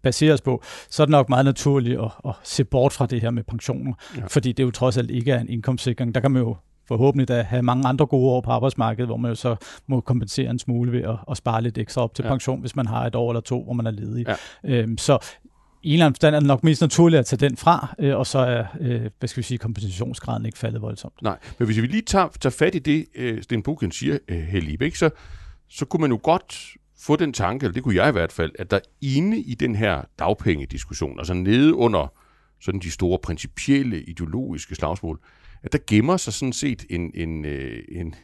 baseres 0.03 0.41
på, 0.41 0.63
så 0.89 1.03
er 1.03 1.05
det 1.05 1.11
nok 1.11 1.29
meget 1.29 1.45
naturligt 1.45 1.99
at, 1.99 2.11
at 2.25 2.33
se 2.43 2.63
bort 2.63 2.93
fra 2.93 3.05
det 3.05 3.21
her 3.21 3.31
med 3.31 3.43
pensioner, 3.43 3.93
ja. 4.17 4.21
fordi 4.27 4.51
det 4.51 4.63
jo 4.63 4.71
trods 4.71 4.97
alt 4.97 5.11
ikke 5.11 5.31
er 5.31 5.39
en 5.39 5.49
indkomstsikring. 5.49 6.15
Der 6.15 6.21
kan 6.21 6.31
man 6.31 6.41
jo 6.41 6.55
forhåbentlig 6.87 7.27
da 7.27 7.41
have 7.41 7.61
mange 7.61 7.87
andre 7.87 8.05
gode 8.05 8.31
år 8.31 8.41
på 8.41 8.51
arbejdsmarkedet, 8.51 9.07
hvor 9.07 9.17
man 9.17 9.31
jo 9.31 9.35
så 9.35 9.55
må 9.87 10.01
kompensere 10.01 10.49
en 10.49 10.59
smule 10.59 10.91
ved 10.91 11.03
at, 11.03 11.15
at 11.31 11.37
spare 11.37 11.61
lidt 11.61 11.77
ekstra 11.77 12.01
op 12.01 12.15
til 12.15 12.23
ja. 12.23 12.29
pension, 12.29 12.61
hvis 12.61 12.75
man 12.75 12.87
har 12.87 13.05
et 13.05 13.15
år 13.15 13.31
eller 13.31 13.41
to, 13.41 13.63
hvor 13.63 13.73
man 13.73 13.87
er 13.87 13.91
ledig. 13.91 14.25
Ja. 14.27 14.35
Øhm, 14.63 14.97
så 14.97 15.17
i 15.83 15.89
en 15.89 15.93
eller 15.93 16.05
anden 16.05 16.15
forstand 16.15 16.35
er 16.35 16.39
det 16.39 16.47
nok 16.47 16.63
mest 16.63 16.81
naturligt 16.81 17.19
at 17.19 17.25
tage 17.25 17.49
den 17.49 17.57
fra, 17.57 17.95
øh, 17.99 18.17
og 18.17 18.27
så 18.27 18.39
er 18.39 18.65
øh, 18.79 19.01
hvad 19.19 19.27
skal 19.27 19.41
vi 19.41 19.45
sige, 19.45 19.57
kompensationsgraden 19.57 20.45
ikke 20.45 20.57
faldet 20.57 20.81
voldsomt. 20.81 21.21
Nej, 21.21 21.37
men 21.57 21.65
hvis 21.65 21.81
vi 21.81 21.87
lige 21.87 22.01
tager, 22.01 22.27
tager 22.39 22.51
fat 22.51 22.75
i 22.75 22.79
det, 22.79 23.05
øh, 23.15 23.43
Sten 23.43 23.63
Buchen 23.63 23.91
siger, 23.91 24.17
øh, 24.27 24.37
Helib, 24.37 24.81
ikke, 24.81 24.97
så, 24.97 25.09
så 25.67 25.85
kunne 25.85 26.01
man 26.01 26.11
jo 26.11 26.19
godt 26.23 26.73
få 26.99 27.15
den 27.15 27.33
tanke, 27.33 27.63
eller 27.63 27.73
det 27.73 27.83
kunne 27.83 27.95
jeg 27.95 28.09
i 28.09 28.11
hvert 28.11 28.31
fald, 28.31 28.51
at 28.59 28.71
der 28.71 28.79
inde 29.01 29.39
i 29.39 29.53
den 29.53 29.75
her 29.75 30.01
dagpengediskussion, 30.19 31.19
altså 31.19 31.33
nede 31.33 31.75
under 31.75 32.13
sådan 32.61 32.79
de 32.79 32.91
store 32.91 33.19
principielle 33.19 34.03
ideologiske 34.03 34.75
slagsmål, 34.75 35.19
at 35.63 35.73
der 35.73 35.79
gemmer 35.87 36.17
sig 36.17 36.33
sådan 36.33 36.53
set 36.53 36.85
en, 36.89 37.11
en, 37.13 37.45
øh, 37.45 37.83
en, 37.91 38.15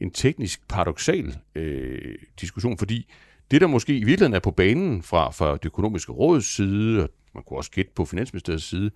en 0.00 0.10
teknisk 0.10 0.68
paradoxal 0.68 1.36
øh, 1.54 2.14
diskussion, 2.40 2.78
fordi 2.78 3.10
det, 3.50 3.60
der 3.60 3.66
måske 3.66 3.92
i 3.92 4.04
virkeligheden 4.04 4.34
er 4.34 4.40
på 4.40 4.50
banen 4.50 5.02
fra, 5.02 5.30
fra 5.30 5.52
det 5.52 5.64
økonomiske 5.64 6.12
råds 6.12 6.44
side, 6.44 7.02
og 7.02 7.10
man 7.34 7.44
kunne 7.46 7.58
også 7.58 7.70
gætte 7.70 7.92
på 7.94 8.04
Finansministeriets 8.04 8.64
side, 8.64 8.90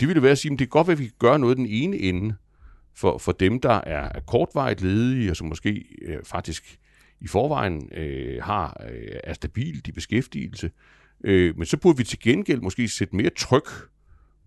det 0.00 0.08
ville 0.08 0.22
være 0.22 0.32
at 0.32 0.38
sige, 0.38 0.52
at 0.52 0.58
det 0.58 0.64
er 0.64 0.68
godt 0.68 0.88
at 0.88 0.98
vi 0.98 1.04
kan 1.04 1.14
gøre 1.18 1.38
noget 1.38 1.56
den 1.56 1.66
ene 1.66 1.96
ende 1.96 2.34
for, 2.94 3.18
for 3.18 3.32
dem, 3.32 3.60
der 3.60 3.72
er, 3.72 4.08
er 4.14 4.20
kortvarigt 4.20 4.80
ledige, 4.80 5.30
og 5.30 5.36
som 5.36 5.46
måske 5.46 5.84
øh, 6.02 6.18
faktisk 6.24 6.78
i 7.20 7.26
forvejen 7.26 7.92
øh, 7.94 8.42
har, 8.42 8.82
øh, 8.90 9.20
er 9.24 9.32
stabilt 9.32 9.88
i 9.88 9.92
beskæftigelse. 9.92 10.70
Øh, 11.24 11.56
men 11.56 11.66
så 11.66 11.76
burde 11.76 11.98
vi 11.98 12.04
til 12.04 12.20
gengæld 12.20 12.60
måske 12.60 12.88
sætte 12.88 13.16
mere 13.16 13.30
tryk 13.30 13.68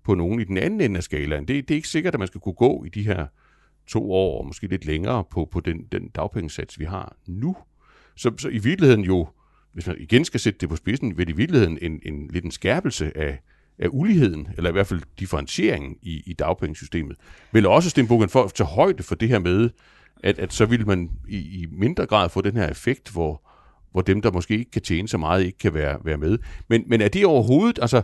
på 0.04 0.16
nogen 0.16 0.40
i 0.40 0.44
den 0.44 0.58
anden 0.58 0.82
ende 0.82 0.98
af 0.98 1.04
skalaen. 1.04 1.48
Det, 1.48 1.68
det 1.68 1.74
er 1.74 1.76
ikke 1.76 1.88
sikkert, 1.88 2.14
at 2.14 2.20
man 2.20 2.28
skal 2.28 2.42
kunne 2.42 2.54
gå 2.54 2.84
i 2.84 2.90
de 2.90 3.04
her 3.04 3.28
to 3.88 4.12
år, 4.12 4.40
og 4.40 4.48
måske 4.48 4.68
lidt 4.68 4.86
længere 4.86 5.24
på, 5.32 5.46
på 5.52 5.60
den, 5.60 5.88
den 5.92 6.10
dagpengesats, 6.10 6.80
vi 6.80 6.86
har 6.86 7.16
nu. 7.28 7.58
Så, 8.16 8.32
så 8.38 8.50
i 8.50 8.58
virkeligheden 8.58 9.04
jo, 9.04 9.28
hvis 9.74 9.88
man 9.88 9.96
igen 10.00 10.26
skal 10.26 10.40
sætte 10.40 10.60
det 10.60 10.70
på 10.70 10.76
spidsen, 10.76 11.18
vil 11.18 11.28
det 11.28 11.34
i 11.34 11.36
virkeligheden 11.36 11.78
en, 11.82 12.00
en, 12.04 12.28
lidt 12.28 12.46
en 12.46 12.52
skærpelse 12.52 13.18
af, 13.18 13.40
af 13.80 13.88
uligheden, 13.92 14.48
eller 14.58 14.70
i 14.70 14.74
hvert 14.74 14.88
fald 14.88 15.02
differentieringen 15.20 15.96
i, 16.02 16.24
i 16.26 16.34
dagpengesystemet. 16.34 17.18
Vil 17.52 17.68
også 17.68 17.90
Stenbogen 17.90 18.30
for 18.30 18.44
at 18.44 18.54
tage 18.54 18.68
højde 18.68 19.04
for 19.04 19.16
det 19.16 19.30
her 19.30 19.40
med, 19.40 19.70
at, 20.24 20.40
at 20.40 20.54
så 20.54 20.66
vil 20.66 20.88
man 20.88 21.10
i, 21.28 21.38
i 21.38 21.68
mindre 21.72 22.06
grad 22.06 22.30
få 22.30 22.42
den 22.42 22.56
her 22.58 22.70
effekt, 22.70 23.12
hvor, 23.12 23.42
hvor 23.92 24.02
dem, 24.02 24.22
der 24.22 24.32
måske 24.32 24.58
ikke 24.58 24.72
kan 24.72 24.82
tjene 24.82 25.08
så 25.08 25.18
meget, 25.18 25.46
ikke 25.46 25.58
kan 25.58 25.74
være, 25.74 25.98
være 26.04 26.18
med. 26.18 26.38
Men, 26.68 26.84
men 26.88 27.02
er 27.02 27.08
det 27.08 27.26
overhovedet, 27.26 27.80
altså 27.82 28.02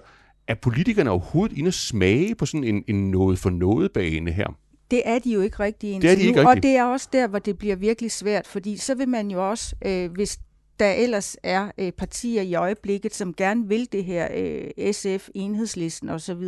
er 0.47 0.55
politikerne 0.55 1.09
overhovedet 1.09 1.57
inde 1.57 1.67
og 1.67 1.73
smage 1.73 2.35
på 2.35 2.45
sådan 2.45 2.63
en, 2.63 2.83
en 2.87 3.11
noget 3.11 3.39
for 3.39 3.49
noget 3.49 3.91
bane 3.91 4.31
her? 4.31 4.57
Det 4.91 5.01
er 5.05 5.19
de 5.19 5.33
jo 5.33 5.41
ikke 5.41 5.59
rigtig 5.59 5.91
indtil 5.91 6.09
det 6.09 6.15
er 6.15 6.19
de 6.21 6.27
ikke 6.27 6.43
nu, 6.43 6.49
og 6.49 6.63
det 6.63 6.75
er 6.75 6.83
også 6.83 7.09
der, 7.13 7.27
hvor 7.27 7.39
det 7.39 7.57
bliver 7.57 7.75
virkelig 7.75 8.11
svært, 8.11 8.47
fordi 8.47 8.77
så 8.77 8.95
vil 8.95 9.09
man 9.09 9.31
jo 9.31 9.49
også, 9.49 9.75
øh, 9.85 10.11
hvis 10.11 10.39
der 10.79 10.91
ellers 10.91 11.37
er 11.43 11.71
øh, 11.77 11.91
partier 11.91 12.41
i 12.41 12.55
øjeblikket, 12.55 13.15
som 13.15 13.33
gerne 13.33 13.67
vil 13.67 13.91
det 13.91 14.03
her, 14.03 14.27
øh, 14.33 14.93
SF, 14.93 15.29
Enhedslisten 15.35 16.09
osv., 16.09 16.43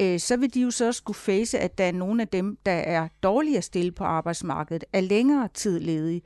øh, 0.00 0.20
så 0.20 0.36
vil 0.36 0.54
de 0.54 0.60
jo 0.60 0.70
så 0.70 0.92
skulle 0.92 1.16
face, 1.16 1.58
at 1.58 1.78
der 1.78 1.84
er 1.84 1.92
nogle 1.92 2.22
af 2.22 2.28
dem, 2.28 2.58
der 2.66 2.72
er 2.72 3.08
dårligere 3.22 3.62
stille 3.62 3.92
på 3.92 4.04
arbejdsmarkedet, 4.04 4.84
er 4.92 5.00
længere 5.00 5.48
tid 5.54 5.80
ledige, 5.80 6.22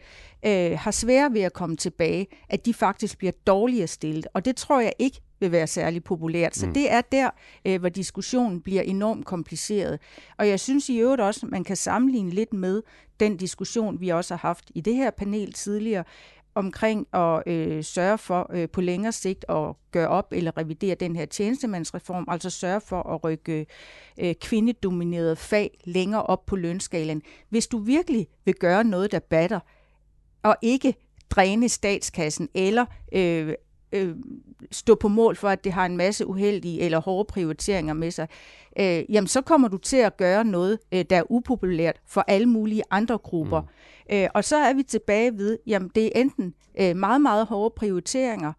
øh, 0.47 0.79
har 0.79 0.91
svære 0.91 1.33
ved 1.33 1.41
at 1.41 1.53
komme 1.53 1.77
tilbage, 1.77 2.27
at 2.49 2.67
de 2.67 2.75
faktisk 2.75 3.19
bliver 3.19 3.33
dårligere 3.47 3.87
stillet. 3.87 4.27
Og 4.35 4.45
det 4.45 4.57
tror 4.57 4.81
jeg 4.81 4.93
ikke 4.99 5.21
vil 5.41 5.53
være 5.53 5.67
særlig 5.67 6.05
populært. 6.05 6.57
Så 6.57 6.67
mm. 6.67 6.75
det 6.75 6.93
er 6.93 7.01
der, 7.01 7.31
øh, 7.65 7.81
hvor 7.81 7.89
diskussionen 7.89 8.61
bliver 8.61 8.83
enormt 8.83 9.27
kompliceret. 9.27 9.99
Og 10.39 10.49
jeg 10.49 10.61
synes 10.61 10.89
i 10.89 10.99
øvrigt 10.99 11.21
også, 11.21 11.47
at 11.47 11.51
man 11.51 11.65
kan 11.65 11.77
sammenligne 11.77 12.31
lidt 12.31 12.53
med 12.53 12.83
den 13.21 13.37
diskussion, 13.37 14.01
vi 14.01 14.09
også 14.09 14.35
har 14.35 14.49
haft 14.49 14.71
i 14.75 14.81
det 14.81 14.95
her 14.95 15.11
panel 15.11 15.53
tidligere, 15.53 16.05
omkring 16.59 17.07
at 17.13 17.43
øh, 17.47 17.85
sørge 17.85 18.19
for 18.19 18.51
øh, 18.53 18.69
på 18.69 18.81
længere 18.81 19.13
sigt 19.13 19.45
at 19.49 19.75
gøre 19.91 20.09
op 20.09 20.33
eller 20.33 20.59
revidere 20.59 20.95
den 20.95 21.17
her 21.17 21.27
tjenestemandsreform, 21.27 22.25
altså 22.29 22.51
sørge 22.51 22.81
for 22.81 23.03
at 23.03 23.25
rykke 23.25 23.67
øh, 24.21 24.35
kvindedominerede 24.35 25.37
fag 25.37 25.79
længere 25.85 26.23
op 26.23 26.47
på 26.47 26.57
lønskalen. 26.57 27.23
Hvis 27.49 27.67
du 27.67 27.79
virkelig 27.79 28.27
vil 28.45 28.55
gøre 28.55 28.85
noget, 28.85 29.13
der 29.13 29.19
batter, 29.19 29.61
og 30.43 30.57
ikke 30.63 30.95
dræne 31.31 31.69
statskassen 31.69 32.49
eller 32.55 32.87
øh, 33.13 33.55
øh, 33.93 34.17
stå 34.71 34.95
på 34.95 35.09
mål 35.09 35.37
for, 35.37 35.49
at 35.49 35.65
det 35.65 35.73
har 35.73 35.87
en 35.87 35.97
masse 35.97 36.27
uheldige 36.27 36.81
eller 36.81 37.01
hårde 37.01 37.27
prioriteringer 37.27 37.95
med 37.95 38.11
sig, 38.11 38.29
øh, 38.81 39.05
jamen 39.09 39.29
så 39.29 39.41
kommer 39.41 39.69
du 39.69 39.79
til 39.79 39.97
at 39.97 40.17
gøre 40.17 40.45
noget, 40.45 40.79
øh, 40.93 41.05
der 41.11 41.17
er 41.17 41.31
upopulært 41.31 42.01
for 42.07 42.25
alle 42.29 42.47
mulige 42.47 42.83
andre 42.91 43.19
grupper. 43.19 43.61
Mm. 43.61 44.17
Øh, 44.17 44.29
og 44.35 44.45
så 44.45 44.57
er 44.57 44.75
vi 44.75 44.83
tilbage 44.83 45.39
ved, 45.39 45.59
jamen 45.67 45.91
det 45.95 46.07
er 46.07 46.21
enten 46.21 46.55
øh, 46.81 46.97
meget, 46.97 47.21
meget 47.21 47.47
hårde 47.47 47.75
prioriteringer 47.77 48.53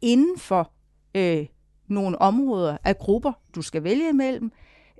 inden 0.00 0.38
for 0.38 0.72
øh, 1.14 1.46
nogle 1.88 2.22
områder 2.22 2.76
af 2.84 2.98
grupper, 2.98 3.32
du 3.54 3.62
skal 3.62 3.84
vælge 3.84 4.08
imellem, 4.08 4.52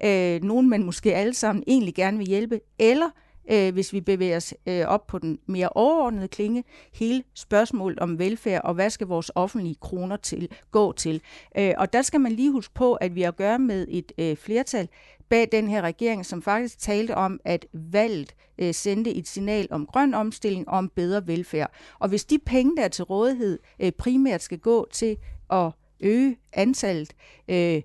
øh, 0.05 0.43
nogen 0.43 0.69
man 0.69 0.83
måske 0.83 1.15
alle 1.15 1.35
sammen 1.35 1.65
egentlig 1.67 1.95
gerne 1.95 2.19
vil 2.19 2.27
hjælpe, 2.27 2.61
eller 2.79 3.11
øh, 3.51 3.73
hvis 3.73 3.93
vi 3.93 4.01
bevæger 4.01 4.37
os 4.37 4.55
øh, 4.67 4.87
op 4.87 5.07
på 5.07 5.19
den 5.19 5.39
mere 5.47 5.69
overordnede 5.69 6.29
klinge, 6.29 6.65
hele 6.93 7.23
spørgsmålet 7.35 7.99
om 7.99 8.19
velfærd, 8.19 8.61
og 8.65 8.75
hvad 8.75 8.91
skal 8.91 9.07
vores 9.07 9.31
offentlige 9.35 9.77
kroner 9.81 10.17
til 10.17 10.49
gå 10.71 10.93
til. 10.93 11.21
Øh, 11.59 11.75
og 11.79 11.93
der 11.93 12.03
skal 12.03 12.21
man 12.21 12.33
lige 12.33 12.53
huske 12.53 12.75
på, 12.75 12.95
at 12.95 13.15
vi 13.15 13.23
har 13.23 13.29
at 13.29 13.37
gøre 13.37 13.59
med 13.59 13.87
et 13.91 14.13
øh, 14.19 14.37
flertal 14.37 14.89
bag 15.29 15.49
den 15.53 15.69
her 15.69 15.83
regering, 15.83 16.27
som 16.27 16.43
faktisk 16.43 16.79
talte 16.79 17.15
om, 17.15 17.41
at 17.45 17.67
valget 17.73 18.35
øh, 18.59 18.75
sendte 18.75 19.15
et 19.15 19.29
signal 19.29 19.69
om 19.71 19.87
grøn 19.87 20.15
omstilling 20.15 20.69
og 20.69 20.79
om 20.79 20.89
bedre 20.89 21.27
velfærd. 21.27 21.71
Og 21.99 22.09
hvis 22.09 22.25
de 22.25 22.39
penge, 22.39 22.77
der 22.77 22.83
er 22.83 22.89
til 22.89 23.05
rådighed, 23.05 23.59
øh, 23.81 23.93
primært 23.93 24.43
skal 24.43 24.59
gå 24.59 24.89
til 24.93 25.17
at 25.51 25.71
øge 26.01 26.37
antallet 26.53 27.13
øh, 27.49 27.83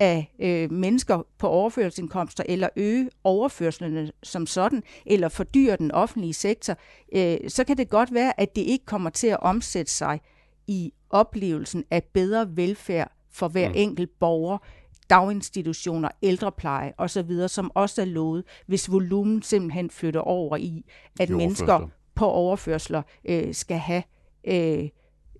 af 0.00 0.32
øh, 0.38 0.72
mennesker 0.72 1.22
på 1.38 1.48
overførselsindkomster, 1.48 2.44
eller 2.48 2.68
øge 2.76 3.10
overførslerne 3.24 4.10
som 4.22 4.46
sådan, 4.46 4.82
eller 5.06 5.28
fordyre 5.28 5.76
den 5.76 5.92
offentlige 5.92 6.34
sektor, 6.34 6.76
øh, 7.12 7.36
så 7.48 7.64
kan 7.64 7.76
det 7.76 7.88
godt 7.88 8.14
være, 8.14 8.40
at 8.40 8.56
det 8.56 8.62
ikke 8.62 8.84
kommer 8.84 9.10
til 9.10 9.26
at 9.26 9.40
omsætte 9.40 9.92
sig 9.92 10.20
i 10.66 10.92
oplevelsen 11.10 11.84
af 11.90 12.02
bedre 12.04 12.56
velfærd 12.56 13.12
for 13.30 13.48
hver 13.48 13.68
mm. 13.68 13.74
enkelt 13.76 14.18
borger, 14.18 14.58
daginstitutioner, 15.10 16.08
ældrepleje 16.22 16.92
osv., 16.98 17.48
som 17.48 17.70
også 17.74 18.00
er 18.00 18.06
lovet, 18.06 18.44
hvis 18.66 18.90
volumen 18.90 19.42
simpelthen 19.42 19.90
flytter 19.90 20.20
over 20.20 20.56
i, 20.56 20.84
at 21.20 21.30
mennesker 21.30 21.88
på 22.14 22.26
overførsler 22.26 23.02
øh, 23.24 23.54
skal 23.54 23.78
have 23.78 24.02
øh, 24.44 24.88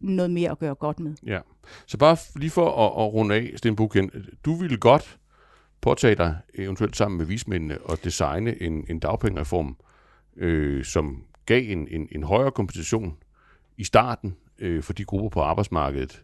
noget 0.01 0.31
mere 0.31 0.51
at 0.51 0.59
gøre 0.59 0.75
godt 0.75 1.01
med. 1.01 1.15
Ja. 1.27 1.41
Så 1.87 1.99
bare 1.99 2.17
lige 2.37 2.51
for 2.51 2.67
at, 2.67 3.05
at 3.05 3.13
runde 3.13 3.35
af, 3.35 3.53
Sten 3.57 3.77
Buchen, 3.77 4.11
du 4.45 4.55
ville 4.55 4.77
godt 4.77 5.19
påtage 5.81 6.15
dig, 6.15 6.37
eventuelt 6.55 6.97
sammen 6.97 7.19
med 7.19 7.27
vismændene, 7.27 7.79
og 7.79 8.05
designe 8.05 8.63
en, 8.63 8.85
en 8.91 8.99
dagpengereform, 8.99 9.77
øh, 10.37 10.85
som 10.85 11.25
gav 11.47 11.63
en, 11.73 11.89
en, 11.91 12.09
en 12.13 12.23
højere 12.23 12.51
kompensation 12.51 13.17
i 13.77 13.85
starten 13.85 14.37
øh, 14.59 14.83
for 14.83 14.93
de 14.93 15.05
grupper 15.05 15.29
på 15.29 15.41
arbejdsmarkedet, 15.41 16.23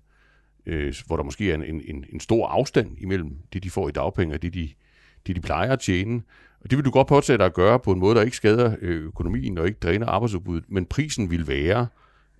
øh, 0.67 0.95
hvor 1.07 1.17
der 1.17 1.25
måske 1.25 1.51
er 1.51 1.55
en, 1.55 1.81
en, 1.85 2.05
en 2.13 2.21
stor 2.21 2.47
afstand 2.47 2.97
imellem 2.99 3.37
det, 3.53 3.63
de 3.63 3.71
får 3.71 3.89
i 3.89 3.93
dagpenge, 3.93 4.35
og 4.35 4.43
det, 4.43 4.55
de, 4.55 4.71
det, 5.27 5.37
de 5.37 5.41
plejer 5.41 5.73
at 5.73 5.81
tjene. 5.81 6.23
Og 6.61 6.71
det 6.71 6.79
vil 6.79 6.85
du 6.85 6.91
godt 6.91 7.07
påtage 7.07 7.39
dig 7.39 7.47
at 7.47 7.55
gøre 7.55 7.79
på 7.79 7.93
en 7.93 7.99
måde, 7.99 8.15
der 8.15 8.23
ikke 8.23 8.37
skader 8.37 8.77
øh, 8.81 9.05
økonomien 9.05 9.59
og 9.59 9.67
ikke 9.67 9.79
dræner 9.83 10.07
arbejdsudbuddet, 10.07 10.65
men 10.69 10.87
prisen 10.87 11.31
vil 11.31 11.49
være, 11.49 11.87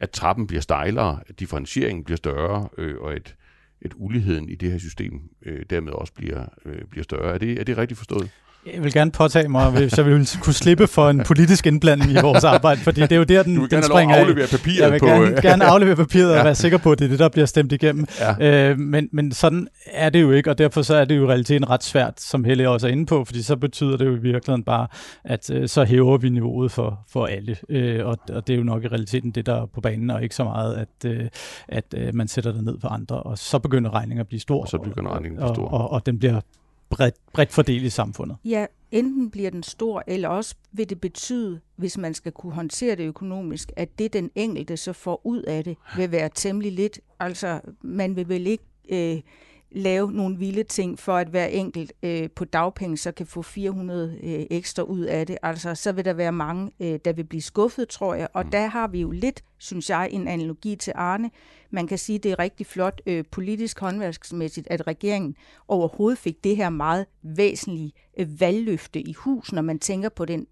at 0.03 0.11
trappen 0.11 0.47
bliver 0.47 0.61
stejlere, 0.61 1.21
at 1.27 1.41
differentieringen 1.41 2.05
bliver 2.05 2.17
større, 2.17 2.69
øh, 2.79 3.01
og 3.01 3.15
at, 3.15 3.37
at 3.85 3.93
uligheden 3.97 4.49
i 4.49 4.55
det 4.55 4.71
her 4.71 4.79
system 4.79 5.21
øh, 5.43 5.65
dermed 5.71 5.93
også 5.93 6.13
bliver, 6.13 6.47
øh, 6.65 6.85
bliver 6.91 7.05
større. 7.05 7.35
Er 7.35 7.39
det, 7.39 7.61
er 7.61 7.65
det 7.65 7.77
rigtigt 7.77 7.99
forstået? 7.99 8.31
Jeg 8.67 8.85
vil 8.85 8.93
gerne 8.93 9.11
påtage 9.11 9.49
mig, 9.49 9.71
hvis 9.71 9.99
jeg 9.99 10.07
vil 10.07 10.29
kunne 10.41 10.55
slippe 10.55 10.87
for 10.87 11.11
en 11.11 11.23
politisk 11.27 11.67
indblanding 11.67 12.11
i 12.11 12.21
vores 12.23 12.45
arbejde, 12.45 12.81
fordi 12.81 13.01
det 13.01 13.13
er 13.13 13.17
jo 13.17 13.23
der, 13.23 13.43
den, 13.43 13.57
du 13.57 13.67
den 13.67 13.83
springer 13.83 14.47
papiret 14.51 14.79
Jeg 14.79 14.93
vil 14.93 14.99
på, 14.99 15.07
gerne, 15.07 15.43
gerne 15.43 15.65
aflevere 15.65 15.97
papiret 15.97 16.33
ja. 16.33 16.39
og 16.39 16.45
være 16.45 16.55
sikker 16.55 16.79
på, 16.79 16.93
at 16.93 16.99
det 16.99 17.05
er 17.05 17.09
det, 17.09 17.19
der 17.19 17.29
bliver 17.29 17.47
stemt 17.47 17.73
igennem. 17.73 18.07
Ja. 18.41 18.71
Øh, 18.71 18.79
men, 18.79 19.09
men 19.13 19.33
sådan 19.33 19.69
er 19.87 20.11
det 20.11 20.23
jo 20.23 20.31
ikke, 20.31 20.51
og 20.51 20.59
derfor 20.59 20.83
så 20.83 20.95
er 20.95 21.05
det 21.05 21.17
jo 21.17 21.25
i 21.25 21.27
realiteten 21.27 21.71
ret 21.71 21.85
svært, 21.85 22.21
som 22.21 22.45
Helle 22.45 22.69
også 22.69 22.87
er 22.87 22.93
inde 22.93 23.07
på, 23.07 23.25
fordi 23.25 23.43
så 23.43 23.57
betyder 23.57 23.97
det 23.97 24.07
jo 24.07 24.15
i 24.17 24.21
virkeligheden 24.21 24.65
bare, 24.65 24.87
at 25.25 25.51
øh, 25.51 25.69
så 25.69 25.85
hæver 25.85 26.19
vi 26.19 26.29
niveauet 26.29 26.73
for, 26.73 27.01
for 27.13 27.27
alle. 27.27 27.57
Øh, 27.69 28.07
og, 28.07 28.19
og 28.33 28.47
det 28.47 28.53
er 28.53 28.59
jo 28.59 28.65
nok 28.65 28.85
i 28.85 28.89
realiteten 28.89 29.31
det, 29.31 29.47
der 29.47 29.63
er 29.63 29.67
på 29.67 29.81
banen, 29.81 30.11
og 30.11 30.23
ikke 30.23 30.35
så 30.35 30.45
meget, 30.45 30.75
at, 30.75 31.11
øh, 31.11 31.29
at 31.69 31.85
øh, 31.97 32.15
man 32.15 32.29
sætter 32.29 32.53
det 32.53 32.65
ned 32.65 32.79
på 32.79 32.87
andre, 32.89 33.17
og 33.17 33.39
så 33.39 33.59
begynder 33.59 33.95
regningen 33.95 34.21
at 34.21 34.27
blive 34.27 34.41
stor. 34.41 34.63
Og 34.63 34.69
så 34.69 34.79
begynder 34.79 35.11
regningen 35.11 35.43
at 35.43 35.45
blive 35.45 35.55
stor. 35.55 35.69
Og, 35.69 35.81
og, 35.81 35.91
og 35.91 36.07
den 36.07 36.19
bliver 36.19 36.41
bredt, 36.93 37.17
bredt 37.33 37.53
fordelt 37.53 37.85
i 37.85 37.91
samfundet. 37.91 38.37
Ja, 38.45 38.67
enten 38.91 39.31
bliver 39.31 39.51
den 39.51 39.63
stor, 39.63 40.05
eller 40.07 40.29
også 40.29 40.55
vil 40.73 40.91
det 40.91 41.01
betyde, 41.01 41.61
hvis 41.77 41.99
man 41.99 42.15
skal 42.15 42.33
kunne 42.33 42.53
håndtere 42.53 42.97
det 42.97 43.05
økonomisk, 43.05 43.73
at 43.77 43.99
det 43.99 44.13
den 44.13 44.31
enkelte 44.35 44.77
så 44.77 44.93
får 44.93 45.21
ud 45.25 45.43
af 45.43 45.65
det, 45.65 45.77
vil 45.97 46.13
være 46.13 46.31
temmelig 46.35 46.73
lidt. 46.73 47.01
Altså, 47.21 47.61
man 47.83 48.17
vil 48.17 48.29
vel 48.29 48.47
ikke 48.47 48.65
øh, 48.89 49.21
lave 49.75 50.13
nogle 50.13 50.39
vilde 50.39 50.63
ting 50.63 50.99
for, 50.99 51.17
at 51.17 51.29
hver 51.29 51.47
enkelt 51.47 51.93
øh, 52.03 52.31
på 52.31 52.45
dagpenge 52.45 52.97
så 52.97 53.13
kan 53.13 53.27
få 53.27 53.43
400 53.43 54.19
øh, 54.23 54.47
ekstra 54.51 54.83
ud 54.83 55.01
af 55.01 55.27
det. 55.27 55.39
Altså, 55.43 55.75
så 55.75 55.93
vil 55.93 56.05
der 56.05 56.13
være 56.13 56.33
mange, 56.33 56.71
øh, 56.81 56.99
der 57.05 57.13
vil 57.13 57.25
blive 57.25 57.43
skuffet, 57.43 57.89
tror 57.89 58.15
jeg. 58.15 58.29
Og 58.33 58.45
mm. 58.45 58.51
der 58.51 58.67
har 58.67 58.89
vi 58.89 59.01
jo 59.01 59.11
lidt, 59.11 59.45
synes 59.59 59.91
jeg, 59.91 60.09
en 60.13 60.29
analogi 60.29 60.77
til 60.77 60.93
Arne. 60.97 61.31
Man 61.71 61.87
kan 61.87 61.99
sige, 61.99 62.17
at 62.17 62.23
det 62.23 62.33
er 62.33 62.39
rigtig 62.39 62.67
flot 62.67 63.01
øh, 63.07 63.25
politisk 63.31 63.81
håndværksmæssigt, 63.81 64.69
at 64.71 64.87
regeringen 64.87 65.37
overhovedet 65.69 66.19
fik 66.19 66.45
det 66.45 66.57
her 66.57 66.71
meget 66.71 67.07
væsentlige 67.23 67.93
øh, 68.19 68.41
valgløfte 68.41 69.01
i 69.01 69.13
hus, 69.13 69.53
når 69.53 69.63
man 69.63 69.79
tænker 69.79 70.09
på 70.09 70.25
den 70.25 70.47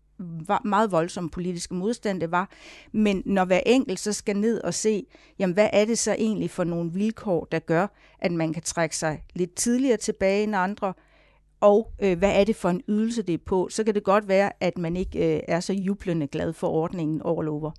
meget 0.65 0.93
voldsom 0.93 1.29
politiske 1.29 1.75
modstand 1.75 2.21
det 2.21 2.31
var. 2.31 2.51
Men 2.93 3.23
når 3.27 3.45
hver 3.45 3.61
enkelt 3.67 4.01
så 4.01 4.13
skal 4.13 4.37
ned 4.37 4.61
og 4.61 4.75
se, 4.75 5.07
jamen 5.39 5.55
hvad 5.55 5.69
er 5.73 5.85
det 5.85 5.99
så 5.99 6.13
egentlig 6.13 6.51
for 6.51 6.65
nogle 6.65 6.93
vilkår, 6.93 7.49
der 7.53 7.59
gør, 7.59 7.87
at 8.19 8.33
man 8.33 8.53
kan 8.53 8.63
trække 8.63 8.97
sig 8.97 9.23
lidt 9.35 9.55
tidligere 9.55 9.97
tilbage 9.97 10.43
end 10.43 10.57
andre, 10.57 10.93
og 11.61 11.93
øh, 12.03 12.19
hvad 12.19 12.41
er 12.41 12.45
det 12.45 12.57
for 12.57 12.69
en 12.69 12.83
ydelse, 12.89 13.23
det 13.23 13.35
er 13.35 13.39
på, 13.47 13.69
så 13.71 13.85
kan 13.85 13.95
det 13.95 14.05
godt 14.05 14.29
være, 14.29 14.53
at 14.61 14.79
man 14.79 14.97
ikke 14.97 15.37
øh, 15.37 15.41
er 15.49 15.61
så 15.61 15.73
jublende 15.73 16.27
glad 16.27 16.53
for 16.53 16.69
ordningen 16.69 17.23
over 17.23 17.71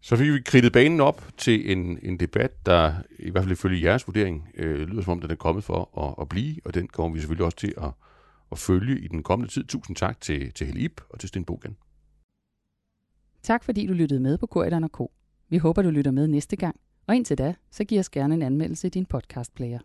Så 0.00 0.16
fik 0.16 0.32
vi 0.32 0.40
kridtet 0.44 0.72
banen 0.72 1.00
op 1.00 1.24
til 1.36 1.72
en, 1.72 1.98
en 2.02 2.20
debat, 2.20 2.66
der 2.66 2.92
i 3.18 3.30
hvert 3.30 3.44
fald 3.44 3.52
ifølge 3.52 3.84
jeres 3.84 4.06
vurdering 4.06 4.48
øh, 4.54 4.88
lyder 4.88 5.02
som 5.02 5.12
om, 5.12 5.20
den 5.20 5.30
er 5.30 5.34
kommet 5.34 5.64
for 5.64 5.98
at, 6.08 6.22
at 6.22 6.28
blive, 6.28 6.56
og 6.64 6.74
den 6.74 6.88
kommer 6.88 7.14
vi 7.14 7.20
selvfølgelig 7.20 7.44
også 7.44 7.58
til 7.58 7.74
at, 7.76 7.90
at 8.52 8.58
følge 8.58 9.00
i 9.00 9.08
den 9.08 9.22
kommende 9.22 9.52
tid. 9.52 9.64
Tusind 9.64 9.96
tak 9.96 10.20
til, 10.20 10.52
til 10.52 10.66
Helle 10.66 10.80
Ip 10.80 11.00
og 11.08 11.20
til 11.20 11.28
Sten 11.28 11.44
Bogen. 11.44 11.76
Tak 13.42 13.64
fordi 13.64 13.86
du 13.86 13.92
lyttede 13.92 14.20
med 14.20 14.38
på 14.38 14.46
Korridoren 14.46 14.88
K. 14.88 14.98
Vi 15.48 15.58
håber, 15.58 15.82
du 15.82 15.90
lytter 15.90 16.10
med 16.10 16.26
næste 16.26 16.56
gang. 16.56 16.80
Og 17.06 17.16
indtil 17.16 17.38
da, 17.38 17.54
så 17.70 17.84
giv 17.84 18.00
os 18.00 18.10
gerne 18.10 18.34
en 18.34 18.42
anmeldelse 18.42 18.86
i 18.86 18.90
din 18.90 19.06
podcastplayer. 19.06 19.78